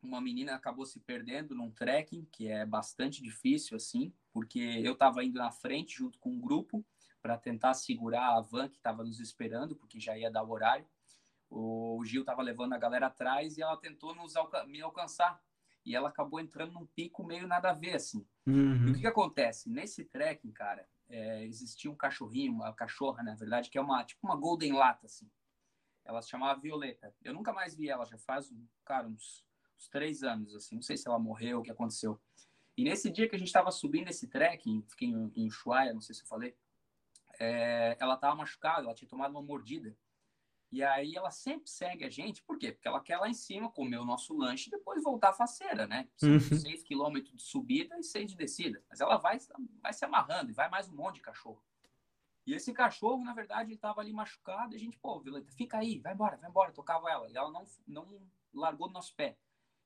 uma 0.00 0.20
menina 0.20 0.54
acabou 0.54 0.84
se 0.84 1.00
perdendo 1.00 1.54
num 1.54 1.70
trekking, 1.70 2.24
que 2.30 2.48
é 2.48 2.66
bastante 2.66 3.22
difícil, 3.22 3.76
assim, 3.76 4.12
porque 4.32 4.80
eu 4.82 4.92
estava 4.92 5.22
indo 5.24 5.38
na 5.38 5.50
frente 5.50 5.98
junto 5.98 6.18
com 6.18 6.30
um 6.30 6.40
grupo 6.40 6.84
para 7.20 7.38
tentar 7.38 7.74
segurar 7.74 8.36
a 8.36 8.40
van 8.40 8.68
que 8.68 8.76
estava 8.76 9.04
nos 9.04 9.20
esperando, 9.20 9.76
porque 9.76 10.00
já 10.00 10.16
ia 10.16 10.30
dar 10.30 10.42
o 10.42 10.50
horário. 10.50 10.86
O 11.48 12.02
Gil 12.04 12.22
estava 12.22 12.42
levando 12.42 12.72
a 12.72 12.78
galera 12.78 13.06
atrás 13.06 13.56
e 13.56 13.62
ela 13.62 13.76
tentou 13.76 14.14
nos 14.14 14.34
alca 14.34 14.64
me 14.64 14.80
alcançar. 14.80 15.40
E 15.84 15.94
ela 15.94 16.08
acabou 16.08 16.40
entrando 16.40 16.72
num 16.72 16.86
pico 16.86 17.24
meio 17.24 17.46
nada 17.46 17.70
a 17.70 17.74
ver, 17.74 17.94
assim. 17.94 18.26
Uhum. 18.46 18.88
E 18.88 18.90
o 18.90 18.94
que, 18.94 19.00
que 19.00 19.06
acontece? 19.06 19.68
Nesse 19.68 20.04
trekking, 20.04 20.52
cara, 20.52 20.88
é, 21.08 21.44
existia 21.44 21.90
um 21.90 21.96
cachorrinho, 21.96 22.52
uma 22.52 22.72
cachorra, 22.72 23.22
na 23.22 23.34
verdade, 23.34 23.68
que 23.68 23.76
é 23.76 23.80
uma 23.80 24.02
tipo 24.04 24.26
uma 24.26 24.36
golden 24.36 24.72
lata, 24.72 25.06
assim. 25.06 25.28
Ela 26.04 26.22
se 26.22 26.30
chamava 26.30 26.60
Violeta. 26.60 27.14
Eu 27.22 27.34
nunca 27.34 27.52
mais 27.52 27.76
vi 27.76 27.88
ela, 27.88 28.06
já 28.06 28.18
faz, 28.18 28.52
cara, 28.84 29.06
uns 29.06 29.44
uns 29.82 29.88
três 29.88 30.22
anos, 30.22 30.54
assim. 30.54 30.76
Não 30.76 30.82
sei 30.82 30.96
se 30.96 31.08
ela 31.08 31.18
morreu, 31.18 31.60
o 31.60 31.62
que 31.62 31.70
aconteceu. 31.70 32.20
E 32.76 32.84
nesse 32.84 33.10
dia 33.10 33.28
que 33.28 33.36
a 33.36 33.38
gente 33.38 33.48
estava 33.48 33.70
subindo 33.70 34.08
esse 34.08 34.28
trekking, 34.28 34.82
fiquei 34.88 35.08
em, 35.08 35.32
em 35.36 35.46
Ushuaia, 35.46 35.92
não 35.92 36.00
sei 36.00 36.14
se 36.14 36.22
eu 36.22 36.26
falei, 36.26 36.56
é, 37.38 37.96
ela 38.00 38.14
estava 38.14 38.34
machucada, 38.34 38.82
ela 38.82 38.94
tinha 38.94 39.08
tomado 39.08 39.30
uma 39.30 39.42
mordida. 39.42 39.96
E 40.70 40.82
aí 40.82 41.14
ela 41.14 41.30
sempre 41.30 41.68
segue 41.68 42.02
a 42.02 42.08
gente, 42.08 42.42
por 42.42 42.58
quê? 42.58 42.72
Porque 42.72 42.88
ela 42.88 43.00
quer 43.00 43.18
lá 43.18 43.28
em 43.28 43.34
cima 43.34 43.70
comer 43.70 43.98
o 43.98 44.06
nosso 44.06 44.34
lanche 44.34 44.68
e 44.68 44.70
depois 44.70 45.02
voltar 45.02 45.28
a 45.28 45.34
faceira, 45.34 45.86
né? 45.86 46.08
São 46.16 46.30
uhum. 46.30 46.40
seis 46.40 46.82
quilômetros 46.82 47.36
de 47.36 47.42
subida 47.42 47.98
e 47.98 48.02
seis 48.02 48.30
de 48.30 48.36
descida. 48.36 48.82
Mas 48.88 48.98
ela 48.98 49.18
vai, 49.18 49.38
vai 49.82 49.92
se 49.92 50.02
amarrando 50.04 50.50
e 50.50 50.54
vai 50.54 50.70
mais 50.70 50.88
um 50.88 50.94
monte 50.96 51.16
de 51.16 51.20
cachorro. 51.20 51.62
E 52.46 52.54
esse 52.54 52.72
cachorro, 52.72 53.22
na 53.22 53.34
verdade, 53.34 53.68
ele 53.68 53.74
estava 53.74 54.00
ali 54.00 54.14
machucado 54.14 54.72
e 54.72 54.76
a 54.76 54.78
gente, 54.78 54.98
pô, 54.98 55.20
Violeta, 55.20 55.52
fica 55.52 55.78
aí, 55.78 56.00
vai 56.00 56.14
embora, 56.14 56.38
vai 56.38 56.48
embora, 56.48 56.72
tocava 56.72 57.10
ela. 57.10 57.30
E 57.30 57.36
ela 57.36 57.50
não, 57.50 57.66
não 57.86 58.22
largou 58.54 58.88
do 58.88 58.94
nosso 58.94 59.14
pé. 59.14 59.36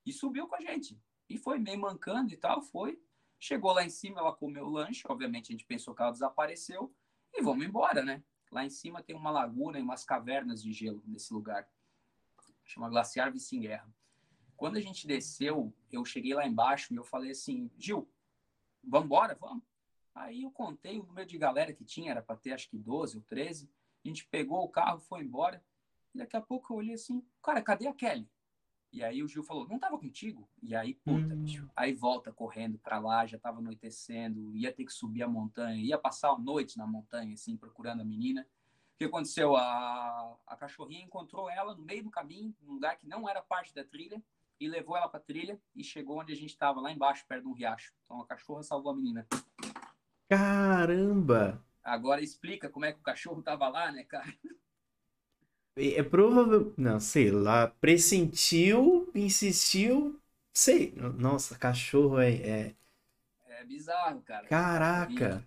E 0.06 0.12
subiu 0.12 0.46
com 0.46 0.54
a 0.54 0.60
gente. 0.60 0.98
E 1.28 1.36
foi 1.36 1.58
meio 1.58 1.80
mancando 1.80 2.32
e 2.32 2.36
tal, 2.36 2.62
foi. 2.62 3.00
Chegou 3.38 3.72
lá 3.72 3.84
em 3.84 3.90
cima, 3.90 4.20
ela 4.20 4.32
comeu 4.32 4.66
o 4.66 4.70
lanche. 4.70 5.02
Obviamente, 5.08 5.50
a 5.50 5.52
gente 5.52 5.66
pensou 5.66 5.94
que 5.94 6.02
ela 6.02 6.12
desapareceu. 6.12 6.94
E 7.34 7.42
vamos 7.42 7.66
embora, 7.66 8.02
né? 8.02 8.22
Lá 8.50 8.64
em 8.64 8.70
cima 8.70 9.02
tem 9.02 9.14
uma 9.14 9.30
laguna 9.30 9.78
e 9.78 9.82
umas 9.82 10.04
cavernas 10.04 10.62
de 10.62 10.72
gelo 10.72 11.02
nesse 11.06 11.32
lugar. 11.34 11.68
Chama 12.64 12.88
Glaciar 12.88 13.32
Vicinguerra. 13.32 13.88
Quando 14.56 14.76
a 14.76 14.80
gente 14.80 15.06
desceu, 15.06 15.74
eu 15.92 16.04
cheguei 16.04 16.32
lá 16.32 16.46
embaixo 16.46 16.94
e 16.94 16.96
eu 16.96 17.04
falei 17.04 17.32
assim, 17.32 17.70
Gil, 17.76 18.08
vamos 18.82 19.06
embora? 19.06 19.36
Vamos. 19.38 19.62
Aí 20.14 20.44
eu 20.44 20.50
contei 20.50 20.98
o 20.98 21.04
número 21.04 21.26
de 21.26 21.36
galera 21.36 21.74
que 21.74 21.84
tinha, 21.84 22.10
era 22.10 22.22
para 22.22 22.36
ter 22.36 22.52
acho 22.52 22.70
que 22.70 22.78
12 22.78 23.18
ou 23.18 23.22
13. 23.24 23.70
A 24.02 24.08
gente 24.08 24.26
pegou 24.28 24.64
o 24.64 24.68
carro, 24.68 24.98
foi 25.00 25.20
embora. 25.20 25.62
E 26.14 26.18
daqui 26.18 26.36
a 26.36 26.40
pouco 26.40 26.72
eu 26.72 26.78
olhei 26.78 26.94
assim, 26.94 27.22
cara, 27.42 27.60
cadê 27.60 27.86
a 27.86 27.92
Kelly? 27.92 28.26
E 28.96 29.04
aí 29.04 29.22
o 29.22 29.28
Gil 29.28 29.42
falou, 29.42 29.68
não 29.68 29.78
tava 29.78 29.98
contigo? 29.98 30.48
E 30.62 30.74
aí, 30.74 30.94
puta, 30.94 31.34
hum. 31.34 31.42
bicho. 31.42 31.70
Aí 31.76 31.92
volta 31.92 32.32
correndo 32.32 32.78
pra 32.78 32.98
lá, 32.98 33.26
já 33.26 33.38
tava 33.38 33.58
anoitecendo, 33.58 34.56
ia 34.56 34.72
ter 34.72 34.86
que 34.86 34.92
subir 34.92 35.22
a 35.22 35.28
montanha, 35.28 35.84
ia 35.84 35.98
passar 35.98 36.30
a 36.30 36.38
noite 36.38 36.78
na 36.78 36.86
montanha, 36.86 37.34
assim, 37.34 37.58
procurando 37.58 38.00
a 38.00 38.04
menina. 38.06 38.40
O 38.94 38.96
que 38.96 39.04
aconteceu? 39.04 39.54
A, 39.54 40.38
a 40.46 40.56
cachorrinha 40.56 41.04
encontrou 41.04 41.50
ela 41.50 41.74
no 41.74 41.84
meio 41.84 42.04
do 42.04 42.10
caminho, 42.10 42.56
num 42.62 42.72
lugar 42.72 42.96
que 42.96 43.06
não 43.06 43.28
era 43.28 43.42
parte 43.42 43.74
da 43.74 43.84
trilha. 43.84 44.22
e 44.58 44.66
levou 44.66 44.96
ela 44.96 45.08
pra 45.08 45.20
trilha 45.20 45.60
e 45.74 45.84
chegou 45.84 46.18
onde 46.18 46.32
a 46.32 46.36
gente 46.36 46.56
tava, 46.56 46.80
lá 46.80 46.90
embaixo, 46.90 47.26
perto 47.28 47.42
de 47.42 47.48
um 47.48 47.52
riacho. 47.52 47.92
Então 48.06 48.22
a 48.22 48.26
cachorra 48.26 48.62
salvou 48.62 48.92
a 48.92 48.96
menina. 48.96 49.26
Caramba! 50.26 51.62
Agora 51.84 52.22
explica 52.22 52.70
como 52.70 52.86
é 52.86 52.92
que 52.92 52.98
o 52.98 53.02
cachorro 53.02 53.42
tava 53.42 53.68
lá, 53.68 53.92
né, 53.92 54.04
cara? 54.04 54.32
É 55.76 56.02
provável. 56.02 56.72
Não, 56.76 56.98
sei 56.98 57.30
lá. 57.30 57.68
Pressentiu, 57.68 59.10
insistiu. 59.14 60.18
Sei. 60.52 60.92
Nossa, 61.18 61.58
cachorro 61.58 62.18
é. 62.18 62.34
É, 62.34 62.74
é 63.60 63.64
bizarro, 63.64 64.22
cara. 64.22 64.46
Caraca! 64.48 65.46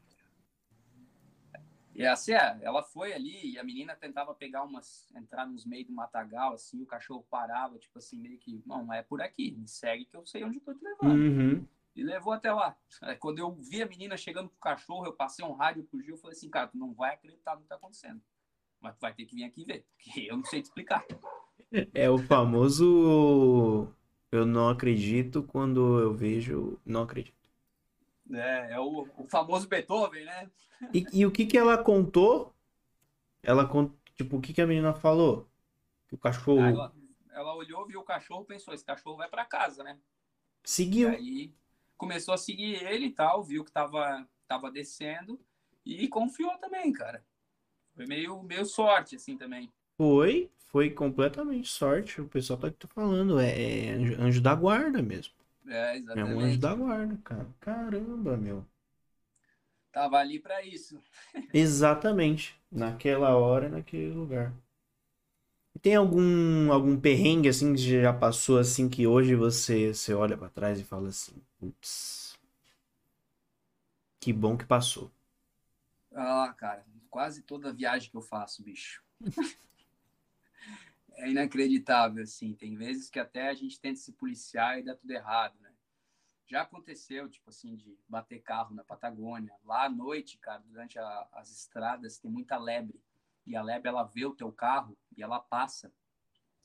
E 1.95 2.05
assim, 2.05 2.31
é, 2.31 2.57
ela 2.61 2.81
foi 2.81 3.11
ali 3.11 3.53
e 3.53 3.59
a 3.59 3.63
menina 3.63 3.93
tentava 3.93 4.33
pegar 4.33 4.63
umas, 4.63 5.13
entrar 5.13 5.45
nos 5.45 5.65
meios 5.65 5.87
do 5.87 5.93
matagal, 5.93 6.53
assim, 6.53 6.81
o 6.81 6.85
cachorro 6.85 7.25
parava, 7.29 7.77
tipo 7.77 7.97
assim, 7.97 8.17
meio 8.17 8.37
que, 8.37 8.63
não, 8.65 8.93
é 8.93 9.03
por 9.03 9.21
aqui, 9.21 9.51
me 9.51 9.67
segue 9.67 10.05
que 10.05 10.15
eu 10.15 10.25
sei 10.25 10.45
onde 10.45 10.59
eu 10.59 10.61
tô 10.61 10.73
te 10.73 10.81
levando. 10.81 11.19
Uhum. 11.19 11.67
E 11.93 12.01
levou 12.01 12.31
até 12.31 12.53
lá. 12.53 12.77
Quando 13.19 13.39
eu 13.39 13.53
vi 13.53 13.81
a 13.81 13.85
menina 13.85 14.15
chegando 14.15 14.47
com 14.47 14.55
o 14.55 14.59
cachorro, 14.59 15.07
eu 15.07 15.13
passei 15.13 15.43
um 15.43 15.51
rádio 15.51 15.83
pro 15.83 16.01
Gil 16.01 16.15
e 16.15 16.17
falei 16.17 16.37
assim, 16.37 16.49
cara, 16.49 16.67
tu 16.67 16.77
não 16.77 16.93
vai 16.93 17.15
acreditar 17.15 17.55
no 17.55 17.63
que 17.63 17.67
tá 17.67 17.75
acontecendo. 17.75 18.21
Mas 18.81 18.95
tu 18.95 19.01
vai 19.01 19.13
ter 19.13 19.25
que 19.25 19.35
vir 19.35 19.43
aqui 19.43 19.63
ver, 19.65 19.85
porque 19.97 20.27
eu 20.29 20.37
não 20.37 20.45
sei 20.45 20.61
te 20.61 20.65
explicar. 20.65 21.05
É 21.93 22.09
o 22.09 22.17
famoso 22.17 23.93
eu 24.31 24.45
não 24.45 24.69
acredito 24.69 25.43
quando 25.43 25.99
eu 25.99 26.13
vejo 26.13 26.79
não 26.85 27.03
acredito. 27.03 27.37
É, 28.31 28.73
é 28.73 28.79
o, 28.79 29.07
o 29.17 29.27
famoso 29.27 29.67
Beethoven, 29.67 30.23
né? 30.23 30.51
E, 30.93 31.05
e, 31.11 31.25
o 31.25 31.31
que 31.31 31.45
que 31.45 31.57
ela 31.57 31.77
contou? 31.77 32.53
Ela 33.41 33.69
tipo, 34.15 34.37
o 34.37 34.41
que 34.41 34.53
que 34.53 34.61
a 34.61 34.67
menina 34.67 34.93
falou? 34.93 35.49
Que 36.07 36.15
o 36.15 36.17
cachorro. 36.17 36.61
Ela, 36.61 36.93
ela 37.31 37.55
olhou, 37.55 37.87
viu 37.87 37.99
o 37.99 38.05
cachorro, 38.05 38.45
pensou, 38.45 38.73
esse 38.73 38.85
cachorro 38.85 39.17
vai 39.17 39.27
para 39.27 39.45
casa, 39.45 39.83
né? 39.83 39.99
Seguiu. 40.63 41.11
E 41.11 41.15
aí 41.15 41.55
começou 41.97 42.33
a 42.33 42.37
seguir 42.37 42.83
ele 42.83 43.07
e 43.07 43.11
tal, 43.11 43.43
viu 43.43 43.65
que 43.65 43.71
tava, 43.71 44.27
tava 44.47 44.71
descendo 44.71 45.39
e 45.85 46.07
confiou 46.07 46.55
também, 46.59 46.93
cara. 46.93 47.25
Foi 47.99 48.05
meio, 48.05 48.41
meio 48.43 48.65
sorte, 48.65 49.17
assim, 49.17 49.35
também. 49.35 49.69
Foi, 49.97 50.49
foi 50.71 50.89
completamente 50.89 51.67
sorte. 51.67 52.21
O 52.21 52.29
pessoal 52.29 52.57
tá, 52.57 52.71
tá 52.71 52.87
falando, 52.87 53.37
é, 53.41 53.87
é 53.87 53.91
anjo 54.17 54.39
da 54.39 54.55
guarda 54.55 55.01
mesmo. 55.01 55.33
É, 55.67 55.97
exatamente. 55.97 56.31
É 56.31 56.33
um 56.33 56.39
anjo 56.39 56.59
da 56.61 56.73
guarda, 56.73 57.19
cara. 57.25 57.47
Caramba, 57.59 58.37
meu. 58.37 58.65
Tava 59.91 60.17
ali 60.17 60.39
para 60.39 60.63
isso. 60.63 61.03
Exatamente. 61.53 62.55
Naquela 62.71 63.35
hora, 63.35 63.67
naquele 63.67 64.13
lugar. 64.13 64.53
Tem 65.81 65.95
algum 65.95 66.71
algum 66.71 66.97
perrengue 66.97 67.49
assim 67.49 67.73
que 67.73 68.01
já 68.01 68.13
passou 68.13 68.59
assim 68.59 68.87
que 68.87 69.05
hoje 69.05 69.35
você 69.35 69.93
você 69.93 70.13
olha 70.13 70.37
para 70.37 70.47
trás 70.49 70.79
e 70.79 70.85
fala 70.85 71.09
assim, 71.09 71.33
putz. 71.59 72.37
Que 74.21 74.31
bom 74.31 74.55
que 74.55 74.65
passou. 74.65 75.11
Ah, 76.15 76.53
cara, 76.57 76.85
quase 77.09 77.43
toda 77.43 77.73
viagem 77.73 78.09
que 78.09 78.17
eu 78.17 78.21
faço, 78.21 78.63
bicho. 78.63 79.03
é 81.13 81.29
inacreditável 81.29 82.23
assim, 82.23 82.53
tem 82.53 82.75
vezes 82.75 83.09
que 83.09 83.19
até 83.19 83.49
a 83.49 83.53
gente 83.53 83.79
tenta 83.79 83.99
se 83.99 84.13
policiar 84.13 84.79
e 84.79 84.83
dá 84.83 84.95
tudo 84.95 85.11
errado, 85.11 85.59
né? 85.59 85.69
Já 86.47 86.63
aconteceu, 86.63 87.29
tipo 87.29 87.49
assim, 87.51 87.75
de 87.75 87.95
bater 88.07 88.41
carro 88.41 88.73
na 88.73 88.83
Patagônia. 88.83 89.53
Lá 89.63 89.85
à 89.85 89.89
noite, 89.89 90.39
cara, 90.39 90.63
durante 90.65 90.97
a, 90.97 91.27
as 91.33 91.51
estradas, 91.51 92.17
tem 92.17 92.31
muita 92.31 92.57
lebre. 92.57 92.99
E 93.45 93.55
a 93.55 93.61
lebre, 93.61 93.87
ela 93.87 94.03
vê 94.03 94.25
o 94.25 94.33
teu 94.33 94.51
carro 94.51 94.97
e 95.15 95.21
ela 95.21 95.39
passa. 95.39 95.93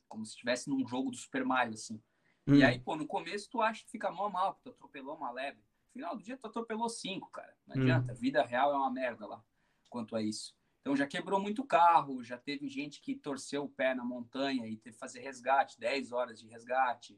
Como 0.08 0.24
se 0.24 0.32
estivesse 0.32 0.70
num 0.70 0.86
jogo 0.86 1.10
do 1.10 1.16
Super 1.18 1.44
Mario, 1.44 1.74
assim. 1.74 2.02
Hum. 2.46 2.54
E 2.54 2.64
aí, 2.64 2.78
pô, 2.78 2.96
no 2.96 3.06
começo 3.06 3.50
tu 3.50 3.60
acha 3.60 3.84
que 3.84 3.90
fica 3.90 4.10
mal 4.10 4.30
mal, 4.30 4.54
que 4.54 4.62
tu 4.62 4.70
atropelou 4.70 5.16
uma 5.16 5.30
lebre. 5.30 5.60
No 5.60 5.92
final 5.92 6.16
do 6.16 6.22
dia 6.22 6.38
tu 6.38 6.46
atropelou 6.46 6.88
cinco, 6.88 7.30
cara. 7.30 7.54
Não 7.66 7.76
hum. 7.76 7.82
adianta. 7.82 8.14
Vida 8.14 8.42
real 8.42 8.72
é 8.72 8.76
uma 8.76 8.90
merda 8.90 9.26
lá, 9.26 9.44
quanto 9.94 10.16
a 10.16 10.20
isso. 10.20 10.52
Então 10.80 10.96
já 10.96 11.06
quebrou 11.06 11.40
muito 11.40 11.62
carro, 11.64 12.20
já 12.20 12.36
teve 12.36 12.68
gente 12.68 13.00
que 13.00 13.14
torceu 13.14 13.62
o 13.62 13.68
pé 13.68 13.94
na 13.94 14.04
montanha 14.04 14.66
e 14.66 14.76
teve 14.76 14.94
que 14.94 14.98
fazer 14.98 15.20
resgate, 15.20 15.78
10 15.78 16.10
horas 16.10 16.40
de 16.40 16.48
resgate 16.48 17.16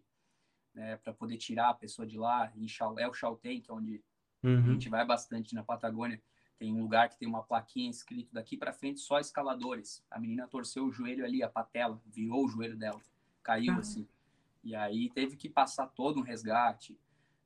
né, 0.74 0.99
para 0.99 1.14
poder 1.14 1.39
tirar 1.39 1.70
a 1.70 1.74
pessoa 1.74 2.07
de 2.07 2.18
lá. 2.18 2.53
Em 2.55 2.68
Chau, 2.68 2.99
é 2.99 3.09
o 3.09 3.14
Chaltén, 3.14 3.62
que 3.62 3.70
é 3.70 3.74
onde 3.74 4.05
uhum. 4.43 4.59
a 4.59 4.72
gente 4.74 4.91
vai 4.91 5.07
bastante 5.07 5.55
na 5.55 5.64
Patagônia. 5.64 6.22
Tem 6.59 6.70
um 6.70 6.83
lugar 6.83 7.09
que 7.09 7.18
tem 7.18 7.27
uma 7.27 7.43
plaquinha 7.43 7.89
escrito 7.89 8.35
daqui 8.35 8.59
para 8.59 8.74
frente 8.74 9.01
só 9.01 9.18
escaladores. 9.18 10.05
A 10.11 10.20
menina 10.20 10.47
torceu 10.47 10.85
o 10.85 10.93
joelho 10.93 11.24
ali, 11.24 11.43
a 11.43 11.49
patela, 11.49 11.99
virou 12.05 12.45
o 12.45 12.49
joelho 12.49 12.77
dela, 12.77 13.01
caiu 13.43 13.72
uhum. 13.72 13.79
assim. 13.79 14.07
E 14.62 14.77
aí 14.77 15.09
teve 15.11 15.35
que 15.35 15.49
passar 15.49 15.87
todo 15.87 16.20
um 16.20 16.22
resgate. 16.22 16.99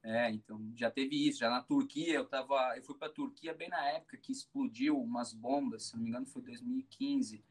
É, 0.02 0.30
então 0.30 0.72
já 0.74 0.90
teve 0.90 1.28
isso. 1.28 1.40
Já 1.40 1.50
na 1.50 1.62
Turquia, 1.62 2.14
eu 2.14 2.24
tava, 2.24 2.76
eu 2.76 2.82
fui 2.82 2.96
para 2.96 3.10
Turquia 3.10 3.54
bem 3.54 3.68
na 3.68 3.84
época 3.88 4.16
que 4.16 4.32
explodiu 4.32 4.98
umas 5.00 5.32
bombas, 5.32 5.84
se 5.84 5.94
não 5.94 6.02
me 6.02 6.08
engano 6.08 6.26
foi 6.26 6.42
2015 6.42 7.44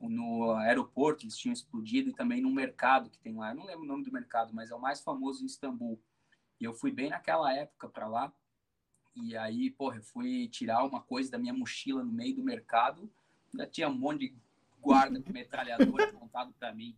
no 0.00 0.52
aeroporto, 0.52 1.24
eles 1.24 1.36
tinham 1.36 1.52
explodido, 1.52 2.10
e 2.10 2.14
também 2.14 2.40
no 2.40 2.50
mercado 2.50 3.10
que 3.10 3.18
tem 3.18 3.34
lá. 3.34 3.50
Eu 3.50 3.56
não 3.56 3.64
lembro 3.64 3.82
o 3.82 3.86
nome 3.86 4.04
do 4.04 4.12
mercado, 4.12 4.54
mas 4.54 4.70
é 4.70 4.74
o 4.74 4.80
mais 4.80 5.00
famoso 5.00 5.42
em 5.42 5.46
Istambul. 5.46 6.00
E 6.60 6.64
eu 6.64 6.74
fui 6.74 6.92
bem 6.92 7.10
naquela 7.10 7.52
época 7.52 7.88
para 7.88 8.06
lá. 8.06 8.32
E 9.16 9.36
aí, 9.36 9.70
porra, 9.70 9.96
eu 9.96 10.02
fui 10.02 10.48
tirar 10.48 10.84
uma 10.84 11.00
coisa 11.00 11.30
da 11.30 11.38
minha 11.38 11.52
mochila 11.52 12.04
no 12.04 12.12
meio 12.12 12.36
do 12.36 12.44
mercado. 12.44 13.10
Já 13.56 13.66
tinha 13.66 13.88
um 13.88 13.94
monte 13.94 14.28
de 14.28 14.36
guarda 14.80 15.20
com 15.22 15.32
metralhador 15.32 16.00
apontado 16.00 16.52
para 16.52 16.72
mim. 16.72 16.96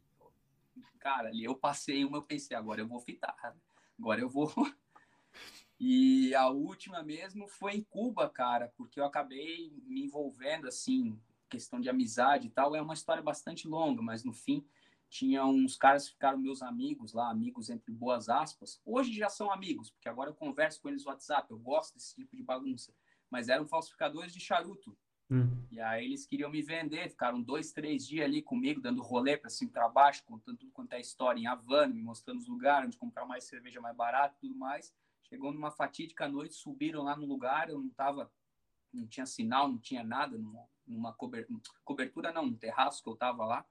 Cara, 0.99 1.29
ali 1.29 1.45
eu 1.45 1.55
passei 1.55 2.05
uma, 2.05 2.19
eu 2.19 2.23
pensei, 2.23 2.55
agora 2.57 2.81
eu 2.81 2.89
vou 2.89 3.01
fitar. 3.01 3.35
Agora 3.99 4.21
eu 4.21 4.29
vou. 4.29 4.53
E 5.79 6.35
a 6.35 6.49
última 6.49 7.03
mesmo 7.03 7.49
foi 7.49 7.73
em 7.73 7.83
Cuba, 7.83 8.29
cara, 8.29 8.73
porque 8.77 9.01
eu 9.01 9.05
acabei 9.05 9.73
me 9.87 10.05
envolvendo 10.05 10.69
assim 10.69 11.19
questão 11.49 11.81
de 11.81 11.91
amizade 11.91 12.47
e 12.47 12.51
tal, 12.51 12.77
é 12.77 12.81
uma 12.81 12.95
história 12.95 13.23
bastante 13.23 13.67
longa, 13.67 14.01
mas 14.01 14.23
no 14.23 14.33
fim 14.33 14.65
tinha 15.09 15.45
uns 15.45 15.77
caras 15.77 16.07
que 16.07 16.13
ficaram 16.13 16.39
meus 16.39 16.63
amigos 16.63 17.13
lá, 17.13 17.29
amigos 17.29 17.69
entre 17.69 17.93
boas 17.93 18.29
aspas. 18.29 18.81
Hoje 18.85 19.13
já 19.13 19.29
são 19.29 19.51
amigos, 19.51 19.91
porque 19.91 20.09
agora 20.09 20.31
eu 20.31 20.35
converso 20.35 20.81
com 20.81 20.89
eles 20.89 21.05
no 21.05 21.11
WhatsApp, 21.11 21.51
eu 21.51 21.59
gosto 21.59 21.95
desse 21.95 22.15
tipo 22.15 22.37
de 22.37 22.43
bagunça. 22.45 22.95
Mas 23.29 23.49
eram 23.49 23.67
falsificadores 23.67 24.33
de 24.33 24.39
charuto. 24.39 24.97
Hum. 25.29 25.65
E 25.71 25.81
aí 25.81 26.05
eles 26.05 26.27
queriam 26.27 26.51
me 26.51 26.63
vender, 26.63 27.11
ficaram 27.11 27.43
dois, 27.43 27.73
três 27.73 28.07
dias 28.07 28.25
ali 28.25 28.41
comigo, 28.41 28.81
dando 28.81 29.03
rolê 29.03 29.37
para 29.37 29.51
cima 29.51 29.71
e 29.71 29.73
para 29.73 29.89
baixo, 29.89 30.25
contando 30.25 30.59
tudo 30.59 30.73
quanto 30.73 30.93
é 30.93 31.01
história 31.01 31.41
em 31.41 31.47
Havana, 31.47 31.93
me 31.93 32.03
mostrando 32.03 32.39
os 32.39 32.49
lugares 32.49 32.87
onde 32.87 32.97
comprar 32.97 33.27
mais 33.27 33.45
cerveja 33.45 33.81
mais 33.81 33.97
barato 33.97 34.37
tudo 34.41 34.55
mais. 34.55 34.95
Chegou 35.31 35.53
numa 35.53 35.71
fatídica 35.71 36.29
noite, 36.29 36.55
subiram 36.55 37.05
lá 37.05 37.17
no 37.17 37.25
lugar, 37.25 37.71
eu 37.71 37.79
não 37.79 37.89
tava, 37.91 38.31
não 38.93 39.07
tinha 39.07 39.25
sinal, 39.25 39.69
não 39.69 39.79
tinha 39.79 40.03
nada, 40.03 40.37
não, 40.37 40.69
numa 40.85 41.17
cobertura, 41.85 42.33
não, 42.33 42.47
um 42.47 42.57
terraço 42.57 43.01
que 43.01 43.09
eu 43.09 43.15
tava 43.15 43.47
lá. 43.47 43.65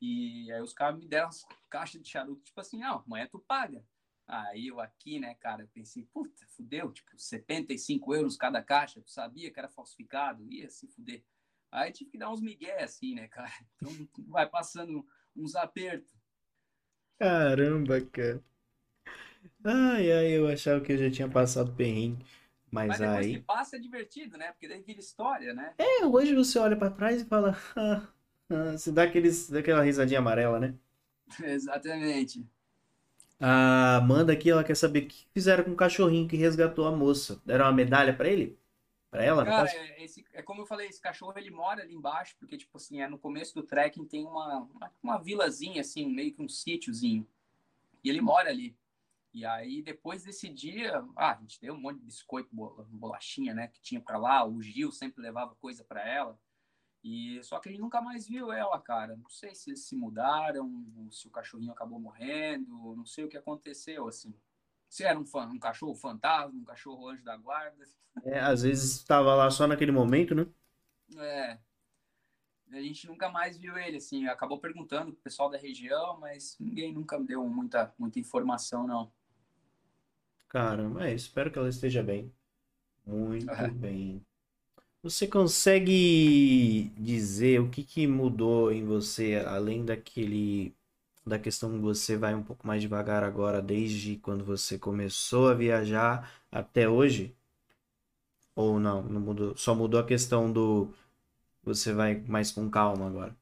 E 0.00 0.50
aí 0.52 0.62
os 0.62 0.72
caras 0.72 0.98
me 0.98 1.06
deram 1.06 1.28
as 1.28 1.44
caixas 1.68 2.00
de 2.00 2.08
charuto, 2.08 2.44
tipo 2.44 2.60
assim, 2.60 2.78
não, 2.78 3.02
amanhã 3.04 3.28
tu 3.30 3.40
paga. 3.40 3.84
Aí 4.28 4.68
eu 4.68 4.80
aqui, 4.80 5.18
né, 5.18 5.34
cara, 5.34 5.68
pensei, 5.74 6.04
puta, 6.04 6.46
fudeu, 6.46 6.92
tipo, 6.92 7.10
75 7.18 8.14
euros 8.14 8.36
cada 8.36 8.62
caixa, 8.62 9.02
tu 9.02 9.10
sabia 9.10 9.50
que 9.50 9.58
era 9.58 9.68
falsificado, 9.68 10.46
ia 10.52 10.70
se 10.70 10.86
fuder. 10.86 11.24
Aí 11.70 11.90
tive 11.90 12.10
que 12.10 12.18
dar 12.18 12.30
uns 12.30 12.40
migué, 12.40 12.82
assim, 12.84 13.16
né, 13.16 13.26
cara. 13.26 13.50
Então 13.74 14.08
vai 14.28 14.48
passando 14.48 15.04
uns 15.34 15.56
apertos. 15.56 16.14
Caramba, 17.18 18.00
cara. 18.00 18.42
Ai, 19.64 20.12
ai, 20.12 20.26
eu 20.32 20.48
achava 20.48 20.80
que 20.80 20.92
eu 20.92 20.98
já 20.98 21.10
tinha 21.10 21.28
passado 21.28 21.72
perrengue. 21.72 22.24
Mas, 22.70 22.88
Mas 22.88 22.98
depois 23.00 23.26
aí. 23.26 23.32
que 23.34 23.40
passa 23.40 23.76
é 23.76 23.78
divertido, 23.78 24.38
né? 24.38 24.50
Porque 24.52 24.66
daí 24.66 24.82
vira 24.82 24.98
história, 24.98 25.52
né? 25.52 25.74
É, 25.76 26.06
hoje 26.06 26.34
você 26.34 26.58
olha 26.58 26.76
para 26.76 26.90
trás 26.90 27.20
e 27.20 27.24
fala. 27.26 27.56
Ah, 27.76 28.08
ah, 28.48 28.72
você 28.72 28.90
dá, 28.90 29.02
aqueles, 29.02 29.50
dá 29.50 29.58
aquela 29.58 29.82
risadinha 29.82 30.20
amarela, 30.20 30.58
né? 30.58 30.74
Exatamente. 31.44 32.46
A 33.38 33.96
Amanda 33.96 34.32
aqui, 34.32 34.48
ela 34.50 34.64
quer 34.64 34.76
saber 34.76 35.00
o 35.00 35.08
que 35.08 35.26
fizeram 35.34 35.64
com 35.64 35.72
o 35.72 35.76
cachorrinho 35.76 36.28
que 36.28 36.36
resgatou 36.36 36.86
a 36.86 36.92
moça. 36.92 37.42
Deram 37.44 37.66
uma 37.66 37.72
medalha 37.72 38.14
para 38.14 38.28
ele? 38.28 38.56
Para 39.10 39.24
ela? 39.24 39.44
Cara, 39.44 39.68
é, 39.70 40.04
esse, 40.04 40.24
é 40.32 40.40
como 40.40 40.62
eu 40.62 40.66
falei, 40.66 40.88
esse 40.88 41.00
cachorro 41.00 41.34
ele 41.36 41.50
mora 41.50 41.82
ali 41.82 41.92
embaixo, 41.92 42.34
porque, 42.38 42.56
tipo 42.56 42.78
assim, 42.78 43.02
é 43.02 43.08
no 43.08 43.18
começo 43.18 43.54
do 43.54 43.62
trekking 43.62 44.06
tem 44.06 44.24
uma, 44.24 44.60
uma, 44.60 44.92
uma 45.02 45.18
vilazinha, 45.18 45.82
assim, 45.82 46.06
meio 46.06 46.32
que 46.32 46.40
um 46.40 46.48
sítiozinho. 46.48 47.26
E 48.02 48.08
ele 48.08 48.20
mora 48.20 48.48
ali. 48.48 48.74
E 49.34 49.46
aí, 49.46 49.82
depois 49.82 50.24
desse 50.24 50.48
dia, 50.48 51.02
ah, 51.16 51.32
a 51.32 51.40
gente 51.40 51.58
deu 51.60 51.74
um 51.74 51.80
monte 51.80 51.98
de 51.98 52.04
biscoito, 52.04 52.50
bolachinha, 52.88 53.54
né, 53.54 53.68
que 53.68 53.80
tinha 53.80 54.00
para 54.00 54.18
lá. 54.18 54.44
O 54.46 54.60
Gil 54.60 54.92
sempre 54.92 55.22
levava 55.22 55.54
coisa 55.54 55.82
para 55.82 56.06
ela. 56.06 56.38
E 57.02 57.42
só 57.42 57.58
que 57.58 57.68
a 57.68 57.72
gente 57.72 57.80
nunca 57.80 58.00
mais 58.00 58.28
viu 58.28 58.52
ela, 58.52 58.78
cara. 58.80 59.16
Não 59.16 59.28
sei 59.28 59.54
se 59.54 59.70
eles 59.70 59.84
se 59.84 59.96
mudaram, 59.96 60.84
se 61.10 61.26
o 61.26 61.30
cachorrinho 61.30 61.72
acabou 61.72 61.98
morrendo, 61.98 62.94
não 62.94 63.04
sei 63.04 63.24
o 63.24 63.28
que 63.28 63.36
aconteceu, 63.36 64.06
assim. 64.06 64.34
Se 64.88 65.02
era 65.02 65.18
um, 65.18 65.24
um 65.24 65.58
cachorro 65.58 65.94
fantasma, 65.94 66.60
um 66.60 66.64
cachorro 66.64 67.08
anjo 67.08 67.24
da 67.24 67.36
guarda. 67.36 67.84
É, 68.24 68.40
às 68.40 68.60
vezes 68.60 68.96
estava 68.96 69.34
lá 69.34 69.50
só 69.50 69.66
naquele 69.66 69.90
momento, 69.90 70.34
né? 70.34 70.46
É. 71.16 71.58
a 72.70 72.82
gente 72.82 73.06
nunca 73.06 73.30
mais 73.30 73.56
viu 73.56 73.78
ele, 73.78 73.96
assim, 73.96 74.26
acabou 74.26 74.60
perguntando 74.60 75.14
pro 75.14 75.22
pessoal 75.22 75.48
da 75.48 75.56
região, 75.56 76.20
mas 76.20 76.58
ninguém 76.60 76.92
nunca 76.92 77.18
me 77.18 77.26
deu 77.26 77.42
muita, 77.48 77.94
muita 77.98 78.20
informação, 78.20 78.86
não. 78.86 79.10
Cara, 80.52 80.88
mas 80.88 81.22
espero 81.22 81.50
que 81.50 81.58
ela 81.58 81.68
esteja 81.68 82.02
bem. 82.02 82.32
Muito 83.06 83.70
bem. 83.70 84.24
Você 85.02 85.26
consegue 85.28 86.90
dizer 86.98 87.60
o 87.60 87.70
que, 87.70 87.84
que 87.84 88.06
mudou 88.06 88.72
em 88.72 88.84
você, 88.84 89.36
além 89.46 89.84
daquele 89.84 90.74
da 91.26 91.38
questão 91.38 91.72
que 91.72 91.78
você 91.78 92.16
vai 92.16 92.34
um 92.34 92.42
pouco 92.42 92.66
mais 92.66 92.82
devagar 92.82 93.24
agora, 93.24 93.62
desde 93.62 94.16
quando 94.18 94.44
você 94.44 94.78
começou 94.78 95.48
a 95.48 95.54
viajar 95.54 96.32
até 96.52 96.88
hoje? 96.88 97.34
Ou 98.56 98.80
não, 98.80 99.02
não 99.02 99.20
mudou? 99.20 99.54
Só 99.58 99.74
mudou 99.74 100.00
a 100.00 100.06
questão 100.06 100.50
do 100.50 100.88
você 101.64 101.92
vai 101.94 102.16
mais 102.22 102.52
com 102.52 102.70
calma 102.70 103.06
agora? 103.08 103.36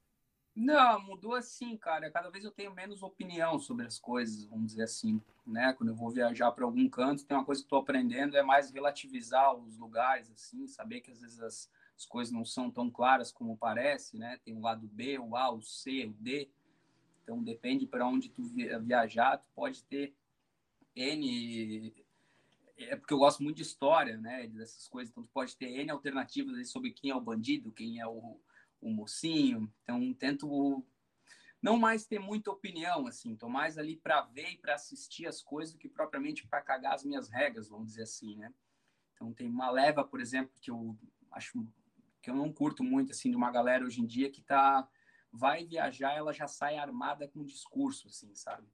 Não, 0.55 1.01
mudou 1.03 1.35
assim, 1.35 1.77
cara. 1.77 2.11
Cada 2.11 2.29
vez 2.31 2.45
eu 2.45 2.51
tenho 2.51 2.75
menos 2.75 3.03
opinião 3.03 3.59
sobre 3.59 3.87
as 3.87 3.99
coisas, 3.99 4.45
vamos 4.45 4.69
dizer 4.69 4.83
assim, 4.83 5.21
né? 5.47 5.73
Quando 5.73 5.91
eu 5.91 5.95
vou 5.95 6.11
viajar 6.11 6.51
para 6.53 6.65
algum 6.65 6.89
canto, 6.89 7.25
tem 7.25 7.37
uma 7.37 7.45
coisa 7.45 7.61
que 7.63 7.67
estou 7.67 7.79
aprendendo 7.79 8.37
é 8.37 8.43
mais 8.43 8.71
relativizar 8.71 9.55
os 9.55 9.77
lugares, 9.79 10.31
assim, 10.31 10.67
saber 10.67 11.01
que 11.01 11.11
às 11.11 11.21
vezes 11.21 11.41
as, 11.41 11.71
as 11.97 12.05
coisas 12.05 12.33
não 12.33 12.45
são 12.45 12.71
tão 12.71 12.91
claras 12.91 13.33
como 13.33 13.57
parece, 13.57 14.19
né? 14.19 14.39
Tem 14.45 14.57
o 14.57 14.61
lado 14.61 14.89
B, 14.89 15.19
o 15.19 15.37
A, 15.37 15.51
o 15.51 15.63
C, 15.63 16.07
o 16.07 16.13
D. 16.21 16.51
Então 17.23 17.43
depende 17.43 17.87
para 17.87 18.07
onde 18.07 18.29
tu 18.29 18.43
viajar, 18.83 19.39
tu 19.39 19.47
pode 19.55 19.85
ter 19.85 20.15
N 20.97 21.95
é 22.77 22.97
porque 22.97 23.13
eu 23.13 23.19
gosto 23.19 23.43
muito 23.43 23.57
de 23.57 23.63
história, 23.63 24.17
né, 24.17 24.47
dessas 24.49 24.89
coisas, 24.89 25.11
então 25.11 25.23
tu 25.23 25.31
pode 25.33 25.55
ter 25.55 25.67
N 25.67 25.91
alternativas 25.91 26.71
sobre 26.71 26.91
quem 26.91 27.11
é 27.11 27.15
o 27.15 27.21
bandido, 27.21 27.71
quem 27.71 28.01
é 28.01 28.07
o, 28.07 28.41
o 28.81 28.91
mocinho, 28.91 29.73
então 29.83 30.13
tento 30.15 30.85
não 31.61 31.77
mais 31.77 32.07
ter 32.07 32.19
muita 32.19 32.51
opinião, 32.51 33.07
assim, 33.07 33.37
tô 33.37 33.49
mais 33.49 33.77
ali 33.77 33.97
para 33.97 34.23
ver 34.23 34.53
e 34.53 34.57
para 34.57 34.75
assistir 34.75 35.27
as 35.27 35.43
coisas 35.43 35.75
do 35.75 35.79
que 35.79 35.89
propriamente 35.89 36.47
para 36.47 36.63
cagar 36.63 36.95
as 36.95 37.05
minhas 37.05 37.29
regras, 37.29 37.69
vamos 37.69 37.89
dizer 37.89 38.03
assim, 38.03 38.37
né. 38.37 38.53
Então 39.13 39.35
tem 39.35 39.49
uma 39.49 39.71
leva, 39.71 40.03
por 40.03 40.21
exemplo, 40.21 40.59
que 40.61 40.71
eu 40.71 40.99
acho 41.33 41.67
que 42.23 42.31
eu 42.31 42.35
não 42.35 42.53
curto 42.53 42.83
muito, 42.83 43.13
assim, 43.13 43.31
de 43.31 43.37
uma 43.37 43.51
galera 43.51 43.85
hoje 43.85 44.01
em 44.01 44.07
dia 44.07 44.31
que 44.31 44.41
tá 44.43 44.89
vai 45.33 45.65
viajar, 45.65 46.13
ela 46.15 46.33
já 46.33 46.49
sai 46.49 46.77
armada 46.77 47.29
com 47.29 47.45
discurso, 47.45 48.09
assim, 48.09 48.35
sabe? 48.35 48.67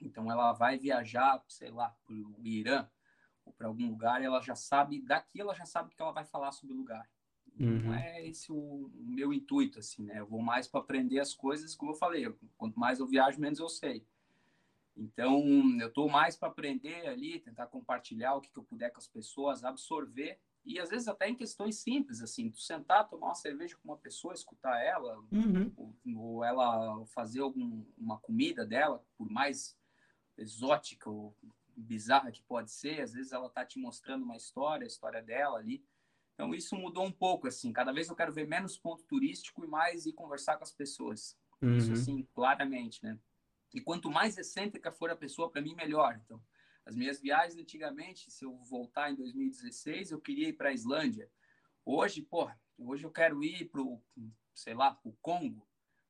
Então 0.00 0.30
ela 0.30 0.52
vai 0.52 0.78
viajar, 0.78 1.42
sei 1.48 1.70
lá, 1.70 1.90
para 2.04 2.14
o 2.14 2.46
Irã 2.46 2.88
ou 3.44 3.52
para 3.52 3.66
algum 3.66 3.88
lugar, 3.88 4.22
ela 4.22 4.40
já 4.40 4.54
sabe, 4.54 5.02
daqui 5.02 5.40
ela 5.40 5.54
já 5.54 5.66
sabe 5.66 5.94
que 5.94 6.00
ela 6.00 6.12
vai 6.12 6.24
falar 6.24 6.52
sobre 6.52 6.74
o 6.74 6.78
lugar. 6.78 7.08
Uhum. 7.58 7.82
Não 7.84 7.94
é 7.94 8.26
esse 8.26 8.50
o, 8.50 8.90
meu 8.94 9.32
intuito, 9.32 9.78
assim, 9.78 10.02
né? 10.02 10.18
Eu 10.18 10.26
vou 10.26 10.42
mais 10.42 10.66
para 10.66 10.80
aprender 10.80 11.20
as 11.20 11.34
coisas, 11.34 11.74
como 11.74 11.92
eu 11.92 11.96
falei, 11.96 12.32
quanto 12.56 12.78
mais 12.78 12.98
eu 12.98 13.06
viajo, 13.06 13.40
menos 13.40 13.60
eu 13.60 13.68
sei. 13.68 14.04
Então, 14.96 15.42
eu 15.80 15.88
estou 15.88 16.08
mais 16.08 16.36
para 16.36 16.48
aprender 16.48 17.06
ali, 17.06 17.40
tentar 17.40 17.66
compartilhar 17.66 18.34
o 18.34 18.40
que, 18.40 18.50
que, 18.50 18.58
eu 18.58 18.64
puder 18.64 18.90
com 18.90 18.98
as 18.98 19.08
pessoas, 19.08 19.64
absorver 19.64 20.38
e 20.64 20.80
às 20.80 20.88
vezes 20.88 21.08
até 21.08 21.28
em 21.28 21.34
questões 21.34 21.76
simples, 21.76 22.22
assim, 22.22 22.50
tu 22.50 22.60
sentar, 22.60 23.08
tomar 23.08 23.28
uma 23.28 23.34
cerveja 23.34 23.76
com 23.76 23.90
uma 23.90 23.98
pessoa, 23.98 24.32
escutar 24.32 24.82
ela, 24.82 25.18
uhum. 25.30 25.70
ou, 25.76 25.94
ou, 26.16 26.44
ela 26.44 27.04
fazer 27.06 27.40
alguma 27.40 28.18
comida 28.20 28.64
dela, 28.64 29.04
por 29.18 29.28
mais 29.28 29.76
exótica 30.38 31.10
ou 31.10 31.36
bizarra 31.76 32.32
que 32.32 32.42
pode 32.42 32.70
ser, 32.70 33.02
às 33.02 33.12
vezes 33.12 33.32
ela 33.32 33.50
tá 33.50 33.64
te 33.64 33.78
mostrando 33.78 34.24
uma 34.24 34.36
história, 34.36 34.84
a 34.84 34.88
história 34.88 35.22
dela 35.22 35.58
ali. 35.58 35.84
Então 36.34 36.54
isso 36.54 36.76
mudou 36.76 37.04
um 37.04 37.12
pouco, 37.12 37.46
assim, 37.46 37.72
cada 37.72 37.92
vez 37.92 38.08
eu 38.08 38.16
quero 38.16 38.32
ver 38.32 38.46
menos 38.46 38.76
ponto 38.76 39.04
turístico 39.04 39.64
e 39.64 39.68
mais 39.68 40.04
ir 40.04 40.12
conversar 40.12 40.56
com 40.56 40.64
as 40.64 40.72
pessoas. 40.72 41.38
Uhum. 41.62 41.76
Isso, 41.76 41.92
assim, 41.92 42.28
claramente, 42.34 43.02
né? 43.02 43.18
E 43.72 43.80
quanto 43.80 44.10
mais 44.10 44.36
excêntrica 44.36 44.92
for 44.92 45.10
a 45.10 45.16
pessoa, 45.16 45.50
para 45.50 45.62
mim, 45.62 45.74
melhor. 45.74 46.20
Então, 46.24 46.42
as 46.84 46.94
minhas 46.94 47.20
viagens 47.20 47.56
antigamente, 47.56 48.30
se 48.30 48.44
eu 48.44 48.56
voltar 48.64 49.10
em 49.10 49.16
2016, 49.16 50.10
eu 50.10 50.20
queria 50.20 50.48
ir 50.48 50.52
para 50.52 50.68
a 50.68 50.72
Islândia. 50.72 51.30
Hoje, 51.84 52.22
pô, 52.22 52.50
hoje 52.78 53.04
eu 53.04 53.10
quero 53.10 53.42
ir 53.42 53.70
para 53.70 53.80
o, 53.80 54.02
sei 54.54 54.74
lá, 54.74 54.98
o 55.04 55.12
Congo, 55.14 55.66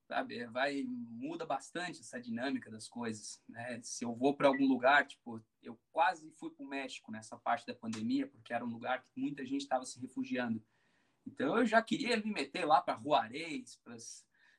sabe? 0.07 0.47
Vai 0.47 0.85
muda 0.87 1.47
bastante 1.47 2.01
essa 2.01 2.21
dinâmica 2.21 2.71
das 2.71 2.89
coisas, 2.89 3.43
né? 3.49 3.81
Se 3.83 4.05
eu 4.05 4.15
vou 4.15 4.37
para 4.37 4.49
algum 4.49 4.67
lugar, 4.67 5.07
tipo, 5.07 5.43
eu 5.63 5.79
quase 5.91 6.31
fui 6.33 6.51
para 6.51 6.65
o 6.65 6.69
México 6.69 7.11
nessa 7.11 7.37
parte 7.37 7.67
da 7.67 7.75
pandemia, 7.75 8.27
porque 8.27 8.53
era 8.53 8.65
um 8.65 8.71
lugar 8.71 9.03
que 9.03 9.11
muita 9.17 9.45
gente 9.45 9.63
estava 9.63 9.85
se 9.85 9.99
refugiando. 10.01 10.63
Então 11.27 11.59
eu 11.59 11.67
já 11.67 11.81
queria 11.83 12.17
me 12.17 12.33
meter 12.33 12.65
lá 12.65 12.83
para 12.83 13.01
Juarez, 13.01 13.77
para 13.83 13.97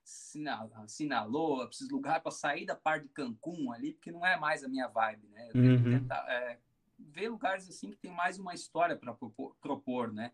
Sinaloa, 0.04 1.70
esses 1.72 1.90
lugares 1.90 2.24
para 2.24 2.32
sair 2.32 2.66
da 2.66 2.76
parte 2.76 3.04
de 3.04 3.10
Cancún 3.10 3.72
ali, 3.72 3.94
porque 3.94 4.12
não 4.12 4.26
é 4.26 4.38
mais 4.38 4.64
a 4.64 4.68
minha 4.68 4.88
vibe, 4.88 5.28
né? 5.28 5.50
Eu 5.54 5.62
uhum. 5.62 6.00
tentar 6.00 6.26
é, 6.28 6.60
ver 6.98 7.30
lugares 7.30 7.70
assim 7.70 7.92
que 7.92 7.98
tem 7.98 8.12
mais 8.12 8.40
uma 8.40 8.54
história 8.54 8.96
para 8.96 9.14
propor, 9.14 9.56
propor, 9.62 10.12
né? 10.12 10.32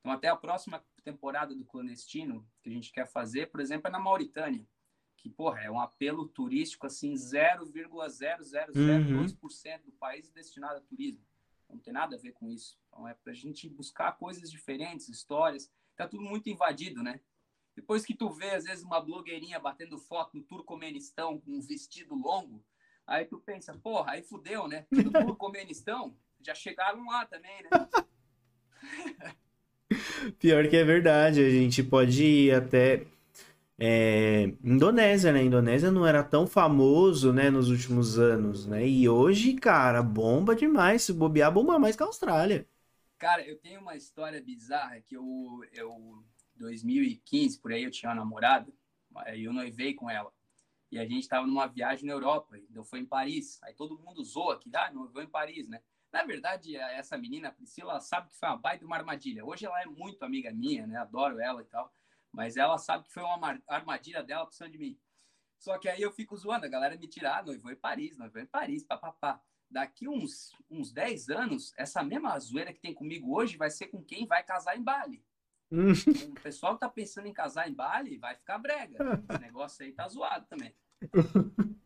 Então, 0.00 0.12
até 0.12 0.28
a 0.28 0.36
próxima 0.36 0.82
temporada 1.10 1.54
do 1.54 1.64
Clandestino 1.64 2.46
que 2.62 2.68
a 2.68 2.72
gente 2.72 2.92
quer 2.92 3.06
fazer, 3.06 3.50
por 3.50 3.60
exemplo, 3.60 3.88
é 3.88 3.90
na 3.90 3.98
Mauritânia, 3.98 4.66
que, 5.16 5.30
porra, 5.30 5.60
é 5.60 5.70
um 5.70 5.80
apelo 5.80 6.28
turístico, 6.28 6.86
assim, 6.86 7.14
0,0002% 7.14 8.76
uhum. 8.76 9.26
do 9.84 9.92
país 9.92 10.30
destinado 10.30 10.78
a 10.78 10.82
turismo. 10.82 11.24
Não 11.68 11.78
tem 11.78 11.92
nada 11.92 12.16
a 12.16 12.18
ver 12.18 12.32
com 12.32 12.48
isso. 12.48 12.78
Então, 12.86 13.08
é 13.08 13.14
para 13.14 13.32
a 13.32 13.34
gente 13.34 13.68
buscar 13.68 14.12
coisas 14.12 14.50
diferentes, 14.50 15.08
histórias. 15.08 15.70
Tá 15.96 16.06
tudo 16.06 16.22
muito 16.22 16.48
invadido, 16.48 17.02
né? 17.02 17.20
Depois 17.74 18.04
que 18.04 18.14
tu 18.14 18.30
vê, 18.30 18.50
às 18.50 18.64
vezes, 18.64 18.84
uma 18.84 19.00
blogueirinha 19.00 19.58
batendo 19.58 19.98
foto 19.98 20.36
no 20.36 20.42
Turcomenistão 20.42 21.40
com 21.40 21.52
um 21.52 21.60
vestido 21.60 22.14
longo, 22.14 22.64
aí 23.06 23.24
tu 23.24 23.38
pensa, 23.38 23.76
porra, 23.78 24.12
aí 24.12 24.22
fudeu, 24.22 24.68
né? 24.68 24.86
No 24.90 25.10
Turcomenistão 25.12 26.16
já 26.40 26.54
chegaram 26.54 27.06
lá 27.06 27.26
também, 27.26 27.62
né? 27.62 27.68
Pior 30.38 30.68
que 30.68 30.76
é 30.76 30.84
verdade, 30.84 31.40
a 31.40 31.50
gente 31.50 31.82
pode 31.82 32.24
ir 32.24 32.54
até 32.54 33.06
é, 33.78 34.52
Indonésia, 34.64 35.32
né? 35.32 35.42
Indonésia 35.42 35.90
não 35.90 36.06
era 36.06 36.22
tão 36.22 36.46
famoso, 36.46 37.32
né, 37.32 37.48
nos 37.48 37.70
últimos 37.70 38.18
anos, 38.18 38.66
né? 38.66 38.86
E 38.86 39.08
hoje, 39.08 39.54
cara, 39.54 40.02
bomba 40.02 40.54
demais. 40.56 41.02
Se 41.02 41.12
bobear, 41.12 41.52
bomba 41.52 41.78
mais 41.78 41.94
que 41.94 42.02
a 42.02 42.06
Austrália. 42.06 42.66
Cara, 43.18 43.42
eu 43.46 43.56
tenho 43.56 43.80
uma 43.80 43.96
história 43.96 44.40
bizarra 44.42 45.00
que 45.00 45.16
eu, 45.16 45.60
eu 45.72 46.24
2015, 46.56 47.58
por 47.58 47.72
aí, 47.72 47.84
eu 47.84 47.90
tinha 47.90 48.10
uma 48.10 48.16
namorada, 48.16 48.72
aí 49.16 49.44
eu 49.44 49.52
noivei 49.52 49.94
com 49.94 50.10
ela. 50.10 50.32
E 50.90 50.98
a 50.98 51.02
gente 51.04 51.20
estava 51.20 51.46
numa 51.46 51.66
viagem 51.66 52.06
na 52.06 52.12
Europa, 52.12 52.56
então 52.58 52.84
foi 52.84 53.00
em 53.00 53.04
Paris. 53.04 53.60
Aí 53.62 53.74
todo 53.74 53.98
mundo 53.98 54.24
zoa 54.24 54.58
que, 54.58 54.70
ah, 54.74 54.90
noivou 54.92 55.22
em 55.22 55.26
Paris, 55.26 55.68
né? 55.68 55.80
Na 56.12 56.24
verdade, 56.24 56.76
essa 56.76 57.18
menina, 57.18 57.48
a 57.48 57.52
Priscila, 57.52 57.92
ela 57.92 58.00
sabe 58.00 58.28
que 58.28 58.36
foi 58.36 58.48
uma 58.48 58.56
baita 58.56 58.84
uma 58.84 58.96
armadilha. 58.96 59.44
Hoje 59.44 59.66
ela 59.66 59.80
é 59.82 59.86
muito 59.86 60.22
amiga 60.22 60.52
minha, 60.52 60.86
né? 60.86 60.96
Adoro 60.96 61.40
ela 61.40 61.60
e 61.60 61.66
tal. 61.66 61.92
Mas 62.32 62.56
ela 62.56 62.78
sabe 62.78 63.04
que 63.04 63.12
foi 63.12 63.22
uma 63.22 63.60
armadilha 63.66 64.22
dela 64.22 64.46
por 64.46 64.54
cima 64.54 64.70
de 64.70 64.78
mim. 64.78 64.98
Só 65.58 65.76
que 65.78 65.88
aí 65.88 66.00
eu 66.00 66.12
fico 66.12 66.36
zoando, 66.36 66.66
a 66.66 66.68
galera 66.68 66.96
me 66.96 67.08
tirar, 67.08 67.38
ah, 67.38 67.42
noivou 67.42 67.70
em 67.70 67.76
Paris, 67.76 68.16
noivou 68.16 68.40
em 68.40 68.46
Paris, 68.46 68.84
papapá. 68.84 69.42
Daqui 69.70 70.08
uns, 70.08 70.52
uns 70.70 70.92
10 70.92 71.28
anos, 71.28 71.74
essa 71.76 72.02
mesma 72.02 72.38
zoeira 72.38 72.72
que 72.72 72.80
tem 72.80 72.94
comigo 72.94 73.36
hoje 73.36 73.56
vai 73.56 73.70
ser 73.70 73.88
com 73.88 74.02
quem 74.02 74.26
vai 74.26 74.42
casar 74.42 74.78
em 74.78 74.82
Bali. 74.82 75.22
Hum. 75.70 75.92
Então, 76.06 76.30
o 76.30 76.40
pessoal 76.40 76.74
que 76.74 76.80
tá 76.80 76.88
pensando 76.88 77.26
em 77.26 77.32
casar 77.32 77.68
em 77.68 77.74
Bali 77.74 78.16
vai 78.16 78.34
ficar 78.34 78.58
brega. 78.58 78.96
Esse 79.28 79.40
negócio 79.40 79.84
aí 79.84 79.92
tá 79.92 80.08
zoado 80.08 80.46
também. 80.46 80.74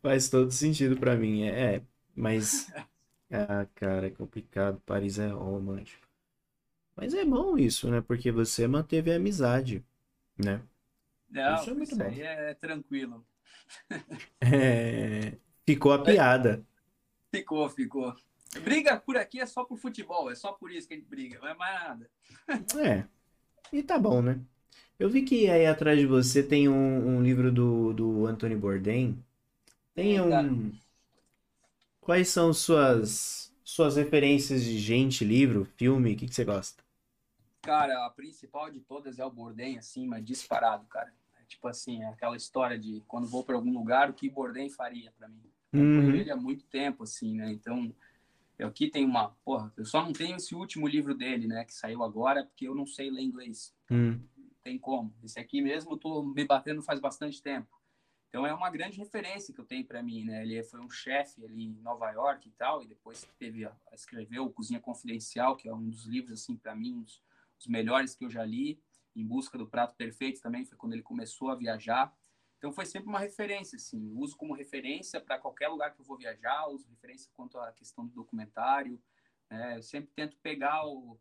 Faz 0.00 0.28
todo 0.28 0.52
sentido 0.52 0.96
para 0.96 1.16
mim. 1.16 1.42
É, 1.42 1.76
é, 1.76 1.82
mas. 2.18 2.72
Ah, 3.30 3.66
cara, 3.74 4.06
é 4.06 4.10
complicado. 4.10 4.80
Paris 4.86 5.18
é 5.18 5.28
romântico. 5.28 6.06
Mas 6.96 7.14
é 7.14 7.24
bom 7.24 7.56
isso, 7.56 7.90
né? 7.90 8.00
Porque 8.00 8.32
você 8.32 8.66
manteve 8.66 9.12
a 9.12 9.16
amizade, 9.16 9.84
né? 10.36 10.62
Não, 11.30 11.54
isso 11.54 11.70
é 11.70 11.74
muito 11.74 11.92
isso 11.92 11.98
bom. 11.98 12.04
aí 12.04 12.20
é 12.22 12.54
tranquilo. 12.54 13.24
É... 14.40 15.36
Ficou 15.66 15.92
a 15.92 16.02
piada. 16.02 16.64
Ficou, 17.30 17.68
ficou. 17.68 18.14
Briga 18.62 18.98
por 18.98 19.16
aqui 19.18 19.40
é 19.40 19.46
só 19.46 19.62
por 19.64 19.76
futebol, 19.76 20.30
é 20.30 20.34
só 20.34 20.52
por 20.52 20.72
isso 20.72 20.88
que 20.88 20.94
a 20.94 20.96
gente 20.96 21.06
briga, 21.06 21.38
não 21.38 21.48
é 21.48 21.54
mais 21.54 21.82
nada. 21.82 22.10
É. 22.82 23.06
E 23.70 23.82
tá 23.82 23.98
bom, 23.98 24.22
né? 24.22 24.40
Eu 24.98 25.10
vi 25.10 25.22
que 25.22 25.50
aí 25.50 25.66
atrás 25.66 25.98
de 25.98 26.06
você 26.06 26.42
tem 26.42 26.68
um, 26.68 27.16
um 27.18 27.22
livro 27.22 27.52
do, 27.52 27.92
do 27.92 28.26
Anthony 28.26 28.56
Bourdain. 28.56 29.22
Tem 29.94 30.20
um. 30.20 30.72
Quais 32.08 32.28
são 32.28 32.54
suas 32.54 33.54
suas 33.62 33.96
referências 33.96 34.64
de 34.64 34.78
gente, 34.78 35.26
livro, 35.26 35.66
filme? 35.76 36.14
O 36.14 36.16
que, 36.16 36.26
que 36.26 36.34
você 36.34 36.42
gosta? 36.42 36.82
Cara, 37.60 38.06
a 38.06 38.08
principal 38.08 38.70
de 38.70 38.80
todas 38.80 39.18
é 39.18 39.24
o 39.26 39.30
Bourdain, 39.30 39.76
assim, 39.76 40.06
mas 40.06 40.24
disparado, 40.24 40.86
cara. 40.86 41.12
É, 41.38 41.44
tipo 41.44 41.68
assim, 41.68 42.02
é 42.02 42.08
aquela 42.08 42.34
história 42.34 42.78
de 42.78 43.04
quando 43.06 43.28
vou 43.28 43.44
para 43.44 43.56
algum 43.56 43.70
lugar, 43.74 44.08
o 44.08 44.14
que 44.14 44.30
Bourdain 44.30 44.70
faria 44.70 45.12
para 45.18 45.28
mim. 45.28 45.42
Uhum. 45.70 46.14
ele 46.14 46.30
há 46.30 46.36
muito 46.36 46.64
tempo, 46.64 47.02
assim, 47.02 47.36
né? 47.36 47.52
Então, 47.52 47.94
eu 48.58 48.68
aqui 48.68 48.88
tenho 48.88 49.06
uma. 49.06 49.36
Porra, 49.44 49.70
eu 49.76 49.84
só 49.84 50.02
não 50.02 50.14
tenho 50.14 50.36
esse 50.36 50.54
último 50.54 50.88
livro 50.88 51.14
dele, 51.14 51.46
né? 51.46 51.66
Que 51.66 51.74
saiu 51.74 52.02
agora, 52.02 52.42
porque 52.42 52.66
eu 52.66 52.74
não 52.74 52.86
sei 52.86 53.10
ler 53.10 53.20
inglês. 53.20 53.74
Uhum. 53.90 54.18
tem 54.64 54.78
como. 54.78 55.14
Esse 55.22 55.38
aqui 55.38 55.60
mesmo 55.60 55.92
eu 55.92 55.98
tô 55.98 56.22
me 56.22 56.46
batendo 56.46 56.80
faz 56.80 57.00
bastante 57.00 57.42
tempo. 57.42 57.77
Então 58.28 58.46
é 58.46 58.52
uma 58.52 58.70
grande 58.70 58.98
referência 58.98 59.54
que 59.54 59.60
eu 59.60 59.64
tenho 59.64 59.86
para 59.86 60.02
mim, 60.02 60.24
né? 60.24 60.42
Ele 60.42 60.62
foi 60.62 60.80
um 60.80 60.90
chefe 60.90 61.44
ali 61.44 61.64
em 61.64 61.80
Nova 61.80 62.10
York 62.10 62.48
e 62.48 62.52
tal, 62.52 62.82
e 62.82 62.86
depois 62.86 63.26
teve 63.38 63.64
a, 63.64 63.74
escreveu 63.92 64.50
Cozinha 64.50 64.80
Confidencial, 64.80 65.56
que 65.56 65.68
é 65.68 65.74
um 65.74 65.88
dos 65.88 66.04
livros 66.04 66.42
assim 66.42 66.56
para 66.56 66.74
mim 66.74 67.00
os, 67.00 67.22
os 67.58 67.66
melhores 67.66 68.14
que 68.14 68.24
eu 68.24 68.30
já 68.30 68.44
li. 68.44 68.80
Em 69.16 69.26
busca 69.26 69.56
do 69.56 69.66
prato 69.66 69.96
perfeito 69.96 70.42
também 70.42 70.64
foi 70.64 70.76
quando 70.76 70.92
ele 70.92 71.02
começou 71.02 71.50
a 71.50 71.54
viajar. 71.54 72.14
Então 72.58 72.72
foi 72.72 72.84
sempre 72.84 73.08
uma 73.08 73.18
referência, 73.18 73.76
assim. 73.76 74.12
uso 74.14 74.36
como 74.36 74.54
referência 74.54 75.20
para 75.20 75.38
qualquer 75.38 75.68
lugar 75.68 75.94
que 75.94 76.00
eu 76.00 76.04
vou 76.04 76.16
viajar, 76.16 76.68
uso 76.68 76.86
referência 76.88 77.30
quanto 77.32 77.58
à 77.58 77.72
questão 77.72 78.06
do 78.06 78.12
documentário. 78.12 79.00
Né? 79.48 79.78
Eu 79.78 79.82
sempre 79.82 80.10
tento 80.14 80.36
pegar 80.38 80.86
o, 80.86 81.18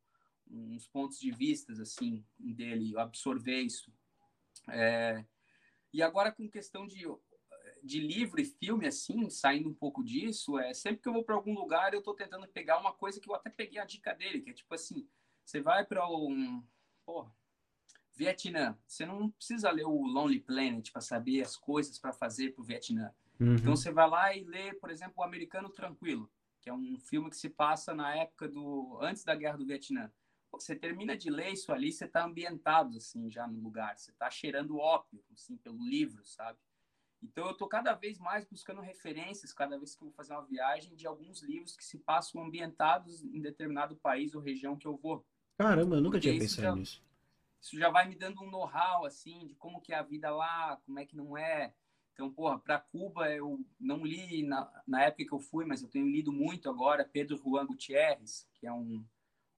uns 0.49 0.87
pontos 0.87 1.19
de 1.19 1.31
vistas 1.31 1.79
assim 1.79 2.25
dele, 2.37 2.97
absorver 2.97 3.61
isso. 3.61 3.93
É, 4.69 5.23
e 5.93 6.01
agora 6.01 6.31
com 6.31 6.49
questão 6.49 6.85
de, 6.85 7.05
de 7.83 7.99
livro 7.99 8.39
e 8.39 8.45
filme, 8.45 8.87
assim, 8.87 9.29
saindo 9.29 9.69
um 9.69 9.73
pouco 9.73 10.03
disso, 10.03 10.59
é 10.59 10.73
sempre 10.73 11.01
que 11.01 11.09
eu 11.09 11.13
vou 11.13 11.23
para 11.23 11.35
algum 11.35 11.53
lugar, 11.53 11.93
eu 11.93 11.99
estou 11.99 12.13
tentando 12.13 12.47
pegar 12.47 12.79
uma 12.79 12.93
coisa 12.93 13.19
que 13.19 13.29
eu 13.29 13.35
até 13.35 13.49
peguei 13.49 13.79
a 13.79 13.85
dica 13.85 14.13
dele, 14.13 14.41
que 14.41 14.49
é 14.49 14.53
tipo 14.53 14.73
assim, 14.73 15.07
você 15.43 15.61
vai 15.61 15.85
para 15.85 16.07
um, 16.09 16.63
porra, 17.05 17.31
Vietnã, 18.15 18.77
você 18.85 19.05
não 19.05 19.29
precisa 19.29 19.69
ler 19.71 19.85
o 19.85 20.05
Lonely 20.05 20.39
Planet 20.39 20.91
para 20.91 21.01
saber 21.01 21.41
as 21.41 21.55
coisas 21.55 21.99
para 21.99 22.11
fazer 22.11 22.51
para 22.51 22.61
o 22.61 22.65
Vietnã. 22.65 23.13
Uhum. 23.39 23.55
Então 23.55 23.75
você 23.75 23.91
vai 23.91 24.09
lá 24.09 24.35
e 24.35 24.43
lê, 24.43 24.73
por 24.73 24.89
exemplo, 24.89 25.13
O 25.17 25.23
Americano 25.23 25.69
Tranquilo, 25.69 26.29
que 26.59 26.69
é 26.69 26.73
um 26.73 26.97
filme 26.99 27.29
que 27.29 27.37
se 27.37 27.47
passa 27.47 27.93
na 27.93 28.15
época 28.15 28.47
do 28.47 28.97
antes 29.01 29.23
da 29.23 29.35
Guerra 29.35 29.57
do 29.57 29.65
Vietnã 29.65 30.11
você 30.51 30.75
termina 30.75 31.15
de 31.15 31.29
ler 31.29 31.51
isso 31.51 31.71
ali, 31.71 31.91
você 31.91 32.05
está 32.05 32.23
ambientado 32.23 32.97
assim 32.97 33.29
já 33.29 33.47
no 33.47 33.59
lugar, 33.59 33.97
você 33.97 34.11
está 34.11 34.29
cheirando 34.29 34.77
ópio, 34.77 35.23
assim, 35.33 35.57
pelo 35.57 35.77
livro, 35.83 36.25
sabe? 36.25 36.57
Então 37.21 37.45
eu 37.45 37.51
estou 37.51 37.67
cada 37.67 37.93
vez 37.93 38.19
mais 38.19 38.45
buscando 38.45 38.81
referências, 38.81 39.53
cada 39.53 39.77
vez 39.77 39.95
que 39.95 40.03
eu 40.03 40.07
vou 40.07 40.15
fazer 40.15 40.33
uma 40.33 40.45
viagem, 40.45 40.95
de 40.95 41.07
alguns 41.07 41.41
livros 41.41 41.75
que 41.75 41.83
se 41.83 41.97
passam 41.97 42.43
ambientados 42.43 43.23
em 43.23 43.41
determinado 43.41 43.95
país 43.95 44.35
ou 44.35 44.41
região 44.41 44.77
que 44.77 44.87
eu 44.87 44.95
vou. 44.95 45.25
Caramba, 45.57 45.95
eu 45.95 46.01
nunca 46.01 46.17
Porque 46.17 46.29
tinha 46.29 46.39
pensado 46.39 46.61
já, 46.61 46.75
nisso. 46.75 47.03
Isso 47.59 47.77
já 47.77 47.89
vai 47.89 48.07
me 48.07 48.15
dando 48.15 48.41
um 48.43 48.49
know-how, 48.51 49.05
assim, 49.05 49.47
de 49.47 49.55
como 49.55 49.81
que 49.81 49.91
é 49.91 49.97
a 49.97 50.03
vida 50.03 50.29
lá, 50.29 50.79
como 50.85 50.99
é 50.99 51.05
que 51.05 51.15
não 51.15 51.35
é. 51.35 51.73
Então, 52.13 52.31
porra, 52.31 52.59
para 52.59 52.79
Cuba 52.79 53.31
eu 53.31 53.59
não 53.79 54.05
li 54.05 54.43
na, 54.43 54.71
na 54.87 55.03
época 55.03 55.25
que 55.25 55.33
eu 55.33 55.39
fui, 55.39 55.65
mas 55.65 55.81
eu 55.81 55.89
tenho 55.89 56.07
lido 56.07 56.31
muito 56.31 56.69
agora 56.69 57.07
Pedro 57.11 57.37
Juan 57.37 57.65
Gutierrez, 57.65 58.47
que 58.55 58.65
é 58.65 58.71
um 58.71 59.03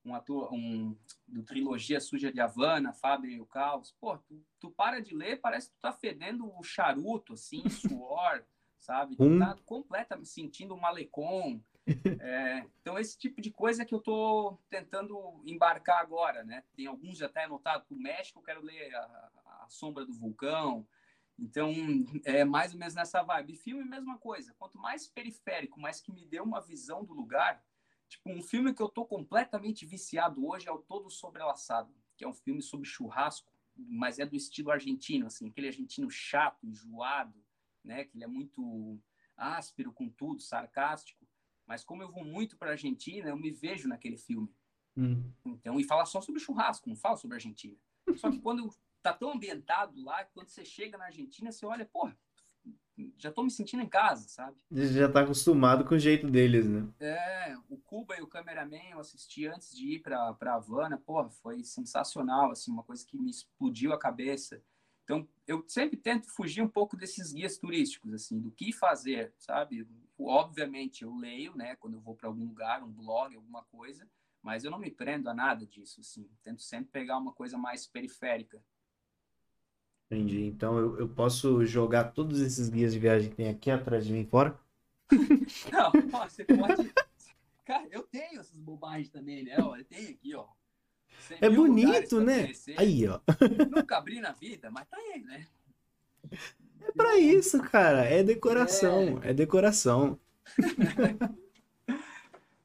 um 0.05 0.15
ator 0.15 0.53
um, 0.53 0.95
do 1.27 1.43
trilogia 1.43 1.99
Suja 1.99 2.31
de 2.31 2.39
Havana, 2.39 2.93
Fábio 2.93 3.29
e 3.29 3.39
o 3.39 3.45
Caos. 3.45 3.95
Pô, 3.99 4.17
tu, 4.17 4.41
tu, 4.59 4.71
para 4.71 5.01
de 5.01 5.15
ler, 5.15 5.39
parece 5.39 5.69
que 5.69 5.75
tu 5.75 5.81
tá 5.81 5.91
fedendo 5.91 6.51
o 6.57 6.63
charuto, 6.63 7.33
assim, 7.33 7.67
suor, 7.69 8.43
sabe? 8.79 9.15
Tu 9.15 9.23
hum. 9.23 9.39
tá 9.39 9.57
completamente 9.65 10.29
sentindo 10.29 10.73
um 10.73 10.79
malecom. 10.79 11.59
É, 12.21 12.63
então, 12.79 12.99
esse 12.99 13.17
tipo 13.17 13.41
de 13.41 13.49
coisa 13.49 13.83
que 13.83 13.95
eu 13.95 13.99
tô 13.99 14.59
tentando 14.69 15.41
embarcar 15.43 15.99
agora, 15.99 16.43
né? 16.43 16.63
Tem 16.75 16.85
alguns 16.85 17.17
já 17.17 17.25
até 17.25 17.45
anotado 17.45 17.83
pro 17.87 17.97
México, 17.97 18.37
eu 18.37 18.43
quero 18.43 18.63
ler 18.63 18.93
a, 18.93 19.31
a 19.63 19.65
Sombra 19.69 20.05
do 20.05 20.13
Vulcão. 20.13 20.85
Então, 21.41 21.73
é 22.25 22.43
mais 22.43 22.73
ou 22.73 22.79
menos 22.79 22.93
nessa 22.93 23.23
vibe. 23.23 23.55
Filme, 23.55 23.83
mesma 23.83 24.19
coisa. 24.19 24.53
Quanto 24.59 24.77
mais 24.77 25.07
periférico, 25.07 25.79
mais 25.79 25.99
que 25.99 26.11
me 26.11 26.25
dê 26.25 26.39
uma 26.39 26.61
visão 26.61 27.03
do 27.03 27.13
lugar, 27.13 27.63
Tipo, 28.09 28.31
um 28.31 28.41
filme 28.41 28.73
que 28.73 28.81
eu 28.81 28.89
tô 28.89 29.05
completamente 29.05 29.85
viciado 29.85 30.45
hoje 30.45 30.67
é 30.67 30.71
o 30.71 30.79
Todo 30.79 31.09
Sobrelaçado, 31.09 31.93
que 32.17 32.25
é 32.25 32.27
um 32.27 32.33
filme 32.33 32.61
sobre 32.61 32.87
churrasco, 32.87 33.51
mas 33.75 34.19
é 34.19 34.25
do 34.25 34.35
estilo 34.35 34.71
argentino, 34.71 35.27
assim, 35.27 35.47
aquele 35.47 35.67
argentino 35.67 36.09
chato, 36.09 36.65
enjoado, 36.65 37.41
né? 37.83 38.03
Que 38.03 38.17
ele 38.17 38.23
é 38.23 38.27
muito 38.27 38.99
áspero 39.37 39.93
com 39.93 40.09
tudo, 40.09 40.41
sarcástico. 40.41 41.25
Mas 41.65 41.83
como 41.83 42.01
eu 42.01 42.11
vou 42.11 42.25
muito 42.25 42.57
para 42.57 42.71
Argentina, 42.71 43.29
eu 43.29 43.37
me 43.37 43.51
vejo 43.51 43.87
naquele 43.87 44.17
filme. 44.17 44.51
Hum. 44.97 45.31
Então, 45.45 45.79
e 45.79 45.83
fala 45.83 46.03
só 46.03 46.19
sobre 46.19 46.41
churrasco, 46.41 46.89
não 46.89 46.95
fala 46.95 47.15
sobre 47.15 47.35
Argentina. 47.35 47.77
Só 48.17 48.29
que 48.31 48.39
quando 48.39 48.69
tá 49.03 49.13
tão 49.13 49.31
ambientado 49.31 50.03
lá, 50.03 50.25
quando 50.25 50.49
você 50.49 50.65
chega 50.65 50.97
na 50.97 51.05
Argentina, 51.05 51.51
você 51.51 51.65
olha, 51.65 51.85
porra, 51.85 52.17
já 53.17 53.31
tô 53.31 53.43
me 53.43 53.51
sentindo 53.51 53.83
em 53.83 53.87
casa, 53.87 54.27
sabe? 54.27 54.57
Já 54.71 55.09
tá 55.09 55.21
acostumado 55.21 55.85
com 55.85 55.95
o 55.95 55.99
jeito 55.99 56.29
deles, 56.29 56.67
né? 56.67 56.87
É, 56.99 57.55
Cuba 57.99 58.15
e 58.17 58.21
o 58.21 58.27
Cameraman 58.27 58.91
eu 58.91 58.99
assisti 58.99 59.45
antes 59.45 59.75
de 59.75 59.95
ir 59.95 59.99
pra 59.99 60.33
Havana, 60.53 60.97
porra, 60.97 61.29
foi 61.29 61.65
sensacional, 61.65 62.49
assim, 62.51 62.71
uma 62.71 62.81
coisa 62.81 63.05
que 63.05 63.17
me 63.17 63.29
explodiu 63.29 63.91
a 63.91 63.99
cabeça. 63.99 64.63
Então, 65.03 65.27
eu 65.45 65.65
sempre 65.67 65.97
tento 65.97 66.29
fugir 66.29 66.61
um 66.61 66.67
pouco 66.67 66.95
desses 66.95 67.33
guias 67.33 67.57
turísticos, 67.57 68.13
assim, 68.13 68.39
do 68.39 68.51
que 68.51 68.71
fazer, 68.71 69.33
sabe? 69.37 69.85
Obviamente, 70.17 71.03
eu 71.03 71.13
leio, 71.13 71.53
né, 71.57 71.75
quando 71.75 71.95
eu 71.95 71.99
vou 71.99 72.15
para 72.15 72.29
algum 72.29 72.45
lugar, 72.45 72.81
um 72.81 72.91
blog, 72.91 73.35
alguma 73.35 73.63
coisa, 73.65 74.07
mas 74.41 74.63
eu 74.63 74.71
não 74.71 74.79
me 74.79 74.89
prendo 74.89 75.29
a 75.29 75.33
nada 75.33 75.65
disso, 75.65 75.99
assim. 75.99 76.25
Tento 76.41 76.61
sempre 76.61 76.89
pegar 76.91 77.17
uma 77.17 77.33
coisa 77.33 77.57
mais 77.57 77.85
periférica. 77.85 78.63
Entendi. 80.09 80.45
Então 80.45 80.77
eu, 80.77 80.99
eu 80.99 81.09
posso 81.09 81.65
jogar 81.65 82.13
todos 82.13 82.39
esses 82.39 82.69
guias 82.69 82.93
de 82.93 82.99
viagem 82.99 83.29
que 83.29 83.35
tem 83.35 83.49
aqui 83.49 83.69
atrás 83.69 84.05
de 84.05 84.13
mim 84.13 84.25
fora? 84.25 84.57
Não, 85.71 85.91
você 86.29 86.45
pode. 86.45 86.93
Cara, 87.69 87.87
eu 87.91 88.01
tenho 88.01 88.39
essas 88.39 88.59
bobagens 88.59 89.11
também, 89.11 89.43
né? 89.43 89.55
Olha, 89.59 89.83
tem 89.83 90.07
aqui, 90.07 90.33
ó. 90.33 90.47
É 91.39 91.47
bonito, 91.47 92.19
né? 92.19 92.51
Aí, 92.75 93.07
ó. 93.07 93.19
Nunca 93.69 93.95
abri 93.95 94.19
na 94.19 94.31
vida, 94.31 94.71
mas 94.71 94.87
tá 94.87 94.97
aí, 94.97 95.21
né? 95.23 95.47
É 96.81 96.91
pra 96.93 97.19
isso, 97.19 97.61
cara. 97.61 98.05
É 98.05 98.23
decoração. 98.23 99.21
É, 99.21 99.29
é 99.29 99.33
decoração. 99.35 100.19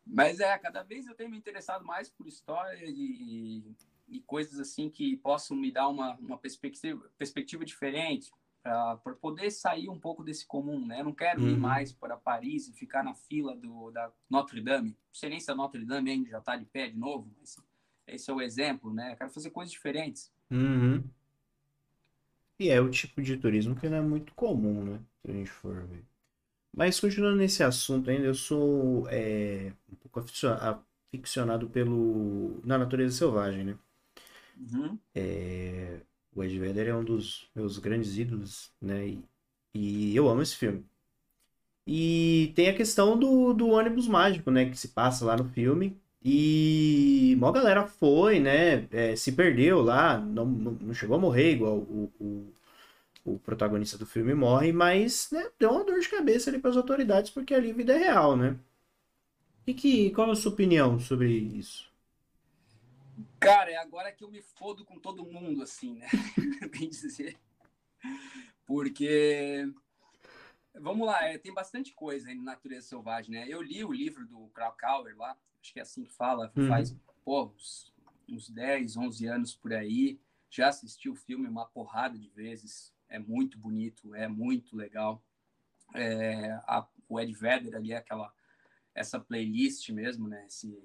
mas 0.06 0.40
é, 0.40 0.56
cada 0.56 0.82
vez 0.82 1.06
eu 1.06 1.14
tenho 1.14 1.28
me 1.28 1.36
interessado 1.36 1.84
mais 1.84 2.08
por 2.08 2.26
história 2.26 2.82
e 2.86 3.62
e 4.06 4.20
coisas 4.20 4.60
assim 4.60 4.90
que 4.90 5.16
possam 5.16 5.56
me 5.56 5.72
dar 5.72 5.88
uma, 5.88 6.14
uma 6.16 6.38
perspectiva, 6.38 7.10
perspectiva 7.16 7.64
diferente 7.64 8.30
para 8.64 9.14
poder 9.20 9.50
sair 9.50 9.90
um 9.90 10.00
pouco 10.00 10.24
desse 10.24 10.46
comum, 10.46 10.86
né? 10.86 11.00
Eu 11.00 11.04
não 11.04 11.12
quero 11.12 11.42
uhum. 11.42 11.50
ir 11.50 11.56
mais 11.56 11.92
para 11.92 12.16
Paris 12.16 12.66
e 12.66 12.72
ficar 12.72 13.04
na 13.04 13.14
fila 13.14 13.54
do, 13.54 13.90
da 13.90 14.10
Notre 14.28 14.62
Dame. 14.62 14.90
Não 14.90 15.14
sei 15.14 15.28
nem 15.28 15.38
se 15.38 15.50
a 15.50 15.54
Notre 15.54 15.84
Dame 15.84 16.10
ainda 16.10 16.30
já 16.30 16.38
está 16.38 16.56
de 16.56 16.64
pé 16.64 16.88
de 16.88 16.96
novo, 16.96 17.30
mas 17.38 17.56
esse 18.06 18.30
é 18.30 18.32
o 18.32 18.40
exemplo, 18.40 18.92
né? 18.92 19.12
Eu 19.12 19.16
quero 19.16 19.30
fazer 19.30 19.50
coisas 19.50 19.70
diferentes. 19.70 20.32
Uhum. 20.50 21.04
E 22.58 22.70
é 22.70 22.80
o 22.80 22.90
tipo 22.90 23.20
de 23.20 23.36
turismo 23.36 23.76
que 23.76 23.86
não 23.86 23.98
é 23.98 24.00
muito 24.00 24.32
comum, 24.34 24.82
né? 24.82 25.00
Se 25.20 25.30
a 25.30 25.34
gente 25.34 25.50
for 25.50 25.84
ver. 25.86 26.02
Mas 26.74 26.98
continuando 26.98 27.36
nesse 27.36 27.62
assunto 27.62 28.08
ainda, 28.08 28.24
eu 28.24 28.34
sou 28.34 29.06
é, 29.10 29.72
um 29.92 29.96
pouco 29.96 30.20
aficionado 31.12 31.68
pelo 31.68 32.60
na 32.64 32.78
natureza 32.78 33.18
selvagem, 33.18 33.64
né? 33.64 33.78
Uhum. 34.56 34.98
É, 35.14 36.00
o 36.34 36.42
Ed 36.44 36.58
Vedder 36.58 36.88
é 36.88 36.94
um 36.94 37.04
dos 37.04 37.48
meus 37.54 37.78
grandes 37.78 38.16
ídolos, 38.18 38.70
né? 38.80 39.06
E, 39.08 39.24
e, 39.74 40.16
eu 40.16 40.28
amo 40.28 40.42
esse 40.42 40.56
filme. 40.56 40.84
E 41.86 42.52
tem 42.54 42.68
a 42.68 42.74
questão 42.74 43.18
do, 43.18 43.52
do 43.52 43.68
ônibus 43.68 44.08
mágico, 44.08 44.50
né? 44.50 44.68
Que 44.70 44.76
se 44.76 44.88
passa 44.88 45.24
lá 45.24 45.36
no 45.36 45.44
filme. 45.44 45.96
E 46.24 47.34
uma 47.36 47.52
galera 47.52 47.86
foi, 47.86 48.40
né? 48.40 48.88
É, 48.90 49.14
se 49.16 49.32
perdeu 49.32 49.82
lá, 49.82 50.18
não, 50.18 50.46
não 50.46 50.94
chegou 50.94 51.16
a 51.16 51.20
morrer 51.20 51.52
igual 51.52 51.76
o, 51.78 52.10
o, 52.18 52.54
o 53.24 53.38
protagonista 53.38 53.98
do 53.98 54.06
filme 54.06 54.34
morre, 54.34 54.72
mas 54.72 55.28
né, 55.32 55.50
deu 55.58 55.70
uma 55.70 55.84
dor 55.84 56.00
de 56.00 56.08
cabeça 56.08 56.50
ali 56.50 56.58
para 56.58 56.70
as 56.70 56.76
autoridades, 56.76 57.30
porque 57.30 57.54
ali 57.54 57.70
a 57.70 57.74
vida 57.74 57.94
é 57.94 57.98
real, 57.98 58.36
né? 58.36 58.56
E 59.66 59.74
que, 59.74 60.10
qual 60.10 60.28
é 60.28 60.32
a 60.32 60.36
sua 60.36 60.52
opinião 60.52 60.98
sobre 61.00 61.30
isso? 61.30 61.93
Cara, 63.38 63.70
é 63.70 63.76
agora 63.76 64.12
que 64.12 64.24
eu 64.24 64.30
me 64.30 64.42
fodo 64.42 64.84
com 64.84 64.98
todo 64.98 65.24
mundo, 65.24 65.62
assim, 65.62 65.94
né? 65.94 66.08
Bem 66.72 66.88
dizer. 66.88 67.36
Porque, 68.66 69.70
vamos 70.74 71.06
lá, 71.06 71.24
é, 71.24 71.38
tem 71.38 71.52
bastante 71.52 71.92
coisa 71.92 72.30
em 72.30 72.42
Natureza 72.42 72.88
Selvagem, 72.88 73.32
né? 73.32 73.46
Eu 73.48 73.62
li 73.62 73.84
o 73.84 73.92
livro 73.92 74.26
do 74.26 74.48
Krakauer 74.48 75.16
lá, 75.16 75.36
acho 75.60 75.72
que 75.72 75.78
é 75.78 75.82
assim 75.82 76.04
que 76.04 76.12
fala, 76.12 76.52
uhum. 76.56 76.68
faz, 76.68 76.96
pô, 77.24 77.44
uns, 77.44 77.92
uns 78.28 78.48
10, 78.48 78.96
11 78.96 79.26
anos 79.26 79.54
por 79.54 79.72
aí. 79.72 80.18
Já 80.50 80.68
assisti 80.68 81.08
o 81.08 81.16
filme 81.16 81.48
uma 81.48 81.66
porrada 81.66 82.18
de 82.18 82.28
vezes. 82.30 82.94
É 83.08 83.18
muito 83.18 83.58
bonito, 83.58 84.14
é 84.14 84.28
muito 84.28 84.76
legal. 84.76 85.22
É, 85.94 86.52
a, 86.66 86.86
o 87.08 87.20
Ed 87.20 87.32
Vedder 87.32 87.76
ali, 87.76 87.92
aquela, 87.92 88.32
essa 88.94 89.20
playlist 89.20 89.90
mesmo, 89.90 90.28
né? 90.28 90.46
Esse, 90.46 90.80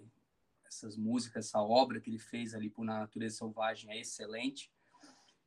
essas 0.70 0.96
músicas, 0.96 1.48
essa 1.48 1.62
obra 1.62 2.00
que 2.00 2.10
ele 2.10 2.20
fez 2.20 2.54
ali 2.54 2.70
por 2.70 2.86
Natureza 2.86 3.38
Selvagem 3.38 3.92
é 3.92 4.00
excelente. 4.00 4.72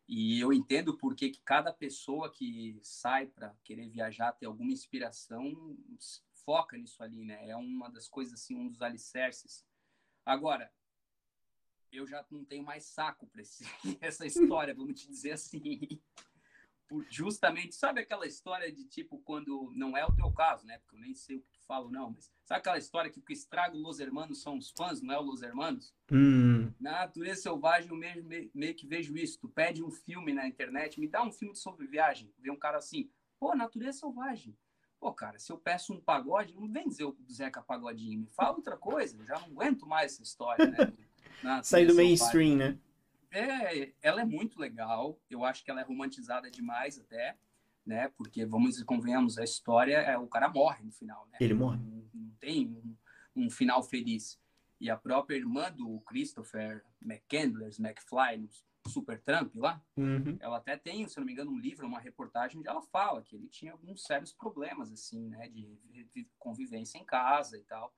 E 0.08 0.40
eu 0.40 0.52
entendo 0.52 0.96
por 0.98 1.14
que 1.14 1.32
cada 1.44 1.72
pessoa 1.72 2.30
que 2.30 2.78
sai 2.82 3.26
para 3.26 3.54
querer 3.64 3.88
viajar, 3.88 4.32
ter 4.32 4.46
alguma 4.46 4.72
inspiração, 4.72 5.76
foca 6.44 6.76
nisso 6.76 7.02
ali, 7.02 7.24
né? 7.24 7.48
É 7.48 7.56
uma 7.56 7.88
das 7.88 8.08
coisas, 8.08 8.34
assim, 8.34 8.56
um 8.56 8.68
dos 8.68 8.82
alicerces. 8.82 9.64
Agora, 10.26 10.70
eu 11.90 12.06
já 12.06 12.24
não 12.30 12.44
tenho 12.44 12.64
mais 12.64 12.84
saco 12.84 13.26
para 13.26 13.42
essa 14.00 14.26
história, 14.26 14.74
vamos 14.74 15.00
te 15.00 15.08
dizer 15.08 15.32
assim. 15.32 16.00
Justamente, 17.08 17.74
sabe 17.74 18.00
aquela 18.00 18.26
história 18.26 18.70
de 18.70 18.84
tipo, 18.84 19.18
quando 19.18 19.72
não 19.74 19.96
é 19.96 20.04
o 20.04 20.14
teu 20.14 20.30
caso, 20.30 20.66
né? 20.66 20.78
Porque 20.78 20.96
eu 20.96 21.00
nem 21.00 21.14
sei 21.14 21.36
o 21.36 21.40
que 21.40 21.50
tu 21.52 21.60
fala, 21.66 21.90
não, 21.90 22.10
mas 22.10 22.30
sabe 22.44 22.60
aquela 22.60 22.78
história 22.78 23.10
que 23.10 23.18
o 23.18 23.22
que 23.22 23.32
estraga 23.32 23.76
Los 23.76 24.00
Hermanos 24.00 24.42
são 24.42 24.58
os 24.58 24.70
fãs, 24.70 25.00
não 25.00 25.14
é 25.14 25.18
o 25.18 25.22
Los 25.22 25.42
Hermanos? 25.42 25.94
Hum. 26.10 26.72
Na 26.80 26.92
natureza 26.92 27.42
selvagem, 27.42 27.90
eu 27.90 27.96
mesmo, 27.96 28.24
meio, 28.24 28.50
meio 28.54 28.74
que 28.74 28.86
vejo 28.86 29.16
isso. 29.16 29.38
Tu 29.40 29.48
pede 29.48 29.82
um 29.82 29.90
filme 29.90 30.32
na 30.32 30.46
internet, 30.46 31.00
me 31.00 31.08
dá 31.08 31.22
um 31.22 31.32
filme 31.32 31.56
sobre 31.56 31.86
viagem. 31.86 32.32
Vê 32.38 32.50
um 32.50 32.58
cara 32.58 32.78
assim, 32.78 33.10
pô, 33.38 33.54
natureza 33.54 34.00
selvagem. 34.00 34.56
Pô, 35.00 35.12
cara, 35.12 35.38
se 35.38 35.50
eu 35.50 35.58
peço 35.58 35.92
um 35.92 36.00
pagode, 36.00 36.54
não 36.54 36.68
vem 36.68 36.88
dizer 36.88 37.04
o 37.04 37.16
Zeca 37.28 37.60
Pagodinho, 37.60 38.20
me 38.20 38.28
fala 38.28 38.56
outra 38.56 38.76
coisa, 38.76 39.16
eu 39.18 39.26
já 39.26 39.34
não 39.40 39.46
aguento 39.46 39.84
mais 39.84 40.12
essa 40.12 40.22
história, 40.22 40.64
né? 40.64 40.92
Sair 41.64 41.86
do 41.86 41.94
mainstream, 41.96 42.56
né? 42.56 42.78
É, 43.32 43.92
ela 44.02 44.20
é 44.20 44.24
muito 44.24 44.60
legal. 44.60 45.18
Eu 45.28 45.44
acho 45.44 45.64
que 45.64 45.70
ela 45.70 45.80
é 45.80 45.84
romantizada 45.84 46.50
demais 46.50 46.98
até, 46.98 47.36
né? 47.84 48.08
Porque 48.16 48.44
vamos 48.44 48.78
e 48.78 48.84
convenhamos, 48.84 49.38
a 49.38 49.44
história 49.44 49.96
é 49.96 50.16
o 50.16 50.26
cara 50.26 50.48
morre 50.48 50.84
no 50.84 50.92
final, 50.92 51.26
né? 51.32 51.38
Ele 51.40 51.54
morre. 51.54 51.78
Não, 51.78 52.04
não 52.14 52.30
tem 52.38 52.68
um, 52.68 53.44
um, 53.44 53.50
final 53.50 53.82
feliz. 53.82 54.38
E 54.78 54.90
a 54.90 54.96
própria 54.96 55.36
irmã 55.36 55.72
do 55.72 56.00
Christopher 56.00 56.84
McCandless, 57.00 57.80
McFly, 57.80 58.36
no 58.36 58.48
Super 58.90 59.20
Trump 59.20 59.54
lá, 59.54 59.80
uhum. 59.96 60.36
ela 60.40 60.58
até 60.58 60.76
tem, 60.76 61.06
se 61.08 61.16
não 61.18 61.24
me 61.24 61.32
engano, 61.32 61.52
um 61.52 61.58
livro, 61.58 61.86
uma 61.86 62.00
reportagem 62.00 62.58
onde 62.58 62.68
ela 62.68 62.82
fala 62.82 63.22
que 63.22 63.36
ele 63.36 63.48
tinha 63.48 63.72
alguns 63.72 64.02
sérios 64.02 64.32
problemas 64.32 64.92
assim, 64.92 65.28
né, 65.28 65.48
de 65.48 66.28
convivência 66.38 66.98
em 66.98 67.04
casa 67.04 67.56
e 67.56 67.62
tal. 67.62 67.94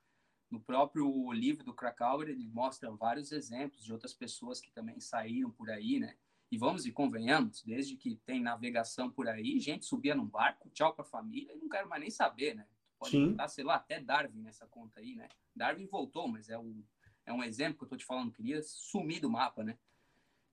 No 0.55 0.61
próprio 0.61 1.33
livro 1.33 1.65
do 1.65 1.75
Krakauer, 1.75 2.29
ele 2.29 2.47
mostra 2.47 2.89
vários 2.93 3.33
exemplos 3.33 3.83
de 3.83 3.93
outras 3.93 4.15
pessoas 4.15 4.61
que 4.61 4.71
também 4.71 5.01
saíram 5.01 5.51
por 5.51 5.69
aí, 5.69 5.99
né? 5.99 6.15
E 6.49 6.57
vamos 6.57 6.87
e 6.87 6.93
convenhamos, 6.93 7.61
desde 7.65 7.97
que 7.97 8.15
tem 8.25 8.41
navegação 8.41 9.11
por 9.11 9.27
aí, 9.27 9.59
gente 9.59 9.85
subia 9.85 10.15
num 10.15 10.29
barco, 10.29 10.71
tchau 10.71 10.95
para 10.95 11.05
a 11.05 11.09
família 11.09 11.53
e 11.53 11.59
não 11.59 11.69
quero 11.69 11.89
mais 11.89 12.01
nem 12.01 12.09
saber, 12.09 12.55
né? 12.55 12.69
Pode 12.97 13.11
Sim. 13.11 13.31
botar, 13.31 13.49
sei 13.49 13.65
lá, 13.65 13.75
até 13.75 13.99
Darwin 13.99 14.43
nessa 14.43 14.65
conta 14.69 15.01
aí, 15.01 15.17
né? 15.17 15.29
Darwin 15.57 15.89
voltou, 15.89 16.29
mas 16.29 16.49
é, 16.49 16.57
o, 16.57 16.85
é 17.27 17.33
um 17.33 17.43
exemplo 17.43 17.77
que 17.77 17.83
eu 17.83 17.89
tô 17.89 17.97
te 17.97 18.05
falando, 18.05 18.31
queria 18.31 18.63
sumir 18.63 19.19
do 19.19 19.29
mapa, 19.29 19.65
né? 19.65 19.77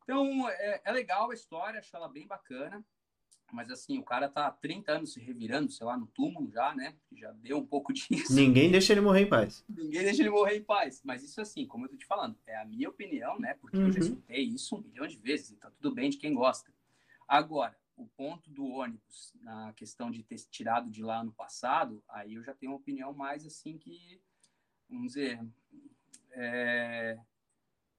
Então, 0.01 0.49
é, 0.49 0.81
é 0.83 0.91
legal 0.91 1.29
a 1.29 1.35
história, 1.35 1.79
acho 1.79 1.95
ela 1.95 2.09
bem 2.09 2.25
bacana. 2.25 2.83
Mas 3.51 3.69
assim, 3.69 3.97
o 3.97 4.03
cara 4.03 4.29
tá 4.29 4.47
há 4.47 4.51
30 4.51 4.91
anos 4.91 5.13
se 5.13 5.19
revirando, 5.19 5.71
sei 5.71 5.85
lá, 5.85 5.97
no 5.97 6.07
túmulo 6.07 6.49
já, 6.51 6.73
né? 6.73 6.95
Já 7.11 7.31
deu 7.31 7.57
um 7.57 7.65
pouco 7.65 7.91
disso. 7.93 8.33
Ninguém 8.33 8.71
deixa 8.71 8.93
ele 8.93 9.01
morrer 9.01 9.21
em 9.21 9.29
paz. 9.29 9.63
Ninguém 9.69 10.03
deixa 10.03 10.21
ele 10.21 10.29
morrer 10.29 10.57
em 10.57 10.63
paz. 10.63 11.01
Mas 11.03 11.23
isso 11.23 11.41
assim, 11.41 11.65
como 11.65 11.85
eu 11.85 11.89
tô 11.89 11.97
te 11.97 12.05
falando, 12.05 12.37
é 12.45 12.57
a 12.57 12.65
minha 12.65 12.89
opinião, 12.89 13.39
né? 13.39 13.55
Porque 13.55 13.77
uhum. 13.77 13.87
eu 13.87 13.91
já 13.91 13.99
uhum. 13.99 14.05
escutei 14.05 14.43
isso 14.43 14.75
um 14.75 14.81
milhão 14.81 15.07
de 15.07 15.17
vezes 15.17 15.51
e 15.51 15.55
tá 15.55 15.69
tudo 15.69 15.93
bem 15.93 16.09
de 16.09 16.17
quem 16.17 16.33
gosta. 16.33 16.71
Agora, 17.27 17.77
o 17.95 18.07
ponto 18.07 18.49
do 18.49 18.65
ônibus, 18.65 19.33
na 19.41 19.73
questão 19.73 20.09
de 20.09 20.23
ter 20.23 20.37
tirado 20.49 20.89
de 20.89 21.03
lá 21.03 21.23
no 21.23 21.31
passado, 21.31 22.03
aí 22.09 22.33
eu 22.33 22.43
já 22.43 22.53
tenho 22.53 22.71
uma 22.71 22.77
opinião 22.77 23.13
mais 23.13 23.45
assim 23.45 23.77
que, 23.77 24.19
vamos 24.89 25.13
dizer, 25.13 25.39
é, 26.31 27.17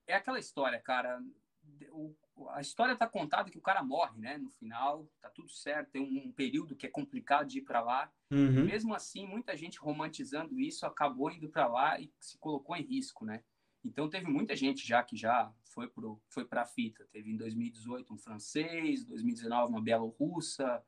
é 0.06 0.14
aquela 0.14 0.38
história, 0.38 0.80
cara. 0.80 1.22
O 1.90 2.14
a 2.50 2.60
história 2.60 2.96
tá 2.96 3.06
contada 3.06 3.50
que 3.50 3.58
o 3.58 3.62
cara 3.62 3.82
morre, 3.82 4.18
né? 4.18 4.38
No 4.38 4.50
final, 4.50 5.08
tá 5.20 5.28
tudo 5.30 5.50
certo. 5.50 5.90
Tem 5.90 6.02
um, 6.02 6.32
período 6.32 6.76
que 6.76 6.86
é 6.86 6.90
complicado 6.90 7.48
de 7.48 7.58
ir 7.58 7.62
para 7.62 7.80
lá. 7.80 8.12
Uhum. 8.30 8.64
Mesmo 8.64 8.94
assim, 8.94 9.26
muita 9.26 9.56
gente 9.56 9.78
romantizando 9.78 10.58
isso 10.58 10.86
acabou 10.86 11.30
indo 11.30 11.48
para 11.48 11.66
lá 11.66 12.00
e 12.00 12.10
se 12.20 12.38
colocou 12.38 12.76
em 12.76 12.82
risco, 12.82 13.24
né? 13.24 13.42
Então 13.84 14.08
teve 14.08 14.26
muita 14.26 14.54
gente 14.54 14.86
já 14.86 15.02
que 15.02 15.16
já 15.16 15.52
foi 15.64 15.88
pro 15.88 16.20
foi 16.28 16.44
para 16.44 16.62
a 16.62 16.66
fita. 16.66 17.06
Teve 17.12 17.30
em 17.30 17.36
2018 17.36 18.12
um 18.12 18.18
francês, 18.18 19.04
2019 19.04 19.72
uma 19.72 19.82
bielorrussa, 19.82 20.82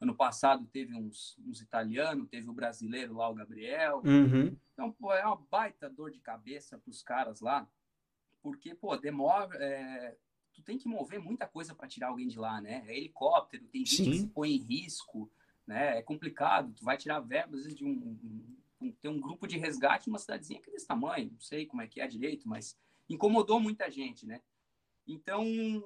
ano 0.00 0.14
passado 0.14 0.66
teve 0.66 0.94
uns, 0.94 1.36
uns 1.44 1.60
italianos, 1.60 2.28
teve 2.28 2.48
o 2.48 2.54
brasileiro 2.54 3.14
lá 3.14 3.28
o 3.28 3.34
Gabriel. 3.34 4.00
Uhum. 4.04 4.56
Então 4.72 4.92
pô, 4.92 5.12
é 5.12 5.24
uma 5.26 5.36
baita 5.36 5.90
dor 5.90 6.10
de 6.10 6.20
cabeça 6.20 6.78
para 6.78 6.90
os 6.90 7.02
caras 7.02 7.40
lá, 7.40 7.68
porque 8.42 8.74
pô 8.74 8.96
demora 8.96 9.56
é, 9.62 10.16
tu 10.58 10.64
tem 10.64 10.76
que 10.76 10.88
mover 10.88 11.20
muita 11.20 11.46
coisa 11.46 11.72
para 11.72 11.86
tirar 11.86 12.08
alguém 12.08 12.26
de 12.26 12.38
lá, 12.38 12.60
né? 12.60 12.84
É 12.88 12.96
helicóptero, 12.96 13.64
tem 13.68 13.86
gente 13.86 14.04
Sim. 14.04 14.10
que 14.10 14.18
se 14.18 14.26
põe 14.26 14.52
em 14.52 14.58
risco, 14.58 15.30
né? 15.64 15.98
É 15.98 16.02
complicado. 16.02 16.74
Tu 16.74 16.84
vai 16.84 16.96
tirar 16.96 17.20
verbas 17.20 17.72
de 17.74 17.84
um, 17.84 17.90
um, 17.90 18.56
um, 18.80 18.92
tem 18.92 19.10
um 19.10 19.20
grupo 19.20 19.46
de 19.46 19.56
resgate 19.56 20.08
numa 20.08 20.18
cidadezinha 20.18 20.60
que 20.60 20.68
é 20.68 20.72
desse 20.72 20.86
tamanho, 20.86 21.30
não 21.32 21.40
sei 21.40 21.64
como 21.64 21.80
é 21.80 21.86
que 21.86 22.00
é 22.00 22.08
direito, 22.08 22.48
mas 22.48 22.76
incomodou 23.08 23.60
muita 23.60 23.88
gente, 23.88 24.26
né? 24.26 24.42
Então, 25.08 25.42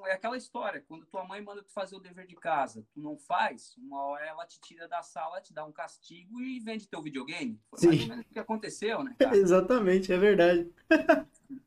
é 0.07 0.15
aquela 0.15 0.37
história, 0.37 0.85
quando 0.89 1.07
tua 1.07 1.25
mãe 1.25 1.41
manda 1.41 1.63
tu 1.63 1.71
fazer 1.71 1.95
o 1.95 2.01
dever 2.01 2.27
de 2.27 2.35
casa, 2.35 2.85
tu 2.93 3.01
não 3.01 3.17
faz, 3.17 3.77
uma 3.79 4.05
hora 4.05 4.27
ela 4.27 4.45
te 4.45 4.61
tira 4.61 4.89
da 4.89 5.01
sala, 5.01 5.41
te 5.41 5.55
dá 5.55 5.65
um 5.65 5.71
castigo 5.71 6.41
e 6.41 6.59
vende 6.59 6.89
teu 6.89 7.01
videogame. 7.01 7.61
Foi 7.71 7.79
Sim. 7.79 7.87
mais 7.87 8.01
ou 8.03 8.09
menos 8.09 8.27
o 8.27 8.29
que 8.29 8.39
aconteceu, 8.41 9.05
né, 9.05 9.15
cara? 9.21 9.37
Exatamente, 9.37 10.13
é 10.13 10.19
verdade. 10.19 10.69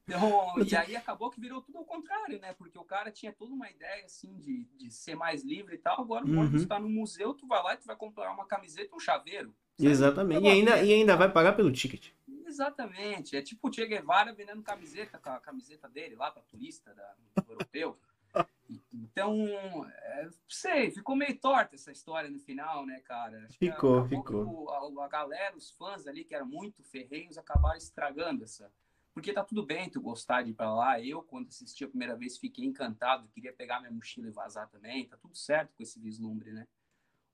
Então, 0.04 0.54
e 0.70 0.76
aí 0.76 0.98
acabou 0.98 1.30
que 1.30 1.40
virou 1.40 1.62
tudo 1.62 1.78
ao 1.78 1.86
contrário, 1.86 2.42
né? 2.42 2.54
Porque 2.54 2.78
o 2.78 2.84
cara 2.84 3.10
tinha 3.10 3.32
toda 3.32 3.54
uma 3.54 3.70
ideia, 3.72 4.04
assim, 4.04 4.38
de, 4.38 4.66
de 4.78 4.92
ser 4.92 5.16
mais 5.16 5.42
livre 5.42 5.76
e 5.76 5.80
tal. 5.80 6.02
Agora, 6.02 6.26
uhum. 6.26 6.36
quando 6.36 6.58
está 6.58 6.78
no 6.78 6.90
museu, 6.90 7.34
tu 7.34 7.48
vai 7.48 7.64
lá 7.64 7.74
e 7.74 7.78
tu 7.78 7.86
vai 7.86 7.96
comprar 7.96 8.34
uma 8.34 8.46
camiseta 8.46 8.94
um 8.94 9.00
chaveiro. 9.00 9.56
Sabe? 9.78 9.90
Exatamente. 9.90 10.44
E 10.44 10.48
ainda, 10.48 10.84
e 10.84 10.94
ainda 10.94 11.16
vai 11.16 11.32
pagar 11.32 11.54
pelo 11.54 11.72
ticket. 11.72 12.10
Exatamente. 12.46 13.36
É 13.36 13.42
tipo 13.42 13.68
o 13.68 13.74
Che 13.74 13.86
Guevara 13.86 14.34
vendendo 14.34 14.62
camiseta 14.62 15.18
com 15.18 15.30
a 15.30 15.40
camiseta 15.40 15.90
dele 15.90 16.16
lá 16.16 16.32
para 16.32 16.44
turista 16.44 16.94
da, 16.94 17.16
europeu. 17.48 18.00
Então, 18.92 19.88
é, 19.88 20.30
sei, 20.50 20.90
ficou 20.90 21.16
meio 21.16 21.38
torta 21.40 21.76
essa 21.76 21.92
história 21.92 22.30
no 22.30 22.40
final, 22.40 22.86
né, 22.86 23.00
cara? 23.02 23.46
Acho 23.46 23.58
ficou, 23.58 24.06
ficou. 24.08 24.70
A, 24.72 25.06
a, 25.06 25.08
galera, 25.08 25.56
os 25.56 25.70
fãs 25.70 26.08
ali 26.08 26.24
que 26.24 26.34
eram 26.34 26.48
muito 26.48 26.84
ferreiros, 26.84 27.38
acabaram 27.38 27.78
estragando 27.78 28.44
essa, 28.44 28.70
porque 29.14 29.32
tá 29.32 29.44
tudo 29.44 29.66
bem 29.66 29.90
tu 29.90 30.02
gostar 30.02 30.42
de 30.42 30.50
ir 30.50 30.54
para 30.54 30.74
lá. 30.74 31.00
Eu, 31.00 31.22
quando 31.22 31.48
assisti 31.48 31.86
a 31.86 31.88
primeira 31.88 32.16
vez, 32.18 32.38
fiquei 32.38 32.66
encantado, 32.66 33.30
queria 33.30 33.54
pegar 33.54 33.80
minha 33.80 33.92
mochila 33.92 34.28
e 34.28 34.32
vazar 34.32 34.68
também. 34.70 35.08
Tá 35.08 35.16
tudo 35.16 35.38
certo 35.38 35.74
com 35.76 35.84
esse 35.84 36.00
vislumbre, 36.00 36.52
né? 36.52 36.68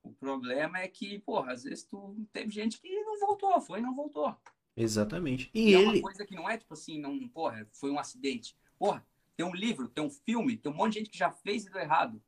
O 0.04 0.12
problema 0.14 0.80
é 0.80 0.88
que, 0.88 1.20
porra, 1.20 1.54
às 1.54 1.64
vezes 1.64 1.84
tu 1.84 2.16
teve 2.34 2.52
gente 2.52 2.80
que 2.80 3.04
não 3.04 3.20
voltou, 3.20 3.60
foi 3.62 3.80
e 3.80 3.82
não 3.82 3.96
voltou. 3.96 4.36
Exatamente. 4.76 5.50
E, 5.54 5.70
e 5.70 5.74
ele... 5.74 5.84
é 5.84 5.90
uma 5.90 6.02
coisa 6.02 6.26
que 6.26 6.36
não 6.36 6.50
é 6.50 6.58
tipo 6.58 6.74
assim, 6.74 7.00
não, 7.00 7.28
porra, 7.28 7.68
foi 7.72 7.92
um 7.92 8.00
acidente. 8.00 8.56
Porra, 8.78 9.06
tem 9.36 9.46
um 9.46 9.54
livro, 9.54 9.88
tem 9.88 10.04
um 10.04 10.10
filme, 10.10 10.58
tem 10.58 10.72
um 10.72 10.76
monte 10.76 10.94
de 10.94 11.00
gente 11.00 11.10
que 11.10 11.18
já 11.18 11.32
fez 11.32 11.66
e 11.66 11.70
deu 11.72 11.82
errado. 11.82 12.22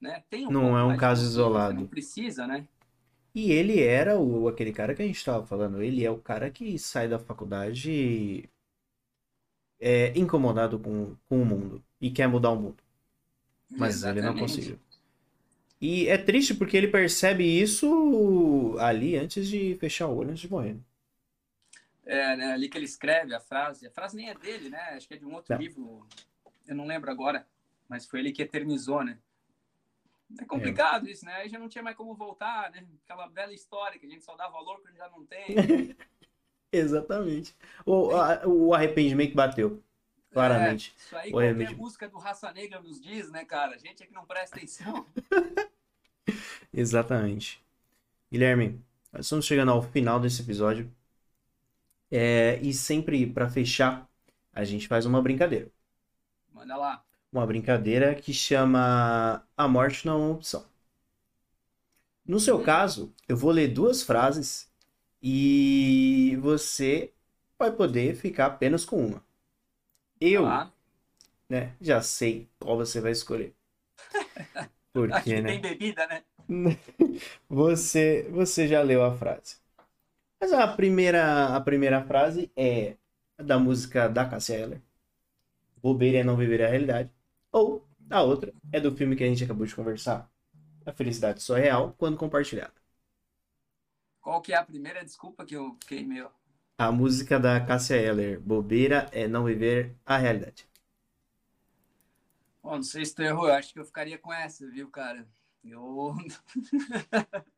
Né? 0.00 0.22
Tem 0.28 0.46
um 0.46 0.50
não 0.50 0.76
é 0.76 0.84
um 0.84 0.96
caso 0.96 1.24
isolado. 1.24 1.80
Não 1.80 1.86
precisa, 1.86 2.46
né? 2.46 2.66
E 3.34 3.50
ele 3.50 3.82
era 3.82 4.18
o, 4.18 4.46
aquele 4.48 4.72
cara 4.72 4.94
que 4.94 5.02
a 5.02 5.06
gente 5.06 5.16
estava 5.16 5.44
falando. 5.44 5.82
Ele 5.82 6.04
é 6.04 6.10
o 6.10 6.18
cara 6.18 6.50
que 6.50 6.78
sai 6.78 7.08
da 7.08 7.18
faculdade 7.18 8.48
é, 9.80 10.16
incomodado 10.18 10.78
com, 10.78 11.16
com 11.28 11.42
o 11.42 11.44
mundo 11.44 11.82
e 12.00 12.10
quer 12.10 12.28
mudar 12.28 12.50
o 12.50 12.56
mundo. 12.56 12.76
Mas 13.70 13.96
Exatamente. 13.96 14.18
ele 14.18 14.34
não 14.34 14.40
conseguiu. 14.40 14.78
E 15.80 16.06
é 16.08 16.16
triste 16.16 16.54
porque 16.54 16.76
ele 16.76 16.88
percebe 16.88 17.44
isso 17.44 18.76
ali 18.78 19.16
antes 19.16 19.48
de 19.48 19.74
fechar 19.74 20.06
o 20.06 20.16
olho, 20.16 20.30
antes 20.30 20.42
de 20.42 20.50
morrer. 20.50 20.76
É, 22.06 22.36
né, 22.36 22.52
ali 22.52 22.68
que 22.68 22.76
ele 22.76 22.84
escreve 22.84 23.34
a 23.34 23.40
frase. 23.40 23.86
A 23.86 23.90
frase 23.90 24.16
nem 24.16 24.28
é 24.28 24.34
dele, 24.34 24.68
né? 24.68 24.80
Acho 24.90 25.08
que 25.08 25.14
é 25.14 25.16
de 25.16 25.24
um 25.24 25.34
outro 25.34 25.54
não. 25.54 25.60
livro. 25.60 26.06
Eu 26.66 26.74
não 26.74 26.86
lembro 26.86 27.10
agora, 27.10 27.46
mas 27.88 28.06
foi 28.06 28.20
ele 28.20 28.32
que 28.32 28.42
eternizou, 28.42 29.02
né? 29.02 29.18
É 30.40 30.44
complicado 30.44 31.06
é. 31.08 31.10
isso, 31.10 31.24
né? 31.24 31.34
Aí 31.36 31.48
já 31.48 31.58
não 31.58 31.68
tinha 31.68 31.82
mais 31.82 31.96
como 31.96 32.14
voltar, 32.14 32.70
né? 32.70 32.84
Aquela 33.04 33.28
bela 33.28 33.52
história 33.52 33.98
que 33.98 34.06
a 34.06 34.08
gente 34.08 34.24
só 34.24 34.34
dá 34.36 34.48
valor 34.48 34.80
quando 34.80 34.96
já 34.96 35.08
não 35.08 35.24
tem. 35.24 35.96
Exatamente. 36.72 37.54
O, 37.86 38.10
a, 38.10 38.46
o 38.46 38.74
arrependimento 38.74 39.34
bateu. 39.34 39.82
Claramente. 40.32 40.92
É, 40.96 41.00
isso 41.00 41.16
aí 41.16 41.28
o 41.28 41.32
qualquer 41.32 41.48
arrependimento. 41.50 41.78
música 41.78 42.08
do 42.08 42.18
Raça 42.18 42.52
Negra 42.52 42.80
nos 42.80 43.00
diz, 43.00 43.30
né, 43.30 43.44
cara? 43.44 43.76
A 43.76 43.78
gente 43.78 44.02
é 44.02 44.06
que 44.06 44.12
não 44.12 44.26
presta 44.26 44.56
atenção. 44.56 45.06
Exatamente. 46.74 47.62
Guilherme, 48.32 48.80
nós 49.12 49.26
estamos 49.26 49.46
chegando 49.46 49.70
ao 49.70 49.82
final 49.82 50.18
desse 50.18 50.42
episódio. 50.42 50.90
É, 52.10 52.58
e 52.62 52.72
sempre, 52.72 53.26
para 53.26 53.48
fechar, 53.48 54.08
a 54.52 54.64
gente 54.64 54.86
faz 54.86 55.06
uma 55.06 55.20
brincadeira. 55.20 55.70
Manda 56.52 56.76
lá. 56.76 57.04
Uma 57.32 57.46
brincadeira 57.46 58.14
que 58.14 58.32
chama 58.32 59.44
A 59.56 59.66
Morte 59.66 60.06
Não 60.06 60.14
é 60.14 60.16
uma 60.16 60.34
Opção. 60.34 60.64
No 62.24 62.40
seu 62.40 62.58
hum. 62.58 62.62
caso, 62.62 63.12
eu 63.28 63.36
vou 63.36 63.50
ler 63.50 63.68
duas 63.68 64.02
frases 64.02 64.70
e 65.22 66.38
você 66.40 67.12
vai 67.58 67.72
poder 67.72 68.14
ficar 68.14 68.46
apenas 68.46 68.84
com 68.84 69.04
uma. 69.04 69.24
Eu, 70.20 70.46
ah. 70.46 70.72
né, 71.48 71.74
já 71.80 72.00
sei 72.00 72.48
qual 72.58 72.76
você 72.76 73.00
vai 73.00 73.12
escolher. 73.12 73.54
Porque, 74.92 75.14
Aqui 75.14 75.40
né? 75.42 75.50
tem 75.50 75.60
bebida, 75.60 76.06
né? 76.06 76.22
você, 77.48 78.28
você 78.30 78.68
já 78.68 78.80
leu 78.80 79.02
a 79.02 79.14
frase. 79.16 79.56
Mas 80.44 80.52
a 80.52 80.68
primeira, 80.68 81.56
a 81.56 81.60
primeira 81.62 82.04
frase 82.04 82.52
é 82.54 82.98
da 83.38 83.58
música 83.58 84.08
da 84.08 84.28
Cassia 84.28 84.56
Eller. 84.58 84.82
Bobeira 85.82 86.18
é 86.18 86.22
não 86.22 86.36
viver 86.36 86.62
a 86.62 86.68
realidade. 86.68 87.10
Ou 87.50 87.82
a 88.10 88.20
outra 88.20 88.52
é 88.70 88.78
do 88.78 88.94
filme 88.94 89.16
que 89.16 89.24
a 89.24 89.26
gente 89.26 89.42
acabou 89.42 89.64
de 89.64 89.74
conversar. 89.74 90.30
A 90.84 90.92
felicidade 90.92 91.42
só 91.42 91.56
é 91.56 91.62
real 91.62 91.94
quando 91.96 92.18
compartilhada. 92.18 92.74
Qual 94.20 94.42
que 94.42 94.52
é 94.52 94.56
a 94.56 94.62
primeira 94.62 95.02
desculpa 95.02 95.46
que 95.46 95.56
eu 95.56 95.78
fiquei 95.80 96.04
meio... 96.04 96.30
A 96.76 96.92
música 96.92 97.40
da 97.40 97.58
Cássia 97.58 97.96
Eller. 97.96 98.38
Bobeira 98.38 99.08
é 99.12 99.26
não 99.26 99.44
viver 99.44 99.96
a 100.04 100.18
realidade. 100.18 100.68
Bom, 102.62 102.76
não 102.76 102.82
sei 102.82 103.06
se 103.06 103.14
tu 103.14 103.22
errou. 103.22 103.48
Eu 103.48 103.54
acho 103.54 103.72
que 103.72 103.80
eu 103.80 103.84
ficaria 103.86 104.18
com 104.18 104.30
essa, 104.30 104.70
viu, 104.70 104.90
cara? 104.90 105.26
Eu... 105.64 106.14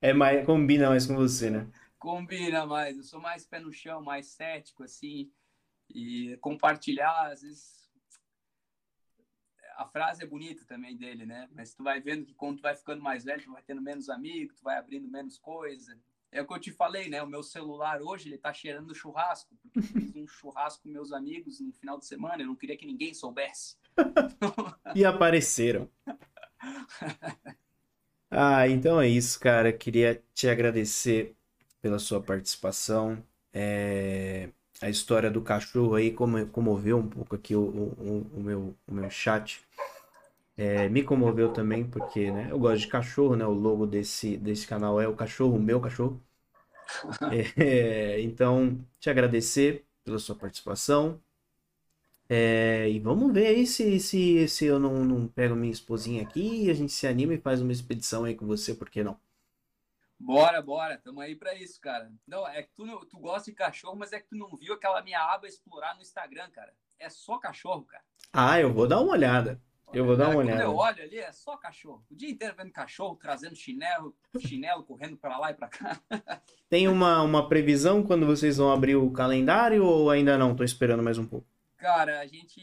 é 0.00 0.12
mais... 0.12 0.44
Combina 0.46 0.88
mais 0.88 1.06
com 1.06 1.14
você, 1.14 1.50
né? 1.50 1.66
Combina 1.98 2.64
mais. 2.64 2.96
Eu 2.96 3.02
sou 3.02 3.20
mais 3.20 3.44
pé 3.44 3.60
no 3.60 3.72
chão, 3.72 4.02
mais 4.02 4.26
cético, 4.26 4.82
assim. 4.82 5.30
E 5.88 6.36
compartilhar, 6.40 7.30
às 7.30 7.42
vezes 7.42 7.80
a 9.80 9.86
frase 9.86 10.22
é 10.22 10.26
bonita 10.26 10.62
também 10.66 10.94
dele, 10.94 11.24
né? 11.24 11.48
Mas 11.54 11.74
tu 11.74 11.82
vai 11.82 12.00
vendo 12.00 12.26
que 12.26 12.34
quando 12.34 12.58
tu 12.58 12.62
vai 12.62 12.74
ficando 12.74 13.02
mais 13.02 13.24
velho, 13.24 13.42
tu 13.42 13.52
vai 13.52 13.62
tendo 13.62 13.80
menos 13.80 14.10
amigos, 14.10 14.56
tu 14.56 14.62
vai 14.62 14.76
abrindo 14.76 15.08
menos 15.08 15.38
coisa. 15.38 15.98
É 16.30 16.42
o 16.42 16.46
que 16.46 16.52
eu 16.52 16.60
te 16.60 16.70
falei, 16.70 17.08
né? 17.08 17.22
O 17.22 17.26
meu 17.26 17.42
celular 17.42 18.02
hoje, 18.02 18.28
ele 18.28 18.36
tá 18.36 18.52
cheirando 18.52 18.94
churrasco, 18.94 19.56
porque 19.56 19.78
eu 19.78 19.82
fiz 19.82 20.14
um 20.14 20.26
churrasco 20.26 20.82
com 20.82 20.90
meus 20.90 21.12
amigos 21.12 21.60
no 21.60 21.72
final 21.72 21.98
de 21.98 22.04
semana, 22.04 22.42
eu 22.42 22.46
não 22.46 22.54
queria 22.54 22.76
que 22.76 22.86
ninguém 22.86 23.14
soubesse. 23.14 23.76
e 24.94 25.04
apareceram. 25.04 25.90
ah, 28.30 28.68
então 28.68 29.00
é 29.00 29.08
isso, 29.08 29.38
cara. 29.40 29.72
Queria 29.72 30.22
te 30.34 30.48
agradecer 30.48 31.34
pela 31.80 31.98
sua 31.98 32.20
participação. 32.22 33.22
É 33.52 34.50
a 34.82 34.88
história 34.88 35.30
do 35.30 35.42
cachorro 35.42 35.94
aí 35.94 36.10
comoveu 36.12 36.96
um 36.98 37.06
pouco 37.08 37.34
aqui 37.36 37.54
o, 37.54 37.60
o, 37.62 38.26
o 38.34 38.40
meu, 38.42 38.74
o 38.86 38.94
meu 38.94 39.10
chat. 39.10 39.60
É, 40.56 40.88
me 40.90 41.02
comoveu 41.02 41.52
também, 41.52 41.84
porque 41.88 42.30
né, 42.30 42.48
eu 42.50 42.58
gosto 42.58 42.80
de 42.82 42.88
cachorro, 42.88 43.36
né? 43.36 43.46
O 43.46 43.52
logo 43.52 43.86
desse, 43.86 44.36
desse 44.36 44.66
canal 44.66 45.00
é 45.00 45.08
o 45.08 45.16
cachorro, 45.16 45.56
o 45.56 45.60
meu 45.62 45.80
cachorro. 45.80 46.20
É, 47.56 48.20
então, 48.22 48.78
te 48.98 49.10
agradecer 49.10 49.84
pela 50.04 50.18
sua 50.18 50.34
participação. 50.34 51.20
É, 52.32 52.88
e 52.88 53.00
vamos 53.00 53.32
ver 53.32 53.48
aí 53.48 53.66
se, 53.66 53.98
se, 53.98 54.46
se 54.46 54.64
eu 54.64 54.78
não, 54.78 55.04
não 55.04 55.26
pego 55.26 55.56
minha 55.56 55.72
esposinha 55.72 56.22
aqui 56.22 56.66
e 56.66 56.70
a 56.70 56.74
gente 56.74 56.92
se 56.92 57.04
anima 57.08 57.34
e 57.34 57.40
faz 57.40 57.60
uma 57.60 57.72
expedição 57.72 58.22
aí 58.22 58.36
com 58.36 58.46
você, 58.46 58.72
por 58.72 58.88
que 58.88 59.02
não? 59.02 59.18
Bora, 60.16 60.62
bora, 60.62 60.96
tamo 60.96 61.20
aí 61.20 61.34
pra 61.34 61.56
isso, 61.56 61.80
cara. 61.80 62.08
Não, 62.28 62.46
é 62.46 62.62
que 62.62 62.70
tu, 62.72 62.86
tu 63.06 63.18
gosta 63.18 63.50
de 63.50 63.56
cachorro, 63.56 63.96
mas 63.96 64.12
é 64.12 64.20
que 64.20 64.28
tu 64.28 64.36
não 64.36 64.54
viu 64.54 64.74
aquela 64.74 65.02
minha 65.02 65.20
aba 65.20 65.48
explorar 65.48 65.96
no 65.96 66.02
Instagram, 66.02 66.48
cara. 66.52 66.72
É 67.00 67.10
só 67.10 67.36
cachorro, 67.36 67.82
cara. 67.82 68.04
Ah, 68.32 68.60
eu 68.60 68.72
vou 68.72 68.86
dar 68.86 69.00
uma 69.00 69.10
olhada. 69.10 69.60
Eu 69.92 70.04
vou 70.04 70.16
dar 70.16 70.28
uma 70.28 70.36
olhada. 70.36 70.62
Quando 70.62 70.70
eu 70.70 70.76
olho 70.76 71.02
ali, 71.02 71.18
é 71.18 71.32
só 71.32 71.56
cachorro. 71.56 72.04
O 72.08 72.14
dia 72.14 72.30
inteiro 72.30 72.54
vendo 72.56 72.70
cachorro, 72.70 73.16
trazendo 73.16 73.56
chinelo, 73.56 74.14
chinelo, 74.38 74.84
correndo 74.84 75.16
para 75.16 75.36
lá 75.36 75.50
e 75.50 75.54
para 75.54 75.66
cá. 75.66 76.00
Tem 76.68 76.86
uma, 76.86 77.22
uma 77.22 77.48
previsão 77.48 78.04
quando 78.04 78.24
vocês 78.24 78.58
vão 78.58 78.70
abrir 78.70 78.94
o 78.94 79.10
calendário 79.10 79.84
ou 79.84 80.10
ainda 80.10 80.38
não? 80.38 80.54
Tô 80.54 80.62
esperando 80.62 81.02
mais 81.02 81.18
um 81.18 81.26
pouco. 81.26 81.48
Cara, 81.80 82.20
a 82.20 82.26
gente, 82.26 82.60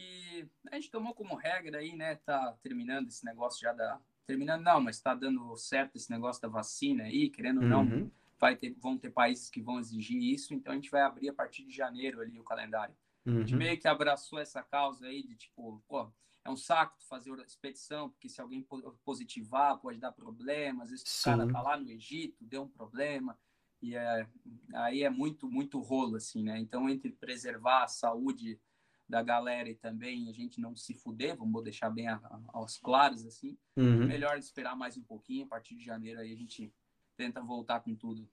a 0.70 0.76
gente 0.76 0.92
tomou 0.92 1.12
como 1.12 1.34
regra 1.34 1.78
aí, 1.78 1.94
né? 1.96 2.14
Tá 2.14 2.56
terminando 2.62 3.08
esse 3.08 3.24
negócio 3.24 3.60
já 3.60 3.72
da, 3.72 4.00
terminando 4.24 4.62
não, 4.62 4.80
mas 4.80 4.96
está 4.96 5.12
dando 5.12 5.56
certo 5.56 5.96
esse 5.96 6.08
negócio 6.08 6.40
da 6.40 6.48
vacina 6.48 7.02
aí, 7.02 7.28
querendo 7.28 7.62
ou 7.62 7.66
não, 7.66 7.82
uhum. 7.82 8.10
vai 8.38 8.54
ter, 8.54 8.76
vão 8.78 8.96
ter 8.96 9.10
países 9.10 9.50
que 9.50 9.60
vão 9.60 9.80
exigir 9.80 10.22
isso, 10.22 10.54
então 10.54 10.72
a 10.72 10.76
gente 10.76 10.88
vai 10.88 11.02
abrir 11.02 11.30
a 11.30 11.32
partir 11.32 11.64
de 11.64 11.74
janeiro 11.74 12.20
ali 12.20 12.38
o 12.38 12.44
calendário. 12.44 12.94
Uhum. 13.26 13.36
A 13.36 13.38
gente 13.40 13.54
uhum. 13.54 13.58
meio 13.58 13.76
que 13.76 13.88
abraçou 13.88 14.38
essa 14.38 14.62
causa 14.62 15.06
aí 15.06 15.24
de 15.24 15.34
tipo, 15.34 15.82
pô, 15.88 16.08
é 16.44 16.50
um 16.50 16.56
saco 16.56 16.96
fazer 17.08 17.36
expedição, 17.40 18.08
porque 18.08 18.28
se 18.28 18.40
alguém 18.40 18.64
positivar 19.04 19.78
pode 19.78 19.98
dar 19.98 20.12
problema, 20.12 20.84
às 20.84 20.90
vezes 20.90 21.04
Sim. 21.08 21.30
o 21.30 21.36
cara 21.38 21.52
tá 21.52 21.60
lá 21.60 21.76
no 21.76 21.90
Egito, 21.90 22.36
deu 22.44 22.62
um 22.62 22.68
problema, 22.68 23.36
e 23.82 23.96
é, 23.96 24.26
aí 24.74 25.02
é 25.02 25.10
muito, 25.10 25.50
muito 25.50 25.80
rolo, 25.80 26.16
assim, 26.16 26.42
né? 26.42 26.58
Então, 26.58 26.88
entre 26.88 27.10
preservar 27.12 27.84
a 27.84 27.88
saúde 27.88 28.60
da 29.08 29.22
galera 29.22 29.68
e 29.68 29.74
também 29.74 30.28
a 30.28 30.32
gente 30.32 30.60
não 30.60 30.76
se 30.76 30.94
fuder, 30.94 31.36
vamos 31.36 31.64
deixar 31.64 31.88
bem 31.88 32.08
a, 32.08 32.16
a, 32.16 32.40
aos 32.48 32.76
claros 32.76 33.24
assim. 33.24 33.56
Uhum. 33.76 34.06
Melhor 34.06 34.36
esperar 34.36 34.76
mais 34.76 34.96
um 34.96 35.02
pouquinho, 35.02 35.46
a 35.46 35.48
partir 35.48 35.74
de 35.74 35.84
janeiro 35.84 36.20
aí 36.20 36.32
a 36.32 36.36
gente 36.36 36.72
tenta 37.16 37.40
voltar 37.40 37.80
com 37.80 37.94
tudo. 37.94 38.28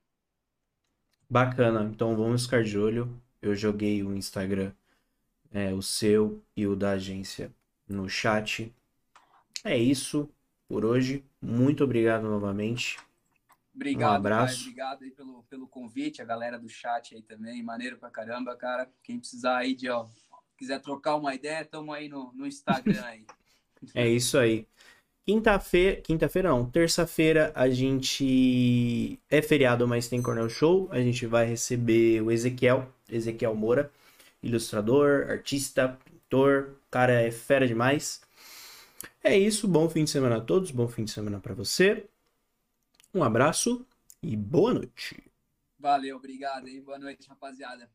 Bacana, 1.30 1.84
então 1.84 2.16
vamos 2.16 2.44
ficar 2.44 2.64
de 2.64 2.78
olho. 2.78 3.22
Eu 3.42 3.56
joguei 3.56 4.04
o 4.04 4.16
Instagram, 4.16 4.72
é, 5.52 5.74
o 5.74 5.82
seu 5.82 6.44
e 6.56 6.68
o 6.68 6.76
da 6.76 6.92
agência 6.92 7.52
no 7.88 8.10
chat. 8.10 8.74
É 9.64 9.78
isso 9.78 10.30
por 10.68 10.84
hoje. 10.84 11.24
Muito 11.42 11.84
obrigado 11.84 12.24
novamente. 12.24 13.00
Obrigado, 13.74 14.14
um 14.14 14.16
abraço. 14.16 14.56
Pai, 14.56 14.64
obrigado 14.64 15.04
aí 15.04 15.12
pelo, 15.12 15.44
pelo 15.44 15.68
convite, 15.68 16.22
a 16.22 16.26
galera 16.26 16.58
do 16.58 16.70
chat 16.70 17.14
aí 17.14 17.22
também. 17.22 17.62
Maneiro 17.62 17.98
pra 17.98 18.10
caramba, 18.10 18.56
cara. 18.56 18.90
Quem 19.04 19.20
precisar 19.20 19.58
aí 19.58 19.76
de 19.76 19.90
ó, 19.90 20.08
quiser 20.58 20.80
trocar 20.82 21.16
uma 21.16 21.34
ideia, 21.34 21.62
estamos 21.62 21.94
aí 21.96 22.10
no, 22.10 22.32
no 22.34 22.46
Instagram 22.46 23.04
aí. 23.04 23.26
é 23.94 24.08
isso 24.08 24.38
aí. 24.38 24.68
Quinta-feira, 25.26 26.02
quinta-feira 26.02 26.50
não, 26.50 26.70
terça-feira 26.70 27.52
a 27.56 27.68
gente 27.68 29.20
é 29.28 29.42
feriado, 29.42 29.88
mas 29.88 30.08
tem 30.08 30.22
Cornell 30.22 30.50
Show. 30.50 30.88
A 30.92 31.00
gente 31.00 31.26
vai 31.26 31.48
receber 31.48 32.22
o 32.22 32.32
Ezequiel, 32.32 32.88
Ezequiel 33.10 33.56
Moura, 33.56 33.92
ilustrador, 34.44 35.28
artista, 35.30 35.98
pintor, 36.06 36.76
cara 36.92 37.14
é 37.14 37.32
fera 37.32 37.68
demais. 37.68 38.22
É 39.24 39.36
isso, 39.36 39.68
bom 39.68 39.90
fim 39.90 40.04
de 40.04 40.12
semana 40.12 40.38
a 40.38 40.42
todos, 40.42 40.70
bom 40.70 40.88
fim 40.88 41.06
de 41.06 41.12
semana 41.12 41.40
para 41.40 41.56
você. 41.56 42.06
Um 43.12 43.24
abraço 43.24 43.84
e 44.22 44.36
boa 44.36 44.76
noite. 44.76 45.24
Valeu, 45.80 46.18
obrigado 46.18 46.68
e 46.68 46.80
boa 46.82 47.00
noite, 47.00 47.28
rapaziada. 47.28 47.90